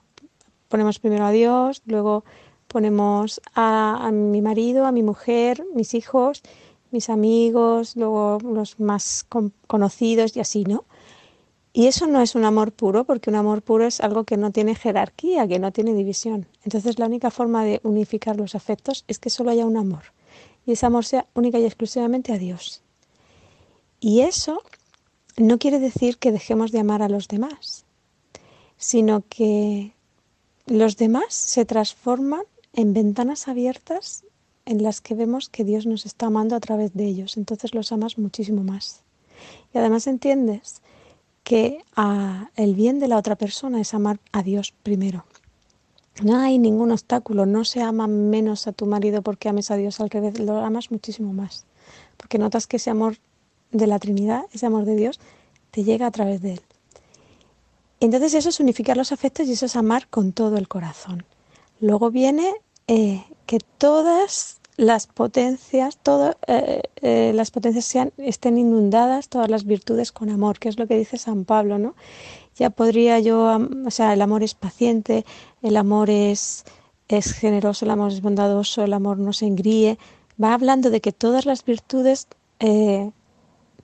Ponemos 0.68 0.98
primero 0.98 1.24
a 1.24 1.30
Dios, 1.30 1.82
luego 1.86 2.24
ponemos 2.66 3.40
a, 3.54 4.10
mi 4.12 4.42
marido, 4.42 4.86
a 4.86 4.92
mi 4.92 5.02
mujer, 5.02 5.64
mis 5.74 5.94
hijos, 5.94 6.42
mis 6.90 7.08
amigos, 7.08 7.96
luego 7.96 8.38
los 8.42 8.78
más 8.78 9.26
conocidos 9.66 10.36
y 10.36 10.40
así, 10.40 10.64
¿no? 10.64 10.84
Y 11.72 11.86
eso 11.86 12.06
no 12.06 12.20
es 12.20 12.34
un 12.34 12.44
amor 12.44 12.72
puro, 12.72 13.04
porque 13.04 13.30
un 13.30 13.36
amor 13.36 13.62
puro 13.62 13.86
es 13.86 14.00
algo 14.00 14.24
que 14.24 14.36
no 14.36 14.50
tiene 14.50 14.74
jerarquía, 14.74 15.46
que 15.46 15.58
no 15.58 15.70
tiene 15.72 15.94
división. 15.94 16.46
Entonces 16.64 16.98
la 16.98 17.06
única 17.06 17.30
forma 17.30 17.64
de 17.64 17.80
unificar 17.84 18.36
los 18.36 18.54
afectos 18.54 19.04
es 19.06 19.18
que 19.18 19.30
solo 19.30 19.50
haya 19.50 19.64
un 19.64 19.76
amor. 19.76 20.12
Y 20.66 20.72
ese 20.72 20.86
amor 20.86 21.04
sea 21.04 21.26
única 21.34 21.58
y 21.58 21.64
exclusivamente 21.64 22.32
a 22.32 22.38
Dios. 22.38 22.82
Y 24.00 24.20
eso 24.20 24.62
no 25.38 25.58
quiere 25.58 25.78
decir 25.78 26.18
que 26.18 26.32
dejemos 26.32 26.72
de 26.72 26.80
amar 26.80 27.02
a 27.02 27.08
los 27.08 27.28
demás, 27.28 27.84
sino 28.76 29.22
que 29.28 29.92
los 30.66 30.96
demás 30.96 31.32
se 31.32 31.64
transforman 31.64 32.42
en 32.72 32.92
ventanas 32.92 33.48
abiertas 33.48 34.24
en 34.66 34.82
las 34.82 35.00
que 35.00 35.14
vemos 35.14 35.48
que 35.48 35.64
Dios 35.64 35.86
nos 35.86 36.04
está 36.04 36.26
amando 36.26 36.54
a 36.54 36.60
través 36.60 36.92
de 36.94 37.06
ellos. 37.06 37.36
Entonces 37.36 37.74
los 37.74 37.90
amas 37.90 38.18
muchísimo 38.18 38.62
más. 38.62 39.02
Y 39.72 39.78
además 39.78 40.06
entiendes 40.06 40.82
que 41.42 41.82
el 42.56 42.74
bien 42.74 42.98
de 42.98 43.08
la 43.08 43.16
otra 43.16 43.36
persona 43.36 43.80
es 43.80 43.94
amar 43.94 44.20
a 44.32 44.42
Dios 44.42 44.74
primero. 44.82 45.24
No 46.22 46.36
hay 46.36 46.58
ningún 46.58 46.90
obstáculo, 46.90 47.46
no 47.46 47.64
se 47.64 47.80
ama 47.80 48.06
menos 48.06 48.66
a 48.66 48.72
tu 48.72 48.84
marido 48.86 49.22
porque 49.22 49.48
ames 49.48 49.70
a 49.70 49.76
Dios, 49.76 50.00
al 50.00 50.10
revés, 50.10 50.38
lo 50.38 50.58
amas 50.58 50.90
muchísimo 50.90 51.32
más. 51.32 51.64
Porque 52.16 52.38
notas 52.38 52.66
que 52.66 52.76
ese 52.76 52.90
amor 52.90 53.16
de 53.70 53.86
la 53.86 53.98
Trinidad, 53.98 54.44
ese 54.52 54.66
amor 54.66 54.84
de 54.84 54.96
Dios, 54.96 55.20
te 55.70 55.84
llega 55.84 56.06
a 56.06 56.10
través 56.10 56.42
de 56.42 56.54
Él. 56.54 56.60
Entonces 58.00 58.34
eso 58.34 58.48
es 58.48 58.60
unificar 58.60 58.96
los 58.96 59.12
afectos 59.12 59.46
y 59.48 59.52
eso 59.52 59.66
es 59.66 59.76
amar 59.76 60.08
con 60.08 60.32
todo 60.32 60.56
el 60.56 60.68
corazón. 60.68 61.24
Luego 61.80 62.10
viene 62.10 62.54
eh, 62.86 63.24
que 63.46 63.58
todas 63.78 64.60
las 64.76 65.08
potencias, 65.08 65.98
todo, 65.98 66.36
eh, 66.46 66.82
eh, 67.02 67.32
las 67.34 67.50
potencias 67.50 67.84
sean, 67.84 68.12
estén 68.16 68.58
inundadas, 68.58 69.28
todas 69.28 69.50
las 69.50 69.64
virtudes 69.64 70.12
con 70.12 70.30
amor, 70.30 70.60
que 70.60 70.68
es 70.68 70.78
lo 70.78 70.86
que 70.86 70.96
dice 70.96 71.18
San 71.18 71.44
Pablo, 71.44 71.78
¿no? 71.78 71.96
Ya 72.54 72.70
podría 72.70 73.18
yo, 73.18 73.58
o 73.84 73.90
sea, 73.90 74.12
el 74.12 74.22
amor 74.22 74.44
es 74.44 74.54
paciente, 74.54 75.24
el 75.62 75.76
amor 75.76 76.10
es, 76.10 76.64
es 77.08 77.32
generoso, 77.32 77.84
el 77.84 77.90
amor 77.90 78.12
es 78.12 78.20
bondadoso, 78.20 78.84
el 78.84 78.92
amor 78.92 79.18
no 79.18 79.32
se 79.32 79.46
engríe. 79.46 79.98
Va 80.42 80.54
hablando 80.54 80.90
de 80.90 81.00
que 81.00 81.12
todas 81.12 81.44
las 81.44 81.64
virtudes 81.64 82.28
eh, 82.60 83.10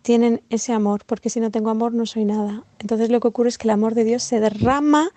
tienen 0.05 0.42
ese 0.50 0.74
amor, 0.74 1.02
porque 1.07 1.30
si 1.30 1.40
no 1.40 1.50
tengo 1.50 1.70
amor 1.70 1.94
no 1.94 2.05
soy 2.05 2.26
nada. 2.26 2.62
Entonces 2.78 3.09
lo 3.09 3.20
que 3.20 3.28
ocurre 3.28 3.48
es 3.48 3.57
que 3.57 3.66
el 3.66 3.70
amor 3.70 3.94
de 3.94 4.05
Dios 4.05 4.22
se 4.22 4.38
derrama 4.38 5.09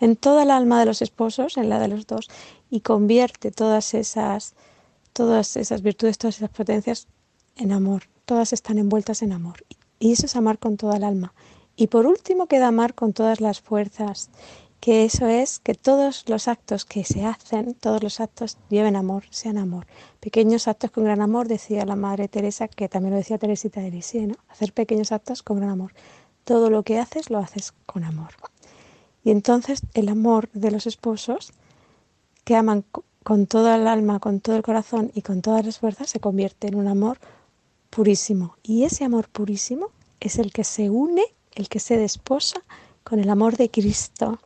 en 0.00 0.16
toda 0.16 0.42
el 0.42 0.50
alma 0.50 0.80
de 0.80 0.86
los 0.86 1.00
esposos, 1.00 1.56
en 1.56 1.68
la 1.68 1.78
de 1.78 1.86
los 1.86 2.08
dos, 2.08 2.28
y 2.68 2.80
convierte 2.80 3.52
todas 3.52 3.94
esas 3.94 4.56
todas 5.12 5.56
esas 5.56 5.82
virtudes, 5.82 6.18
todas 6.18 6.38
esas 6.38 6.50
potencias 6.50 7.06
en 7.56 7.70
amor. 7.70 8.08
Todas 8.24 8.52
están 8.52 8.78
envueltas 8.78 9.22
en 9.22 9.30
amor. 9.30 9.64
Y 10.00 10.10
eso 10.10 10.26
es 10.26 10.34
amar 10.34 10.58
con 10.58 10.76
toda 10.76 10.96
el 10.96 11.04
alma. 11.04 11.34
Y 11.76 11.86
por 11.86 12.06
último 12.06 12.48
queda 12.48 12.66
amar 12.66 12.94
con 12.94 13.12
todas 13.12 13.40
las 13.40 13.60
fuerzas, 13.60 14.28
que 14.82 15.04
eso 15.04 15.28
es 15.28 15.60
que 15.60 15.76
todos 15.76 16.24
los 16.26 16.48
actos 16.48 16.84
que 16.84 17.04
se 17.04 17.24
hacen, 17.24 17.74
todos 17.74 18.02
los 18.02 18.18
actos 18.18 18.58
lleven 18.68 18.96
amor, 18.96 19.22
sean 19.30 19.56
amor. 19.56 19.86
Pequeños 20.18 20.66
actos 20.66 20.90
con 20.90 21.04
gran 21.04 21.20
amor, 21.20 21.46
decía 21.46 21.86
la 21.86 21.94
Madre 21.94 22.26
Teresa, 22.26 22.66
que 22.66 22.88
también 22.88 23.12
lo 23.12 23.18
decía 23.18 23.38
Teresita 23.38 23.80
de 23.80 23.92
Lisieux, 23.92 24.26
¿no? 24.26 24.34
Hacer 24.48 24.72
pequeños 24.72 25.12
actos 25.12 25.44
con 25.44 25.58
gran 25.58 25.70
amor. 25.70 25.94
Todo 26.42 26.68
lo 26.68 26.82
que 26.82 26.98
haces 26.98 27.30
lo 27.30 27.38
haces 27.38 27.72
con 27.86 28.02
amor. 28.02 28.30
Y 29.22 29.30
entonces 29.30 29.82
el 29.94 30.08
amor 30.08 30.50
de 30.52 30.72
los 30.72 30.88
esposos 30.88 31.52
que 32.42 32.56
aman 32.56 32.84
con 33.22 33.46
toda 33.46 33.76
el 33.76 33.86
alma, 33.86 34.18
con 34.18 34.40
todo 34.40 34.56
el 34.56 34.62
corazón 34.62 35.12
y 35.14 35.22
con 35.22 35.42
todas 35.42 35.64
las 35.64 35.78
fuerzas, 35.78 36.10
se 36.10 36.18
convierte 36.18 36.66
en 36.66 36.74
un 36.74 36.88
amor 36.88 37.18
purísimo. 37.88 38.56
Y 38.64 38.82
ese 38.82 39.04
amor 39.04 39.28
purísimo 39.28 39.90
es 40.18 40.40
el 40.40 40.52
que 40.52 40.64
se 40.64 40.90
une, 40.90 41.22
el 41.52 41.68
que 41.68 41.78
se 41.78 41.96
desposa 41.96 42.64
con 43.04 43.20
el 43.20 43.30
amor 43.30 43.56
de 43.56 43.70
Cristo. 43.70 44.40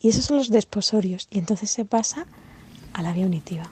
Y 0.00 0.08
esos 0.10 0.26
son 0.26 0.38
los 0.38 0.50
desposorios. 0.50 1.28
Y 1.30 1.38
entonces 1.38 1.70
se 1.70 1.84
pasa 1.84 2.26
a 2.92 3.02
la 3.02 3.12
vía 3.12 3.26
unitiva. 3.26 3.68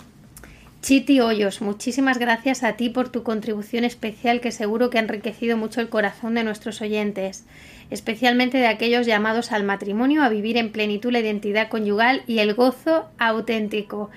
Chiti 0.83 1.21
Hoyos, 1.21 1.63
muchísimas 1.63 2.19
gracias 2.19 2.63
a 2.63 2.75
ti 2.75 2.91
por 2.91 3.09
tu 3.09 3.23
contribución 3.23 3.85
especial 3.85 4.41
que 4.41 4.53
seguro 4.53 4.89
que 4.91 4.99
ha 4.99 5.03
enriquecido 5.03 5.57
mucho 5.57 5.81
el 5.81 5.89
corazón 5.89 6.35
de 6.35 6.45
nuestros 6.45 6.81
oyentes 6.81 7.45
especialmente 7.91 8.59
de 8.59 8.67
aquellos 8.67 9.07
llamados 9.07 9.53
al 9.53 9.65
matrimonio 9.65 10.23
a 10.23 10.29
vivir 10.29 10.57
en 10.57 10.73
plenitud 10.73 11.13
la 11.13 11.21
identidad 11.21 11.69
conyugal 11.69 12.23
y 12.27 12.39
el 12.39 12.55
gozo 12.55 13.07
auténtico. 13.19 14.11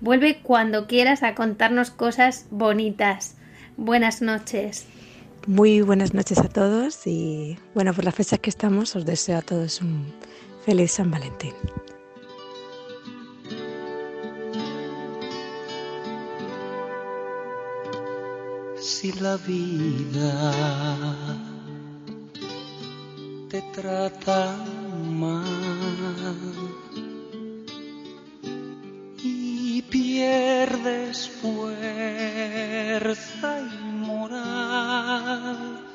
Vuelve 0.00 0.40
cuando 0.42 0.86
quieras 0.86 1.22
a 1.22 1.34
contarnos 1.34 1.90
cosas 1.90 2.46
bonitas. 2.50 3.34
Buenas 3.76 4.22
noches. 4.22 4.86
Muy 5.46 5.80
buenas 5.80 6.12
noches 6.12 6.38
a 6.38 6.48
todos 6.48 7.06
y 7.06 7.56
bueno, 7.74 7.94
por 7.94 8.04
las 8.04 8.14
fechas 8.14 8.40
que 8.40 8.50
estamos 8.50 8.96
os 8.96 9.04
deseo 9.04 9.38
a 9.38 9.42
todos 9.42 9.80
un 9.80 10.06
feliz 10.66 10.90
San 10.90 11.10
Valentín. 11.12 11.54
Si 18.76 19.12
la 19.12 19.36
vida 19.36 20.52
te 23.48 23.62
trata 23.72 24.56
mal 25.08 25.44
y 29.22 29.82
pierdes 29.82 31.28
fuerza 31.28 32.40
y 33.60 33.84
moral. 34.08 35.85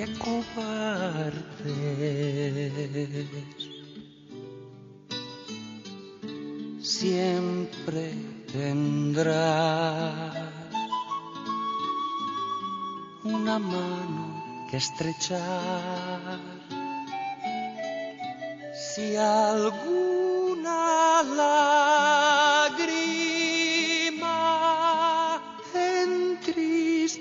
Que 0.00 0.06
cobardes. 0.18 0.46
Siempre 6.80 8.14
tendrás 8.52 10.34
una 13.24 13.58
mano 13.58 14.42
que 14.70 14.76
estrechar. 14.78 16.38
Si 18.72 19.16
alguna 19.16 20.80
lágrima 22.72 23.00
entristece 25.74 27.20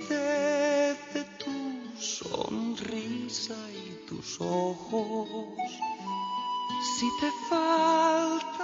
sonrisa 3.30 3.56
y 3.72 4.08
tus 4.08 4.42
ojos, 4.42 5.48
si 6.98 7.08
te 7.20 7.32
falta 7.50 8.59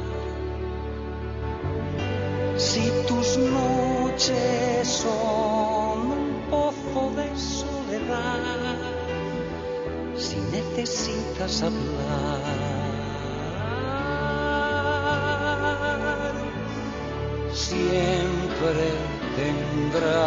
si 2.57 2.91
tus 3.07 3.37
noches 3.37 4.89
son 4.89 6.13
un 6.17 6.47
pozo 6.51 7.13
de 7.15 7.37
soledad, 7.37 8.79
si 10.17 10.37
necesitas 10.51 11.63
hablar, 11.63 12.41
siempre 17.53 18.95
tendrás 19.37 20.22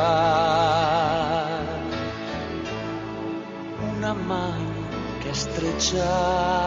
que 5.66 5.78
estrechar. 5.78 6.65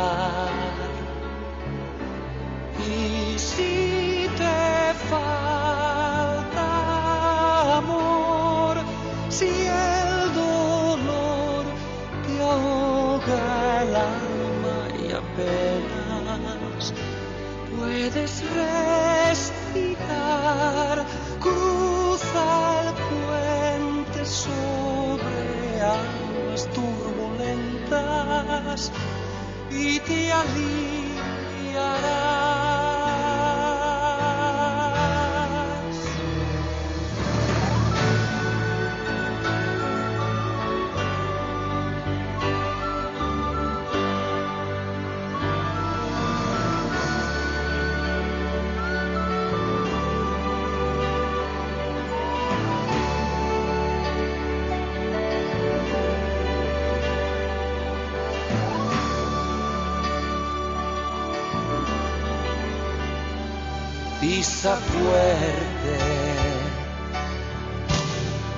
Pisa 64.28 64.76
fuerte. 64.76 65.96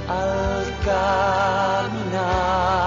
Al 0.08 0.64
caminar 0.84 2.80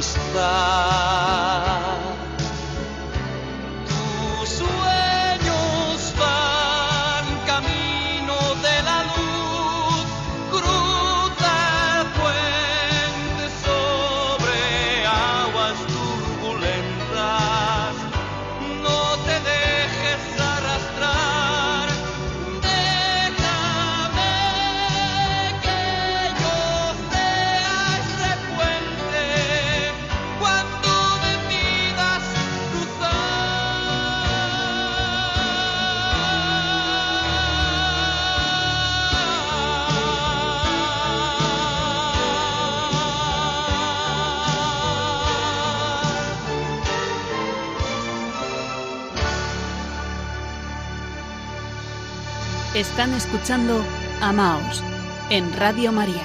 mi 0.00 0.06
Están 52.80 53.12
escuchando 53.12 53.84
Amaos 54.22 54.82
en 55.28 55.52
Radio 55.52 55.92
María. 55.92 56.24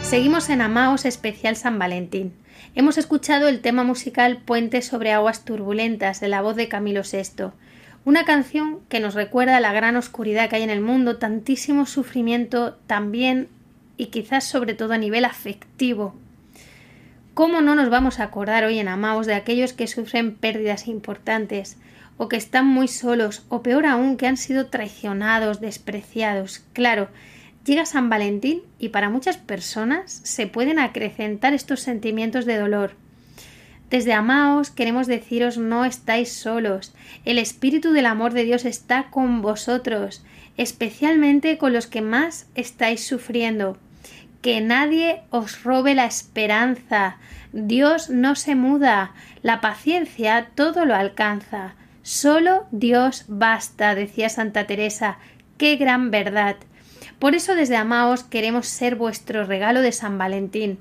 Seguimos 0.00 0.48
en 0.48 0.60
Amaos 0.60 1.06
especial 1.06 1.56
San 1.56 1.76
Valentín. 1.76 2.32
Hemos 2.76 2.98
escuchado 2.98 3.48
el 3.48 3.62
tema 3.62 3.82
musical 3.82 4.36
Puente 4.44 4.80
sobre 4.80 5.10
aguas 5.10 5.44
turbulentas 5.44 6.20
de 6.20 6.28
la 6.28 6.40
voz 6.40 6.54
de 6.54 6.68
Camilo 6.68 7.02
VI, 7.02 7.46
una 8.04 8.24
canción 8.24 8.78
que 8.88 9.00
nos 9.00 9.14
recuerda 9.14 9.58
la 9.58 9.72
gran 9.72 9.96
oscuridad 9.96 10.48
que 10.48 10.54
hay 10.54 10.62
en 10.62 10.70
el 10.70 10.80
mundo, 10.80 11.16
tantísimo 11.18 11.84
sufrimiento 11.84 12.78
también 12.86 13.48
y 13.96 14.06
quizás 14.06 14.44
sobre 14.44 14.74
todo 14.74 14.92
a 14.92 14.98
nivel 14.98 15.24
afectivo. 15.24 16.14
¿Cómo 17.34 17.60
no 17.60 17.74
nos 17.74 17.90
vamos 17.90 18.20
a 18.20 18.24
acordar 18.24 18.62
hoy 18.62 18.78
en 18.78 18.86
Amaos 18.86 19.26
de 19.26 19.34
aquellos 19.34 19.72
que 19.72 19.88
sufren 19.88 20.36
pérdidas 20.36 20.86
importantes 20.86 21.76
o 22.22 22.28
que 22.28 22.36
están 22.36 22.68
muy 22.68 22.86
solos 22.86 23.44
o 23.48 23.64
peor 23.64 23.84
aún 23.84 24.16
que 24.16 24.28
han 24.28 24.36
sido 24.36 24.66
traicionados, 24.66 25.60
despreciados? 25.60 26.62
Claro, 26.72 27.08
llega 27.64 27.84
San 27.84 28.08
Valentín 28.10 28.62
y 28.78 28.90
para 28.90 29.10
muchas 29.10 29.38
personas 29.38 30.20
se 30.22 30.46
pueden 30.46 30.78
acrecentar 30.78 31.52
estos 31.52 31.80
sentimientos 31.80 32.46
de 32.46 32.58
dolor. 32.58 32.94
Desde 33.90 34.12
Amaos 34.12 34.70
queremos 34.70 35.08
deciros 35.08 35.58
no 35.58 35.84
estáis 35.84 36.32
solos. 36.32 36.94
El 37.24 37.38
Espíritu 37.38 37.90
del 37.90 38.06
amor 38.06 38.34
de 38.34 38.44
Dios 38.44 38.66
está 38.66 39.10
con 39.10 39.42
vosotros, 39.42 40.24
especialmente 40.56 41.58
con 41.58 41.72
los 41.72 41.88
que 41.88 42.02
más 42.02 42.46
estáis 42.54 43.04
sufriendo. 43.04 43.78
que 44.42 44.60
nadie 44.60 45.22
os 45.30 45.64
robe 45.64 45.94
la 45.96 46.04
esperanza. 46.04 47.16
Dios 47.52 48.10
no 48.10 48.36
se 48.36 48.54
muda, 48.54 49.12
la 49.42 49.60
paciencia 49.60 50.50
todo 50.54 50.84
lo 50.84 50.94
alcanza. 50.94 51.74
Solo 52.02 52.66
Dios 52.72 53.24
basta, 53.28 53.94
decía 53.94 54.28
Santa 54.28 54.66
Teresa. 54.66 55.18
Qué 55.56 55.76
gran 55.76 56.10
verdad. 56.10 56.56
Por 57.18 57.36
eso 57.36 57.54
desde 57.54 57.76
Amaos 57.76 58.24
queremos 58.24 58.66
ser 58.66 58.96
vuestro 58.96 59.44
regalo 59.44 59.80
de 59.80 59.92
San 59.92 60.18
Valentín. 60.18 60.78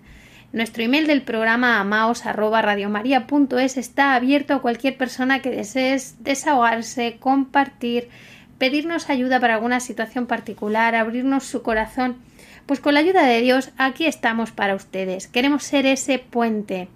Nuestro 0.53 0.83
email 0.83 1.07
del 1.07 1.21
programa 1.21 1.79
amaos@radiomaria.es 1.79 3.77
está 3.77 4.15
abierto 4.15 4.53
a 4.53 4.61
cualquier 4.61 4.97
persona 4.97 5.41
que 5.41 5.51
desees 5.51 6.15
desahogarse, 6.23 7.17
compartir, 7.19 8.09
pedirnos 8.57 9.09
ayuda 9.09 9.39
para 9.39 9.53
alguna 9.53 9.79
situación 9.79 10.25
particular, 10.25 10.95
abrirnos 10.95 11.45
su 11.45 11.61
corazón. 11.61 12.17
Pues 12.65 12.79
con 12.79 12.95
la 12.95 12.99
ayuda 12.99 13.23
de 13.23 13.41
Dios 13.41 13.71
aquí 13.77 14.05
estamos 14.07 14.51
para 14.51 14.75
ustedes. 14.75 15.27
Queremos 15.27 15.63
ser 15.63 15.85
ese 15.85 16.19
puente, 16.19 16.89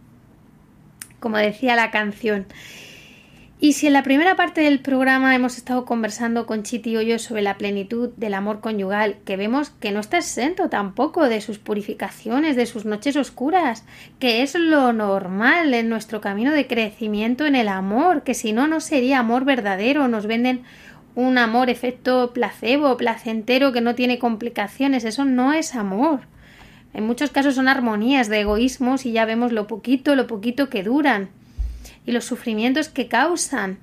como 1.20 1.38
decía 1.38 1.76
la 1.76 1.92
canción. 1.92 2.48
Y 3.66 3.74
si 3.74 3.88
en 3.88 3.94
la 3.94 4.04
primera 4.04 4.36
parte 4.36 4.62
del 4.62 4.80
programa 4.80 5.34
hemos 5.34 5.58
estado 5.58 5.86
conversando 5.86 6.46
con 6.46 6.62
Chiti 6.62 6.96
Hoyo 6.98 7.18
sobre 7.18 7.42
la 7.42 7.58
plenitud 7.58 8.10
del 8.16 8.36
amor 8.36 8.60
conyugal, 8.60 9.18
que 9.26 9.38
vemos 9.38 9.72
que 9.72 9.92
no 9.92 10.02
está 10.02 10.20
exento 10.20 10.70
tampoco 10.70 11.28
de 11.28 11.42
sus 11.42 11.58
purificaciones, 11.58 12.56
de 12.56 12.68
sus 12.68 12.86
noches 12.86 13.16
oscuras, 13.16 13.84
que 14.20 14.44
es 14.44 14.54
lo 14.54 14.94
normal 14.94 15.74
en 15.74 15.90
nuestro 15.90 16.22
camino 16.22 16.52
de 16.52 16.68
crecimiento 16.68 17.48
en 17.48 17.56
el 17.56 17.68
amor, 17.68 18.22
que 18.22 18.36
si 18.36 18.54
no, 18.54 18.68
no 18.68 18.82
sería 18.82 19.18
amor 19.18 19.46
verdadero, 19.46 20.08
nos 20.08 20.28
venden 20.28 20.62
un 21.16 21.40
amor 21.40 21.72
efecto 21.72 22.34
placebo, 22.34 22.98
placentero, 22.98 23.72
que 23.72 23.82
no 23.82 23.96
tiene 23.96 24.20
complicaciones, 24.20 25.06
eso 25.06 25.26
no 25.26 25.54
es 25.54 25.74
amor. 25.74 26.20
En 26.94 27.08
muchos 27.08 27.32
casos 27.32 27.56
son 27.56 27.68
armonías 27.68 28.30
de 28.30 28.42
egoísmos 28.42 29.08
y 29.08 29.12
ya 29.12 29.26
vemos 29.26 29.52
lo 29.52 29.66
poquito, 29.66 30.16
lo 30.16 30.28
poquito 30.28 30.70
que 30.70 30.84
duran 30.84 31.30
y 32.06 32.12
los 32.12 32.26
sufrimientos 32.26 32.90
que 32.90 33.08
causan. 33.08 33.78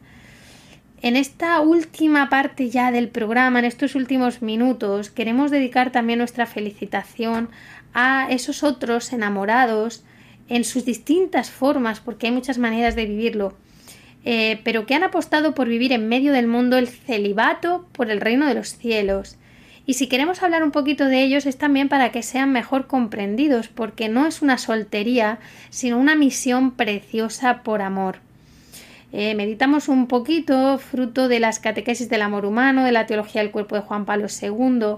En 1.02 1.16
esta 1.16 1.60
última 1.60 2.28
parte 2.28 2.70
ya 2.70 2.92
del 2.92 3.08
programa, 3.08 3.58
en 3.58 3.64
estos 3.64 3.96
últimos 3.96 4.40
minutos, 4.40 5.10
queremos 5.10 5.50
dedicar 5.50 5.90
también 5.90 6.20
nuestra 6.20 6.46
felicitación 6.46 7.50
a 7.92 8.28
esos 8.30 8.62
otros 8.62 9.12
enamorados 9.12 10.04
en 10.48 10.64
sus 10.64 10.84
distintas 10.84 11.50
formas, 11.50 12.00
porque 12.00 12.26
hay 12.26 12.32
muchas 12.32 12.58
maneras 12.58 12.94
de 12.94 13.06
vivirlo, 13.06 13.56
eh, 14.24 14.60
pero 14.64 14.86
que 14.86 14.94
han 14.94 15.02
apostado 15.02 15.54
por 15.54 15.68
vivir 15.68 15.92
en 15.92 16.08
medio 16.08 16.32
del 16.32 16.46
mundo 16.46 16.78
el 16.78 16.88
celibato 16.88 17.88
por 17.92 18.10
el 18.10 18.20
reino 18.20 18.46
de 18.46 18.54
los 18.54 18.76
cielos. 18.76 19.38
Y 19.84 19.94
si 19.94 20.06
queremos 20.06 20.42
hablar 20.42 20.62
un 20.62 20.70
poquito 20.70 21.06
de 21.06 21.22
ellos 21.22 21.44
es 21.44 21.58
también 21.58 21.88
para 21.88 22.12
que 22.12 22.22
sean 22.22 22.52
mejor 22.52 22.86
comprendidos, 22.86 23.68
porque 23.68 24.08
no 24.08 24.26
es 24.26 24.40
una 24.40 24.58
soltería, 24.58 25.40
sino 25.70 25.98
una 25.98 26.14
misión 26.14 26.72
preciosa 26.72 27.62
por 27.62 27.82
amor. 27.82 28.18
Eh, 29.12 29.34
meditamos 29.34 29.88
un 29.88 30.06
poquito, 30.06 30.78
fruto 30.78 31.28
de 31.28 31.40
las 31.40 31.58
catequesis 31.58 32.08
del 32.08 32.22
amor 32.22 32.46
humano, 32.46 32.84
de 32.84 32.92
la 32.92 33.06
teología 33.06 33.42
del 33.42 33.50
cuerpo 33.50 33.74
de 33.74 33.82
Juan 33.82 34.06
Pablo 34.06 34.28
II. 34.28 34.96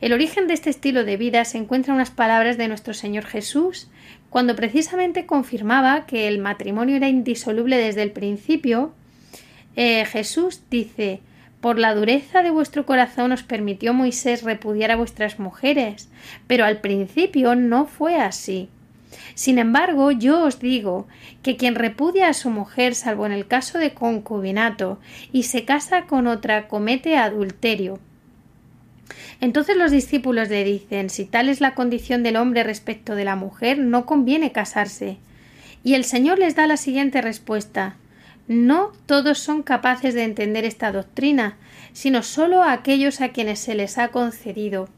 El 0.00 0.12
origen 0.12 0.46
de 0.46 0.54
este 0.54 0.70
estilo 0.70 1.04
de 1.04 1.16
vida 1.16 1.44
se 1.44 1.58
encuentra 1.58 1.92
en 1.92 1.96
unas 1.96 2.10
palabras 2.10 2.56
de 2.56 2.68
nuestro 2.68 2.94
Señor 2.94 3.24
Jesús, 3.24 3.88
cuando 4.30 4.54
precisamente 4.54 5.26
confirmaba 5.26 6.06
que 6.06 6.28
el 6.28 6.38
matrimonio 6.38 6.96
era 6.96 7.08
indisoluble 7.08 7.76
desde 7.76 8.02
el 8.02 8.12
principio. 8.12 8.92
Eh, 9.74 10.04
Jesús 10.06 10.62
dice 10.70 11.20
por 11.60 11.78
la 11.78 11.94
dureza 11.94 12.42
de 12.42 12.50
vuestro 12.50 12.86
corazón 12.86 13.32
os 13.32 13.42
permitió 13.42 13.92
Moisés 13.92 14.42
repudiar 14.42 14.90
a 14.90 14.96
vuestras 14.96 15.38
mujeres, 15.38 16.08
pero 16.46 16.64
al 16.64 16.80
principio 16.80 17.54
no 17.56 17.86
fue 17.86 18.20
así. 18.20 18.68
Sin 19.34 19.58
embargo, 19.58 20.10
yo 20.10 20.44
os 20.44 20.60
digo 20.60 21.08
que 21.42 21.56
quien 21.56 21.74
repudia 21.74 22.28
a 22.28 22.34
su 22.34 22.50
mujer, 22.50 22.94
salvo 22.94 23.26
en 23.26 23.32
el 23.32 23.46
caso 23.46 23.78
de 23.78 23.94
concubinato, 23.94 25.00
y 25.32 25.44
se 25.44 25.64
casa 25.64 26.02
con 26.02 26.26
otra, 26.26 26.68
comete 26.68 27.16
adulterio. 27.16 27.98
Entonces 29.40 29.76
los 29.76 29.90
discípulos 29.90 30.48
le 30.48 30.64
dicen 30.64 31.10
si 31.10 31.24
tal 31.24 31.48
es 31.48 31.60
la 31.60 31.74
condición 31.74 32.22
del 32.22 32.36
hombre 32.36 32.64
respecto 32.64 33.14
de 33.14 33.24
la 33.24 33.36
mujer, 33.36 33.78
no 33.78 34.04
conviene 34.04 34.52
casarse. 34.52 35.18
Y 35.84 35.94
el 35.94 36.04
Señor 36.04 36.38
les 36.38 36.54
da 36.56 36.66
la 36.66 36.76
siguiente 36.76 37.22
respuesta 37.22 37.96
no 38.48 38.92
todos 39.04 39.38
son 39.38 39.62
capaces 39.62 40.14
de 40.14 40.24
entender 40.24 40.64
esta 40.64 40.90
doctrina, 40.90 41.58
sino 41.92 42.22
sólo 42.22 42.62
aquellos 42.62 43.20
a 43.20 43.28
quienes 43.28 43.58
se 43.58 43.74
les 43.74 43.98
ha 43.98 44.08
concedido. 44.08 44.88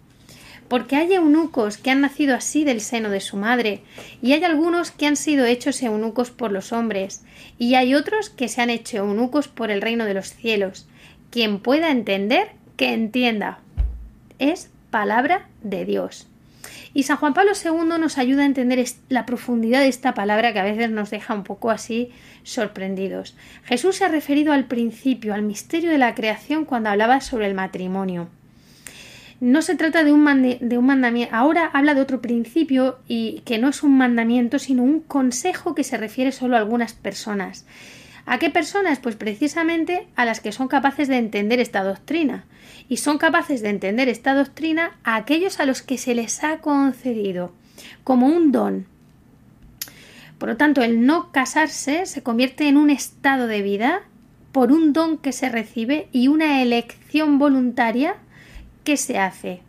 Porque 0.69 0.95
hay 0.95 1.13
eunucos 1.15 1.77
que 1.77 1.91
han 1.91 2.01
nacido 2.01 2.37
así 2.37 2.63
del 2.63 2.81
seno 2.81 3.11
de 3.11 3.19
su 3.19 3.37
madre, 3.37 3.83
y 4.23 4.33
hay 4.33 4.45
algunos 4.45 4.93
que 4.93 5.07
han 5.07 5.17
sido 5.17 5.45
hechos 5.47 5.83
eunucos 5.83 6.31
por 6.31 6.53
los 6.53 6.73
hombres, 6.73 7.25
y 7.59 7.75
hay 7.75 7.97
otros 7.97 8.31
que 8.31 8.47
se 8.47 8.63
han 8.63 8.71
hecho 8.71 8.99
eunucos 8.99 9.49
por 9.49 9.73
el 9.73 9.83
reino 9.83 10.05
de 10.05 10.15
los 10.15 10.29
cielos. 10.29 10.87
Quien 11.31 11.59
pueda 11.59 11.91
entender, 11.91 12.53
que 12.77 12.95
entienda. 12.95 13.59
Es 14.39 14.71
palabra 14.91 15.49
de 15.63 15.85
Dios. 15.85 16.30
Y 16.93 17.05
San 17.05 17.19
Juan 17.19 17.35
Pablo 17.35 17.53
II 17.53 17.99
nos 18.01 18.19
ayuda 18.19 18.43
a 18.43 18.47
entender 18.47 18.85
la 19.09 19.27
profundidad 19.27 19.81
de 19.81 19.89
esta 19.89 20.15
palabra 20.15 20.53
que 20.53 20.59
a 20.59 20.65
veces 20.65 20.91
nos 20.91 21.11
deja 21.11 21.35
un 21.35 21.45
poco 21.45 21.71
así 21.71 22.11
sorprendidos. 22.43 23.37
Jesús 23.65 23.97
se 23.97 24.05
ha 24.05 24.09
referido 24.09 24.53
al 24.53 24.67
principio, 24.67 25.35
al 25.35 25.43
misterio 25.43 25.91
de 25.91 25.99
la 25.99 26.15
creación 26.15 26.65
cuando 26.65 26.91
hablaba 26.91 27.21
sobre 27.21 27.47
el 27.47 27.55
matrimonio. 27.55 28.29
No 29.41 29.63
se 29.63 29.75
trata 29.75 30.05
de 30.05 30.13
un, 30.13 30.23
mandamiento, 30.23 31.35
ahora 31.35 31.71
habla 31.73 31.95
de 31.95 32.03
otro 32.03 32.21
principio 32.21 32.99
y 33.09 33.41
que 33.47 33.57
no 33.57 33.69
es 33.69 33.83
un 33.83 33.97
mandamiento, 33.97 34.59
sino 34.59 34.83
un 34.83 35.01
consejo 35.01 35.75
que 35.75 35.83
se 35.83 35.97
refiere 35.97 36.31
solo 36.31 36.57
a 36.57 36.59
algunas 36.59 36.93
personas. 36.93 37.65
¿A 38.27 38.39
qué 38.39 38.51
personas? 38.51 38.99
Pues 38.99 39.17
precisamente 39.17 40.07
a 40.17 40.25
las 40.25 40.41
que 40.41 40.53
son 40.53 40.69
capaces 40.69 41.09
de 41.09 41.19
entender 41.19 41.61
esta 41.61 41.83
doctrina. 41.83 42.45
Y 42.89 42.99
son 42.99 43.19
capaces 43.19 43.63
de 43.63 43.71
entender 43.71 44.09
esta 44.09 44.35
doctrina 44.35 44.99
a 45.05 45.17
aquellos 45.17 45.61
a 45.61 45.67
los 45.67 45.83
que 45.83 45.99
se 45.99 46.15
les 46.15 46.43
ha 46.45 46.59
concedido 46.59 47.53
como 48.05 48.27
un 48.27 48.53
don, 48.53 48.87
por 50.41 50.49
lo 50.49 50.57
tanto, 50.57 50.83
el 50.83 51.05
no 51.05 51.33
casarse 51.33 52.07
se 52.07 52.23
convierte 52.23 52.67
en 52.67 52.79
un 52.79 52.89
estado 52.89 53.47
de 53.47 53.61
vida 53.61 54.01
por 54.53 54.73
un 54.73 54.95
don 54.95 55.19
que 55.19 55.33
se 55.33 55.51
recibe 55.51 56.09
y 56.13 56.29
una 56.29 56.63
elección 56.63 57.39
voluntaria 57.39 58.17
que 58.83 58.97
se 58.97 59.19
hace. 59.19 59.61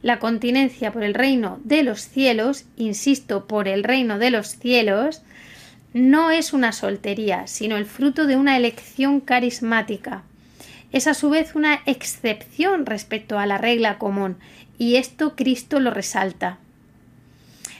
La 0.00 0.20
continencia 0.20 0.92
por 0.92 1.02
el 1.02 1.14
reino 1.14 1.58
de 1.64 1.82
los 1.82 2.02
cielos, 2.02 2.66
insisto, 2.76 3.48
por 3.48 3.66
el 3.66 3.82
reino 3.82 4.20
de 4.20 4.30
los 4.30 4.46
cielos, 4.58 5.22
no 5.94 6.30
es 6.30 6.52
una 6.52 6.72
soltería, 6.72 7.46
sino 7.46 7.76
el 7.76 7.86
fruto 7.86 8.26
de 8.26 8.36
una 8.36 8.56
elección 8.56 9.20
carismática. 9.20 10.22
Es 10.90 11.06
a 11.06 11.14
su 11.14 11.30
vez 11.30 11.54
una 11.54 11.80
excepción 11.86 12.86
respecto 12.86 13.38
a 13.38 13.46
la 13.46 13.58
regla 13.58 13.98
común, 13.98 14.36
y 14.78 14.96
esto 14.96 15.36
Cristo 15.36 15.80
lo 15.80 15.90
resalta. 15.90 16.58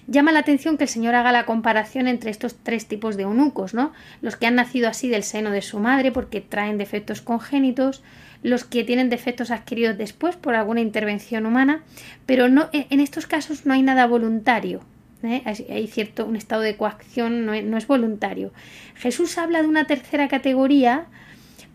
Llama 0.08 0.32
la 0.32 0.40
atención 0.40 0.76
que 0.76 0.84
el 0.84 0.90
Señor 0.90 1.14
haga 1.14 1.30
la 1.30 1.46
comparación 1.46 2.08
entre 2.08 2.30
estos 2.30 2.56
tres 2.56 2.86
tipos 2.86 3.16
de 3.16 3.22
eunucos, 3.22 3.72
¿no? 3.72 3.92
Los 4.20 4.36
que 4.36 4.46
han 4.46 4.56
nacido 4.56 4.88
así 4.88 5.08
del 5.08 5.22
seno 5.22 5.50
de 5.50 5.62
su 5.62 5.78
madre 5.78 6.10
porque 6.10 6.40
traen 6.40 6.76
defectos 6.76 7.20
congénitos, 7.20 8.02
los 8.42 8.64
que 8.64 8.82
tienen 8.82 9.10
defectos 9.10 9.50
adquiridos 9.50 9.96
después 9.96 10.34
por 10.34 10.54
alguna 10.54 10.80
intervención 10.80 11.46
humana, 11.46 11.82
pero 12.26 12.46
en 12.46 13.00
estos 13.00 13.26
casos 13.26 13.64
no 13.64 13.74
hay 13.74 13.82
nada 13.82 14.06
voluntario. 14.06 14.80
¿Eh? 15.22 15.42
Hay 15.44 15.86
cierto 15.86 16.26
un 16.26 16.36
estado 16.36 16.62
de 16.62 16.76
coacción, 16.76 17.46
no 17.46 17.76
es 17.76 17.86
voluntario. 17.86 18.52
Jesús 18.94 19.38
habla 19.38 19.62
de 19.62 19.68
una 19.68 19.86
tercera 19.86 20.28
categoría 20.28 21.06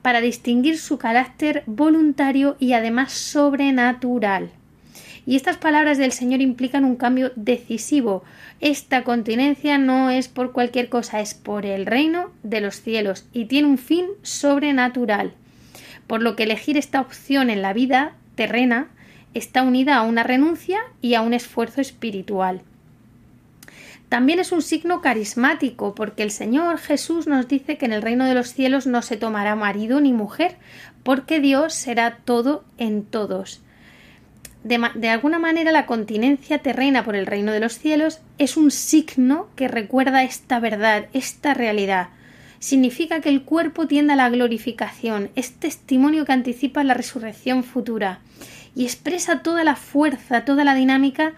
para 0.01 0.21
distinguir 0.21 0.77
su 0.77 0.97
carácter 0.97 1.63
voluntario 1.65 2.55
y 2.59 2.73
además 2.73 3.11
sobrenatural. 3.11 4.51
Y 5.25 5.35
estas 5.35 5.57
palabras 5.57 5.97
del 5.97 6.13
Señor 6.13 6.39
implican 6.39 6.85
un 6.85 6.95
cambio 6.95 7.33
decisivo. 7.35 8.23
Esta 8.61 9.03
continencia 9.03 9.77
no 9.77 10.09
es 10.09 10.29
por 10.29 10.53
cualquier 10.53 10.87
cosa, 10.87 11.19
es 11.19 11.33
por 11.33 11.65
el 11.65 11.85
reino 11.85 12.31
de 12.43 12.61
los 12.61 12.81
cielos 12.81 13.25
y 13.33 13.45
tiene 13.45 13.67
un 13.67 13.77
fin 13.77 14.05
sobrenatural. 14.21 15.33
Por 16.07 16.21
lo 16.21 16.37
que 16.37 16.43
elegir 16.43 16.77
esta 16.77 17.01
opción 17.01 17.49
en 17.49 17.61
la 17.61 17.73
vida 17.73 18.13
terrena 18.35 18.87
está 19.33 19.63
unida 19.63 19.97
a 19.97 20.03
una 20.03 20.23
renuncia 20.23 20.79
y 21.01 21.15
a 21.15 21.21
un 21.21 21.33
esfuerzo 21.33 21.81
espiritual. 21.81 22.61
También 24.09 24.39
es 24.39 24.51
un 24.51 24.61
signo 24.61 25.01
carismático, 25.01 25.93
porque 25.95 26.23
el 26.23 26.31
Señor 26.31 26.77
Jesús 26.77 27.27
nos 27.27 27.47
dice 27.47 27.77
que 27.77 27.85
en 27.85 27.93
el 27.93 28.01
reino 28.01 28.25
de 28.25 28.35
los 28.35 28.53
cielos 28.53 28.87
no 28.87 29.01
se 29.01 29.17
tomará 29.17 29.55
marido 29.55 29.99
ni 29.99 30.13
mujer, 30.13 30.55
porque 31.03 31.39
Dios 31.39 31.73
será 31.73 32.17
todo 32.23 32.63
en 32.77 33.03
todos 33.03 33.61
de, 34.67 35.09
alguna 35.09 35.39
manera 35.39 35.71
la 35.71 35.85
continencia 35.85 36.59
terrena 36.59 37.03
por 37.03 37.15
el 37.15 37.25
reino 37.25 37.51
de 37.51 37.59
los 37.59 37.77
cielos 37.77 38.19
es 38.37 38.57
un 38.57 38.71
signo 38.71 39.47
que 39.55 39.67
recuerda 39.67 40.23
esta 40.23 40.59
verdad, 40.59 41.07
esta 41.13 41.53
realidad. 41.53 42.09
Significa 42.59 43.21
que 43.21 43.29
el 43.29 43.43
cuerpo 43.43 43.87
tiende 43.87 44.13
a 44.13 44.17
la 44.17 44.29
glorificación, 44.29 45.29
es 45.35 45.53
testimonio 45.53 46.25
que 46.25 46.33
anticipa 46.33 46.83
la 46.83 46.95
resurrección 46.95 47.63
futura 47.63 48.19
y 48.75 48.83
expresa 48.83 49.41
toda 49.41 49.63
la 49.63 49.75
fuerza, 49.75 50.43
toda 50.43 50.63
la 50.63 50.75
dinámica 50.75 51.33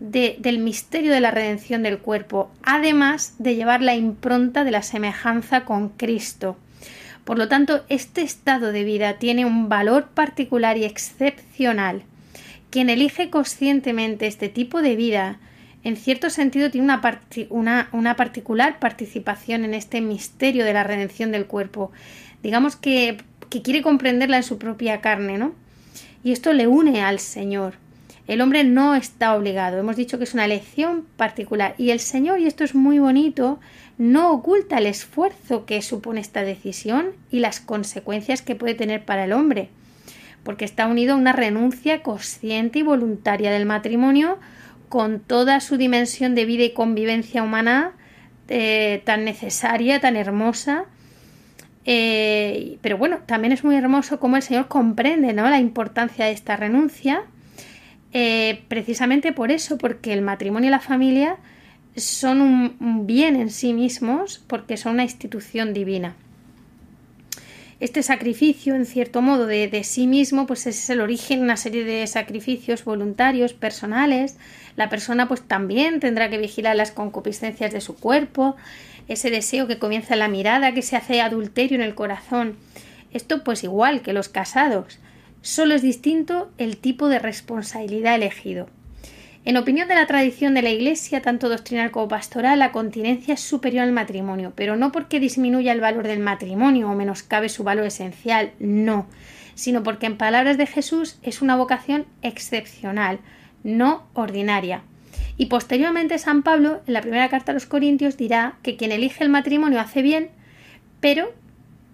de- 0.00 0.36
del 0.38 0.58
misterio 0.58 1.12
de 1.12 1.20
la 1.20 1.30
redención 1.30 1.82
del 1.82 1.98
cuerpo, 1.98 2.50
además 2.62 3.34
de 3.38 3.56
llevar 3.56 3.82
la 3.82 3.94
impronta 3.96 4.64
de 4.64 4.70
la 4.70 4.82
semejanza 4.82 5.64
con 5.64 5.88
Cristo. 5.90 6.56
Por 7.24 7.36
lo 7.36 7.48
tanto, 7.48 7.84
este 7.88 8.22
estado 8.22 8.72
de 8.72 8.84
vida 8.84 9.14
tiene 9.18 9.44
un 9.44 9.68
valor 9.68 10.08
particular 10.08 10.78
y 10.78 10.84
excepcional. 10.84 12.02
Quien 12.70 12.88
elige 12.90 13.28
conscientemente 13.30 14.26
este 14.26 14.48
tipo 14.48 14.80
de 14.82 14.96
vida, 14.96 15.38
en 15.84 15.96
cierto 15.96 16.30
sentido, 16.30 16.70
tiene 16.70 16.86
una 17.92 18.16
particular 18.16 18.78
participación 18.78 19.64
en 19.64 19.74
este 19.74 20.00
misterio 20.00 20.64
de 20.64 20.72
la 20.72 20.84
redención 20.84 21.32
del 21.32 21.46
cuerpo. 21.46 21.92
Digamos 22.42 22.76
que, 22.76 23.18
que 23.50 23.62
quiere 23.62 23.82
comprenderla 23.82 24.36
en 24.38 24.42
su 24.42 24.58
propia 24.58 25.00
carne, 25.00 25.38
¿no? 25.38 25.52
Y 26.24 26.32
esto 26.32 26.52
le 26.52 26.66
une 26.66 27.02
al 27.02 27.18
Señor. 27.18 27.74
El 28.28 28.42
hombre 28.42 28.62
no 28.62 28.94
está 28.94 29.34
obligado. 29.34 29.78
Hemos 29.78 29.96
dicho 29.96 30.18
que 30.18 30.24
es 30.24 30.34
una 30.34 30.44
elección 30.44 31.06
particular. 31.16 31.74
Y 31.78 31.90
el 31.90 31.98
Señor, 31.98 32.38
y 32.38 32.46
esto 32.46 32.62
es 32.62 32.74
muy 32.74 32.98
bonito, 32.98 33.58
no 33.96 34.32
oculta 34.32 34.76
el 34.76 34.86
esfuerzo 34.86 35.64
que 35.64 35.80
supone 35.80 36.20
esta 36.20 36.42
decisión 36.42 37.12
y 37.30 37.40
las 37.40 37.58
consecuencias 37.58 38.42
que 38.42 38.54
puede 38.54 38.74
tener 38.74 39.02
para 39.06 39.24
el 39.24 39.32
hombre. 39.32 39.70
Porque 40.44 40.66
está 40.66 40.86
unido 40.86 41.14
a 41.14 41.16
una 41.16 41.32
renuncia 41.32 42.02
consciente 42.02 42.80
y 42.80 42.82
voluntaria 42.82 43.50
del 43.50 43.64
matrimonio 43.64 44.38
con 44.90 45.20
toda 45.20 45.60
su 45.60 45.78
dimensión 45.78 46.34
de 46.34 46.44
vida 46.44 46.64
y 46.64 46.74
convivencia 46.74 47.42
humana 47.42 47.92
eh, 48.48 49.02
tan 49.06 49.24
necesaria, 49.24 50.00
tan 50.00 50.16
hermosa. 50.16 50.84
Eh, 51.86 52.76
pero 52.82 52.98
bueno, 52.98 53.20
también 53.24 53.52
es 53.52 53.64
muy 53.64 53.74
hermoso 53.74 54.20
cómo 54.20 54.36
el 54.36 54.42
Señor 54.42 54.68
comprende 54.68 55.32
¿no? 55.32 55.48
la 55.48 55.60
importancia 55.60 56.26
de 56.26 56.32
esta 56.32 56.56
renuncia 56.56 57.24
eh, 58.12 58.62
precisamente 58.68 59.32
por 59.32 59.50
eso, 59.50 59.78
porque 59.78 60.12
el 60.12 60.22
matrimonio 60.22 60.68
y 60.68 60.70
la 60.70 60.80
familia 60.80 61.36
son 61.96 62.40
un, 62.40 63.06
bien 63.06 63.36
en 63.36 63.50
sí 63.50 63.72
mismos, 63.72 64.42
porque 64.46 64.76
son 64.76 64.94
una 64.94 65.02
institución 65.02 65.74
divina. 65.74 66.14
Este 67.80 68.02
sacrificio, 68.02 68.74
en 68.74 68.86
cierto 68.86 69.22
modo, 69.22 69.46
de, 69.46 69.68
de 69.68 69.84
sí 69.84 70.06
mismo, 70.06 70.46
pues 70.46 70.66
es 70.66 70.90
el 70.90 71.00
origen 71.00 71.40
de 71.40 71.44
una 71.44 71.56
serie 71.56 71.84
de 71.84 72.06
sacrificios 72.06 72.84
voluntarios, 72.84 73.52
personales. 73.52 74.36
La 74.74 74.88
persona, 74.88 75.28
pues 75.28 75.42
también 75.42 76.00
tendrá 76.00 76.28
que 76.28 76.38
vigilar 76.38 76.74
las 76.74 76.90
concupiscencias 76.90 77.72
de 77.72 77.80
su 77.80 77.94
cuerpo, 77.94 78.56
ese 79.06 79.30
deseo 79.30 79.68
que 79.68 79.78
comienza 79.78 80.14
en 80.14 80.20
la 80.20 80.28
mirada, 80.28 80.74
que 80.74 80.82
se 80.82 80.96
hace 80.96 81.20
adulterio 81.20 81.76
en 81.76 81.82
el 81.82 81.94
corazón. 81.94 82.56
Esto, 83.12 83.44
pues 83.44 83.62
igual 83.62 84.02
que 84.02 84.12
los 84.12 84.28
casados. 84.28 84.98
Solo 85.48 85.74
es 85.74 85.80
distinto 85.80 86.50
el 86.58 86.76
tipo 86.76 87.08
de 87.08 87.18
responsabilidad 87.18 88.14
elegido. 88.14 88.68
En 89.46 89.56
opinión 89.56 89.88
de 89.88 89.94
la 89.94 90.06
tradición 90.06 90.52
de 90.52 90.60
la 90.60 90.68
Iglesia, 90.68 91.22
tanto 91.22 91.48
doctrinal 91.48 91.90
como 91.90 92.06
pastoral, 92.06 92.58
la 92.58 92.70
continencia 92.70 93.32
es 93.32 93.40
superior 93.40 93.84
al 93.84 93.92
matrimonio, 93.92 94.52
pero 94.54 94.76
no 94.76 94.92
porque 94.92 95.20
disminuya 95.20 95.72
el 95.72 95.80
valor 95.80 96.06
del 96.06 96.18
matrimonio 96.18 96.90
o 96.90 96.94
menoscabe 96.94 97.48
su 97.48 97.64
valor 97.64 97.86
esencial, 97.86 98.52
no, 98.58 99.06
sino 99.54 99.82
porque 99.82 100.04
en 100.04 100.18
palabras 100.18 100.58
de 100.58 100.66
Jesús 100.66 101.18
es 101.22 101.40
una 101.40 101.56
vocación 101.56 102.04
excepcional, 102.20 103.18
no 103.64 104.06
ordinaria. 104.12 104.82
Y 105.38 105.46
posteriormente 105.46 106.18
San 106.18 106.42
Pablo, 106.42 106.82
en 106.86 106.92
la 106.92 107.00
primera 107.00 107.30
carta 107.30 107.52
a 107.52 107.54
los 107.54 107.64
Corintios, 107.64 108.18
dirá 108.18 108.58
que 108.62 108.76
quien 108.76 108.92
elige 108.92 109.24
el 109.24 109.30
matrimonio 109.30 109.80
hace 109.80 110.02
bien, 110.02 110.28
pero 111.00 111.32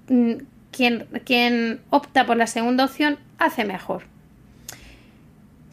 mm, 0.09 0.33
quien, 0.73 1.07
quien 1.25 1.83
opta 1.91 2.27
por 2.27 2.37
la 2.37 2.49
segunda 2.49 2.87
opción 2.87 3.17
hace 3.39 3.65
mejor. 3.65 4.05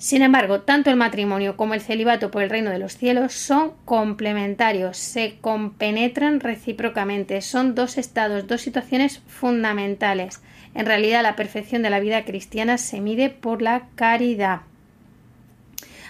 Sin 0.02 0.24
embargo, 0.24 0.62
tanto 0.62 0.90
el 0.90 0.96
matrimonio 0.96 1.56
como 1.56 1.76
el 1.76 1.82
celibato 1.82 2.32
por 2.32 2.42
el 2.42 2.50
reino 2.50 2.72
de 2.72 2.80
los 2.80 2.98
cielos 2.98 3.34
son 3.34 3.74
complementarios, 3.86 4.98
se 4.98 5.36
compenetran 5.42 6.40
recíprocamente, 6.40 7.40
son 7.42 7.76
dos 7.76 8.00
estados, 8.00 8.48
dos 8.48 8.62
situaciones 8.62 9.20
fundamentales. 9.28 10.42
En 10.74 10.88
realidad, 10.88 11.22
la 11.22 11.36
perfección 11.36 11.84
de 11.84 11.92
la 11.92 12.00
vida 12.00 12.26
cristiana 12.26 12.80
se 12.80 13.00
mide 13.00 13.30
por 13.30 13.62
la 13.62 13.90
caridad. 13.94 14.62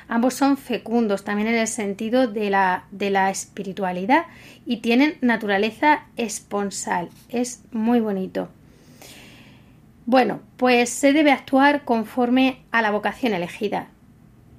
Ambos 0.08 0.36
son 0.36 0.56
fecundos 0.56 1.26
también 1.26 1.50
en 1.50 1.56
el 1.56 1.68
sentido 1.68 2.28
de 2.28 2.50
la, 2.50 2.86
de 2.92 3.10
la 3.10 3.30
espiritualidad 3.30 4.26
y 4.66 4.78
tienen 4.78 5.18
naturaleza 5.20 6.06
esponsal. 6.16 7.10
Es 7.28 7.64
muy 7.74 8.00
bonito. 8.00 8.48
Bueno, 10.12 10.42
pues 10.58 10.90
se 10.90 11.14
debe 11.14 11.32
actuar 11.32 11.86
conforme 11.86 12.58
a 12.72 12.82
la 12.82 12.92
vocación 12.92 13.32
elegida. 13.32 13.88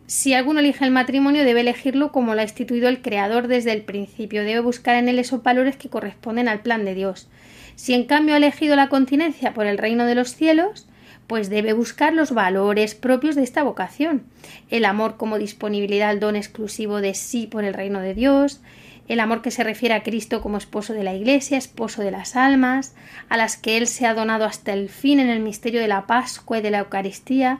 Si 0.07 0.33
alguno 0.33 0.61
elige 0.61 0.83
el 0.87 0.93
matrimonio, 0.93 1.45
debe 1.45 1.61
elegirlo 1.61 2.11
como 2.11 2.35
lo 2.35 2.41
ha 2.41 2.45
instituido 2.45 2.89
el 2.89 3.03
Creador 3.03 3.49
desde 3.49 3.73
el 3.73 3.83
principio. 3.83 4.45
Debe 4.45 4.61
buscar 4.61 4.95
en 4.95 5.11
él 5.11 5.19
esos 5.19 5.43
valores 5.43 5.77
que 5.77 5.91
corresponden 5.91 6.49
al 6.49 6.63
plan 6.63 6.87
de 6.87 6.95
Dios. 6.95 7.29
Si 7.75 7.93
en 7.93 8.07
cambio 8.07 8.33
ha 8.33 8.39
elegido 8.39 8.77
la 8.77 8.89
continencia 8.89 9.53
por 9.53 9.67
el 9.67 9.77
reino 9.77 10.07
de 10.07 10.15
los 10.15 10.35
cielos, 10.35 10.89
pues 11.27 11.51
debe 11.51 11.75
buscar 11.75 12.15
los 12.15 12.33
valores 12.33 12.95
propios 12.95 13.35
de 13.35 13.43
esta 13.43 13.63
vocación. 13.63 14.23
El 14.71 14.87
amor 14.87 15.19
como 15.19 15.37
disponibilidad 15.37 16.09
al 16.09 16.19
don 16.19 16.35
exclusivo 16.35 17.03
de 17.03 17.13
sí 17.13 17.47
por 17.47 17.65
el 17.65 17.75
reino 17.75 18.01
de 18.01 18.15
Dios, 18.15 18.63
el 19.09 19.21
amor 19.21 19.43
que 19.43 19.51
se 19.51 19.65
refiere 19.65 19.95
a 19.95 20.03
Cristo 20.03 20.41
como 20.41 20.59
esposo 20.59 20.93
de 20.93 21.03
la 21.03 21.15
Iglesia, 21.15 21.59
esposo 21.59 22.03
de 22.03 22.11
las 22.11 22.37
almas, 22.37 22.95
a 23.29 23.37
las 23.37 23.57
que 23.57 23.77
Él 23.77 23.87
se 23.87 24.07
ha 24.07 24.15
donado 24.15 24.45
hasta 24.45 24.73
el 24.73 24.89
fin 24.89 25.21
en 25.21 25.29
el 25.29 25.41
misterio 25.41 25.81
de 25.81 25.89
la 25.89 26.07
Pascua 26.07 26.59
y 26.59 26.63
de 26.63 26.71
la 26.71 26.79
Eucaristía. 26.79 27.59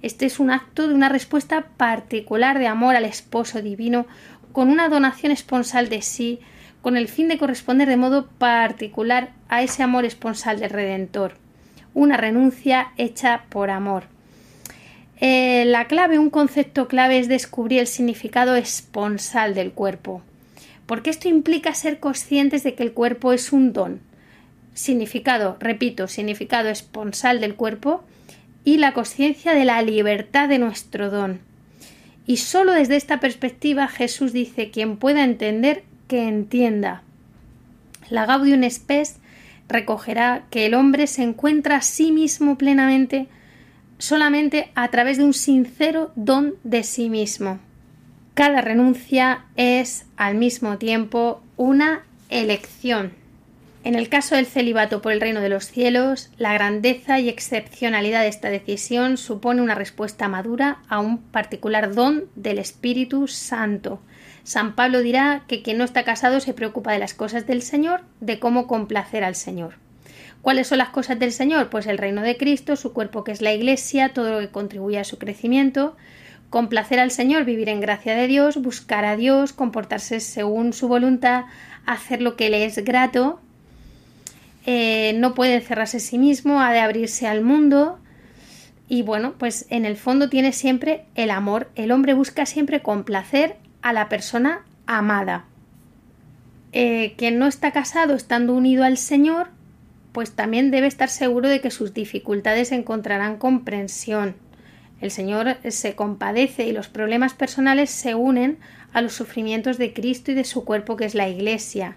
Este 0.00 0.26
es 0.26 0.38
un 0.38 0.50
acto 0.50 0.88
de 0.88 0.94
una 0.94 1.08
respuesta 1.08 1.66
particular 1.76 2.58
de 2.58 2.68
amor 2.68 2.96
al 2.96 3.04
esposo 3.04 3.60
divino, 3.60 4.06
con 4.52 4.68
una 4.70 4.88
donación 4.88 5.30
esponsal 5.30 5.88
de 5.88 6.02
sí, 6.02 6.40
con 6.80 6.96
el 6.96 7.08
fin 7.08 7.28
de 7.28 7.38
corresponder 7.38 7.88
de 7.88 7.96
modo 7.96 8.26
particular 8.26 9.30
a 9.48 9.62
ese 9.62 9.82
amor 9.82 10.04
esponsal 10.04 10.58
del 10.58 10.70
Redentor. 10.70 11.36
Una 11.92 12.16
renuncia 12.16 12.92
hecha 12.96 13.44
por 13.50 13.70
amor. 13.70 14.04
Eh, 15.20 15.64
la 15.66 15.86
clave, 15.86 16.18
un 16.18 16.30
concepto 16.30 16.86
clave 16.86 17.18
es 17.18 17.28
descubrir 17.28 17.80
el 17.80 17.88
significado 17.88 18.54
esponsal 18.54 19.54
del 19.54 19.72
cuerpo 19.72 20.22
porque 20.88 21.10
esto 21.10 21.28
implica 21.28 21.74
ser 21.74 22.00
conscientes 22.00 22.62
de 22.62 22.74
que 22.74 22.82
el 22.82 22.94
cuerpo 22.94 23.34
es 23.34 23.52
un 23.52 23.74
don. 23.74 24.00
Significado, 24.72 25.58
repito, 25.60 26.08
significado 26.08 26.70
esponsal 26.70 27.40
del 27.40 27.56
cuerpo 27.56 28.02
y 28.64 28.78
la 28.78 28.94
conciencia 28.94 29.52
de 29.52 29.66
la 29.66 29.82
libertad 29.82 30.48
de 30.48 30.58
nuestro 30.58 31.10
don. 31.10 31.40
Y 32.26 32.38
solo 32.38 32.72
desde 32.72 32.96
esta 32.96 33.20
perspectiva 33.20 33.86
Jesús 33.86 34.32
dice 34.32 34.70
quien 34.70 34.96
pueda 34.96 35.24
entender 35.24 35.84
que 36.08 36.26
entienda. 36.26 37.02
La 38.08 38.24
Gaudium 38.24 38.62
Spes 38.70 39.16
recogerá 39.68 40.46
que 40.48 40.64
el 40.64 40.72
hombre 40.72 41.06
se 41.06 41.22
encuentra 41.22 41.76
a 41.76 41.82
sí 41.82 42.12
mismo 42.12 42.56
plenamente 42.56 43.28
solamente 43.98 44.70
a 44.74 44.88
través 44.88 45.18
de 45.18 45.24
un 45.24 45.34
sincero 45.34 46.12
don 46.16 46.54
de 46.64 46.82
sí 46.82 47.10
mismo. 47.10 47.58
Cada 48.38 48.60
renuncia 48.60 49.46
es 49.56 50.06
al 50.16 50.36
mismo 50.36 50.78
tiempo 50.78 51.42
una 51.56 52.04
elección. 52.30 53.10
En 53.82 53.96
el 53.96 54.08
caso 54.08 54.36
del 54.36 54.46
celibato 54.46 55.02
por 55.02 55.10
el 55.10 55.20
reino 55.20 55.40
de 55.40 55.48
los 55.48 55.66
cielos, 55.66 56.30
la 56.38 56.52
grandeza 56.52 57.18
y 57.18 57.28
excepcionalidad 57.28 58.20
de 58.20 58.28
esta 58.28 58.48
decisión 58.48 59.16
supone 59.16 59.60
una 59.60 59.74
respuesta 59.74 60.28
madura 60.28 60.78
a 60.88 61.00
un 61.00 61.18
particular 61.18 61.92
don 61.92 62.26
del 62.36 62.60
Espíritu 62.60 63.26
Santo. 63.26 64.00
San 64.44 64.76
Pablo 64.76 65.00
dirá 65.00 65.42
que 65.48 65.62
quien 65.62 65.76
no 65.76 65.82
está 65.82 66.04
casado 66.04 66.38
se 66.38 66.54
preocupa 66.54 66.92
de 66.92 67.00
las 67.00 67.14
cosas 67.14 67.44
del 67.44 67.60
Señor, 67.60 68.02
de 68.20 68.38
cómo 68.38 68.68
complacer 68.68 69.24
al 69.24 69.34
Señor. 69.34 69.74
¿Cuáles 70.42 70.68
son 70.68 70.78
las 70.78 70.90
cosas 70.90 71.18
del 71.18 71.32
Señor? 71.32 71.70
Pues 71.70 71.88
el 71.88 71.98
reino 71.98 72.22
de 72.22 72.36
Cristo, 72.36 72.76
su 72.76 72.92
cuerpo 72.92 73.24
que 73.24 73.32
es 73.32 73.42
la 73.42 73.52
Iglesia, 73.52 74.10
todo 74.10 74.30
lo 74.30 74.38
que 74.38 74.50
contribuye 74.50 75.00
a 75.00 75.02
su 75.02 75.18
crecimiento, 75.18 75.96
complacer 76.50 77.00
al 77.00 77.10
Señor, 77.10 77.44
vivir 77.44 77.68
en 77.68 77.80
gracia 77.80 78.14
de 78.14 78.26
Dios, 78.26 78.56
buscar 78.56 79.04
a 79.04 79.16
Dios, 79.16 79.52
comportarse 79.52 80.20
según 80.20 80.72
su 80.72 80.88
voluntad, 80.88 81.44
hacer 81.86 82.22
lo 82.22 82.36
que 82.36 82.50
le 82.50 82.64
es 82.64 82.82
grato, 82.84 83.40
eh, 84.66 85.14
no 85.16 85.34
puede 85.34 85.54
encerrarse 85.54 85.98
en 85.98 86.02
sí 86.02 86.18
mismo, 86.18 86.60
ha 86.60 86.72
de 86.72 86.80
abrirse 86.80 87.26
al 87.26 87.42
mundo 87.42 87.98
y 88.88 89.02
bueno, 89.02 89.34
pues 89.38 89.66
en 89.68 89.84
el 89.84 89.96
fondo 89.96 90.28
tiene 90.28 90.52
siempre 90.52 91.04
el 91.14 91.30
amor. 91.30 91.70
El 91.74 91.92
hombre 91.92 92.14
busca 92.14 92.46
siempre 92.46 92.80
complacer 92.80 93.56
a 93.82 93.92
la 93.92 94.08
persona 94.08 94.64
amada. 94.86 95.44
Eh, 96.72 97.14
quien 97.16 97.38
no 97.38 97.46
está 97.46 97.72
casado 97.72 98.14
estando 98.14 98.54
unido 98.54 98.84
al 98.84 98.96
Señor, 98.96 99.48
pues 100.12 100.32
también 100.32 100.70
debe 100.70 100.86
estar 100.86 101.10
seguro 101.10 101.48
de 101.48 101.60
que 101.60 101.70
sus 101.70 101.92
dificultades 101.92 102.72
encontrarán 102.72 103.36
comprensión. 103.36 104.36
El 105.00 105.10
Señor 105.10 105.56
se 105.68 105.94
compadece 105.94 106.66
y 106.66 106.72
los 106.72 106.88
problemas 106.88 107.34
personales 107.34 107.90
se 107.90 108.14
unen 108.14 108.58
a 108.92 109.00
los 109.00 109.12
sufrimientos 109.12 109.78
de 109.78 109.92
Cristo 109.92 110.32
y 110.32 110.34
de 110.34 110.44
su 110.44 110.64
cuerpo 110.64 110.96
que 110.96 111.04
es 111.04 111.14
la 111.14 111.28
Iglesia. 111.28 111.96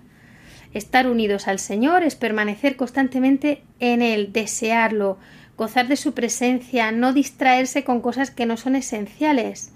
Estar 0.74 1.08
unidos 1.08 1.48
al 1.48 1.60
Señor 1.60 2.04
es 2.04 2.16
permanecer 2.16 2.76
constantemente 2.76 3.64
en 3.80 4.02
Él, 4.02 4.32
desearlo, 4.32 5.18
gozar 5.58 5.88
de 5.88 5.98
su 5.98 6.14
presencia, 6.14 6.92
no 6.92 7.12
distraerse 7.12 7.84
con 7.84 8.02
cosas 8.02 8.32
que 8.32 8.46
no 8.46 8.56
son 8.56 8.76
esenciales. 8.76 9.72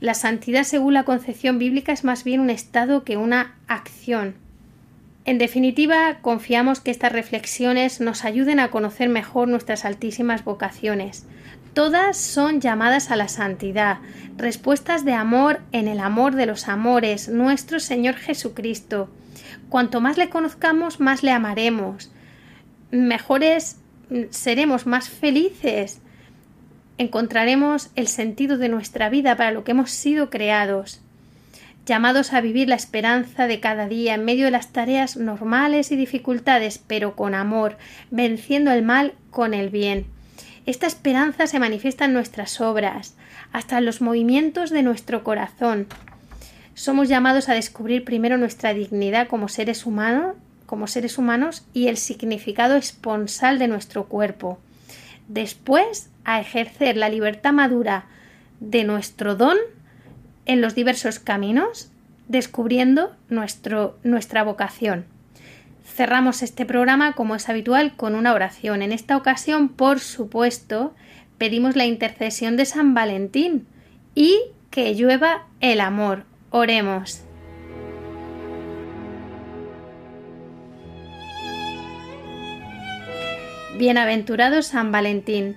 La 0.00 0.14
santidad 0.14 0.64
según 0.64 0.94
la 0.94 1.04
concepción 1.04 1.58
bíblica 1.58 1.92
es 1.92 2.04
más 2.04 2.24
bien 2.24 2.40
un 2.40 2.50
estado 2.50 3.04
que 3.04 3.16
una 3.16 3.54
acción. 3.68 4.34
En 5.26 5.38
definitiva, 5.38 6.18
confiamos 6.22 6.80
que 6.80 6.90
estas 6.90 7.12
reflexiones 7.12 8.00
nos 8.00 8.24
ayuden 8.24 8.58
a 8.58 8.70
conocer 8.70 9.10
mejor 9.10 9.46
nuestras 9.46 9.84
altísimas 9.84 10.44
vocaciones. 10.44 11.26
Todas 11.74 12.16
son 12.16 12.60
llamadas 12.60 13.10
a 13.10 13.16
la 13.16 13.28
santidad, 13.28 13.98
respuestas 14.36 15.04
de 15.04 15.12
amor 15.12 15.60
en 15.72 15.88
el 15.88 16.00
amor 16.00 16.34
de 16.34 16.46
los 16.46 16.68
amores, 16.68 17.28
nuestro 17.28 17.78
Señor 17.78 18.16
Jesucristo. 18.16 19.08
Cuanto 19.68 20.00
más 20.00 20.18
le 20.18 20.30
conozcamos, 20.30 20.98
más 20.98 21.22
le 21.22 21.30
amaremos. 21.30 22.10
Mejores 22.90 23.78
seremos, 24.30 24.86
más 24.86 25.08
felices. 25.08 26.00
Encontraremos 26.98 27.90
el 27.94 28.08
sentido 28.08 28.58
de 28.58 28.68
nuestra 28.68 29.08
vida 29.08 29.36
para 29.36 29.52
lo 29.52 29.62
que 29.62 29.70
hemos 29.70 29.90
sido 29.90 30.28
creados 30.28 31.00
llamados 31.86 32.32
a 32.32 32.40
vivir 32.40 32.68
la 32.68 32.76
esperanza 32.76 33.48
de 33.48 33.58
cada 33.58 33.88
día 33.88 34.14
en 34.14 34.24
medio 34.24 34.44
de 34.44 34.52
las 34.52 34.72
tareas 34.72 35.16
normales 35.16 35.90
y 35.90 35.96
dificultades, 35.96 36.78
pero 36.78 37.16
con 37.16 37.34
amor, 37.34 37.78
venciendo 38.12 38.70
el 38.70 38.82
mal 38.84 39.14
con 39.30 39.54
el 39.54 39.70
bien. 39.70 40.06
Esta 40.70 40.86
esperanza 40.86 41.48
se 41.48 41.58
manifiesta 41.58 42.04
en 42.04 42.12
nuestras 42.12 42.60
obras, 42.60 43.16
hasta 43.50 43.78
en 43.78 43.84
los 43.84 44.00
movimientos 44.00 44.70
de 44.70 44.84
nuestro 44.84 45.24
corazón. 45.24 45.88
Somos 46.74 47.08
llamados 47.08 47.48
a 47.48 47.54
descubrir 47.54 48.04
primero 48.04 48.38
nuestra 48.38 48.72
dignidad 48.72 49.26
como 49.26 49.48
seres 49.48 49.84
humanos, 49.84 50.36
como 50.66 50.86
seres 50.86 51.18
humanos 51.18 51.66
y 51.74 51.88
el 51.88 51.96
significado 51.96 52.76
esponsal 52.76 53.58
de 53.58 53.66
nuestro 53.66 54.04
cuerpo. 54.04 54.60
Después, 55.26 56.08
a 56.22 56.40
ejercer 56.40 56.96
la 56.96 57.08
libertad 57.08 57.52
madura 57.52 58.04
de 58.60 58.84
nuestro 58.84 59.34
don 59.34 59.58
en 60.46 60.60
los 60.60 60.76
diversos 60.76 61.18
caminos, 61.18 61.90
descubriendo 62.28 63.16
nuestro, 63.28 63.98
nuestra 64.04 64.44
vocación. 64.44 65.04
Cerramos 65.94 66.42
este 66.42 66.64
programa, 66.64 67.12
como 67.12 67.34
es 67.34 67.48
habitual, 67.48 67.94
con 67.96 68.14
una 68.14 68.32
oración. 68.32 68.80
En 68.80 68.92
esta 68.92 69.16
ocasión, 69.16 69.68
por 69.68 70.00
supuesto, 70.00 70.94
pedimos 71.36 71.76
la 71.76 71.84
intercesión 71.84 72.56
de 72.56 72.64
San 72.64 72.94
Valentín 72.94 73.66
y 74.14 74.40
que 74.70 74.94
llueva 74.94 75.46
el 75.60 75.80
amor. 75.80 76.24
Oremos. 76.50 77.22
Bienaventurado 83.78 84.62
San 84.62 84.92
Valentín, 84.92 85.56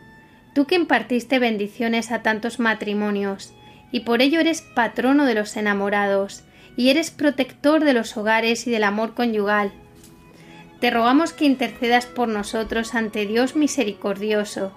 tú 0.55 0.65
que 0.65 0.75
impartiste 0.75 1.39
bendiciones 1.39 2.11
a 2.11 2.21
tantos 2.21 2.59
matrimonios, 2.59 3.53
y 3.91 4.01
por 4.01 4.21
ello 4.21 4.39
eres 4.39 4.61
patrono 4.61 5.25
de 5.25 5.35
los 5.35 5.57
enamorados, 5.57 6.43
y 6.75 6.89
eres 6.89 7.11
protector 7.11 7.83
de 7.83 7.93
los 7.93 8.15
hogares 8.17 8.65
y 8.65 8.71
del 8.71 8.83
amor 8.83 9.13
conyugal. 9.13 9.73
Te 10.83 10.91
rogamos 10.91 11.31
que 11.31 11.45
intercedas 11.45 12.07
por 12.07 12.27
nosotros 12.27 12.93
ante 12.93 13.25
Dios 13.25 13.55
misericordioso, 13.55 14.73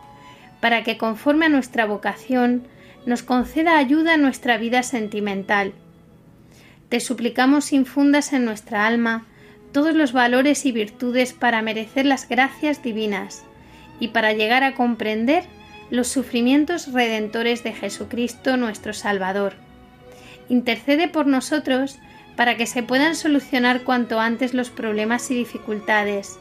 para 0.61 0.85
que 0.85 0.99
conforme 0.99 1.47
a 1.47 1.49
nuestra 1.49 1.85
vocación 1.85 2.63
nos 3.07 3.25
conceda 3.25 3.77
ayuda 3.77 4.15
en 4.15 4.23
nuestra 4.23 4.57
vida 4.57 4.85
sentimental. 4.85 5.73
Te 6.91 7.01
suplicamos 7.01 7.73
infundas 7.73 8.33
en 8.33 8.45
nuestra 8.45 8.87
alma 8.87 9.27
todos 9.73 9.97
los 9.97 10.13
valores 10.13 10.65
y 10.65 10.71
virtudes 10.71 11.33
para 11.33 11.61
merecer 11.61 12.07
las 12.07 12.29
gracias 12.29 12.85
divinas 12.85 13.43
y 13.99 14.07
para 14.07 14.33
llegar 14.33 14.63
a 14.63 14.77
comprender 14.77 15.43
los 15.91 16.07
sufrimientos 16.07 16.93
redentores 16.93 17.65
de 17.65 17.73
Jesucristo 17.73 18.57
nuestro 18.57 18.93
Salvador. 18.93 19.55
Intercede 20.49 21.09
por 21.09 21.27
nosotros 21.27 21.99
para 22.37 22.57
que 22.57 22.66
se 22.66 22.82
puedan 22.82 23.16
solucionar 23.16 23.82
cuanto 23.82 24.20
antes 24.20 24.55
los 24.55 24.70
problemas 24.70 25.30
y 25.30 25.34
dificultades, 25.34 26.39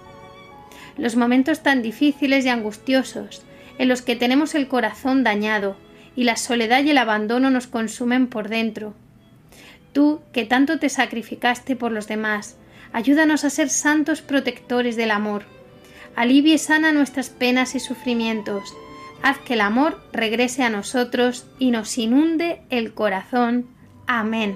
los 0.97 1.15
momentos 1.15 1.63
tan 1.63 1.81
difíciles 1.81 2.45
y 2.45 2.49
angustiosos, 2.49 3.43
en 3.77 3.87
los 3.87 4.01
que 4.01 4.15
tenemos 4.15 4.55
el 4.55 4.67
corazón 4.67 5.23
dañado 5.23 5.77
y 6.15 6.23
la 6.23 6.37
soledad 6.37 6.83
y 6.83 6.91
el 6.91 6.97
abandono 6.97 7.49
nos 7.49 7.67
consumen 7.67 8.27
por 8.27 8.49
dentro. 8.49 8.93
Tú, 9.93 10.21
que 10.33 10.45
tanto 10.45 10.79
te 10.79 10.89
sacrificaste 10.89 11.75
por 11.75 11.91
los 11.91 12.07
demás, 12.07 12.57
ayúdanos 12.93 13.43
a 13.43 13.49
ser 13.49 13.69
santos 13.69 14.21
protectores 14.21 14.95
del 14.95 15.11
amor. 15.11 15.43
Alivie 16.15 16.55
y 16.55 16.57
sana 16.57 16.91
nuestras 16.91 17.29
penas 17.29 17.75
y 17.75 17.79
sufrimientos, 17.79 18.73
haz 19.21 19.37
que 19.39 19.53
el 19.53 19.61
amor 19.61 20.01
regrese 20.13 20.63
a 20.63 20.69
nosotros 20.69 21.45
y 21.59 21.71
nos 21.71 21.97
inunde 21.97 22.61
el 22.69 22.93
corazón. 22.93 23.67
Amén. 24.07 24.55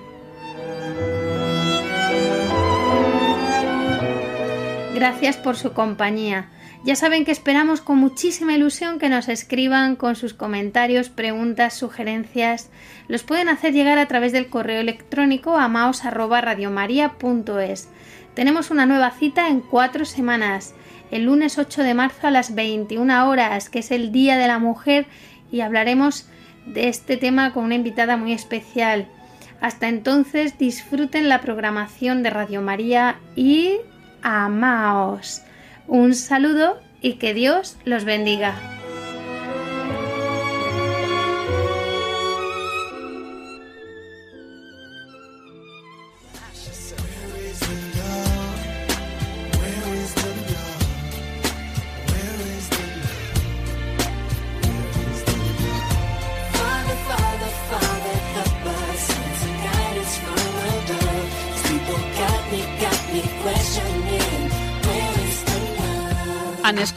Gracias 5.00 5.38
por 5.38 5.56
su 5.56 5.72
compañía. 5.72 6.50
Ya 6.84 6.98
saben 6.98 7.24
que 7.24 7.32
esperamos 7.32 7.80
con 7.80 8.00
muchísima 8.00 8.54
ilusión 8.54 9.00
que 9.00 9.08
nos 9.08 9.30
escriban 9.30 9.96
con 9.96 10.18
sus 10.18 10.34
comentarios, 10.34 11.08
preguntas, 11.08 11.74
sugerencias. 11.74 12.70
Los 13.08 13.24
pueden 13.24 13.48
hacer 13.48 13.72
llegar 13.72 13.98
a 13.98 14.10
través 14.10 14.34
del 14.34 14.50
correo 14.50 14.82
electrónico 14.82 15.56
amaos@radiomaria.es. 15.56 17.88
Tenemos 18.34 18.72
una 18.72 18.86
nueva 18.86 19.12
cita 19.12 19.48
en 19.48 19.62
cuatro 19.62 20.04
semanas 20.04 20.74
el 21.12 21.24
lunes 21.24 21.58
8 21.58 21.84
de 21.84 21.94
marzo 21.94 22.28
a 22.28 22.32
las 22.32 22.54
21 22.54 23.30
horas, 23.30 23.70
que 23.70 23.80
es 23.80 23.92
el 23.92 24.12
Día 24.12 24.38
de 24.38 24.48
la 24.48 24.60
Mujer, 24.60 25.06
y 25.50 25.62
hablaremos 25.62 26.28
de 26.66 26.90
este 26.90 27.16
tema 27.16 27.54
con 27.54 27.64
una 27.64 27.76
invitada 27.76 28.18
muy 28.18 28.34
especial. 28.34 29.08
Hasta 29.62 29.88
entonces 29.88 30.58
disfruten 30.58 31.30
la 31.30 31.40
programación 31.40 32.22
de 32.22 32.32
Radio 32.32 32.62
María 32.62 33.18
y 33.38 33.78
amaos. 34.22 35.42
Un 35.88 36.16
saludo 36.16 36.80
y 37.02 37.14
que 37.14 37.34
Dios 37.34 37.78
los 37.86 38.06
bendiga. 38.06 38.79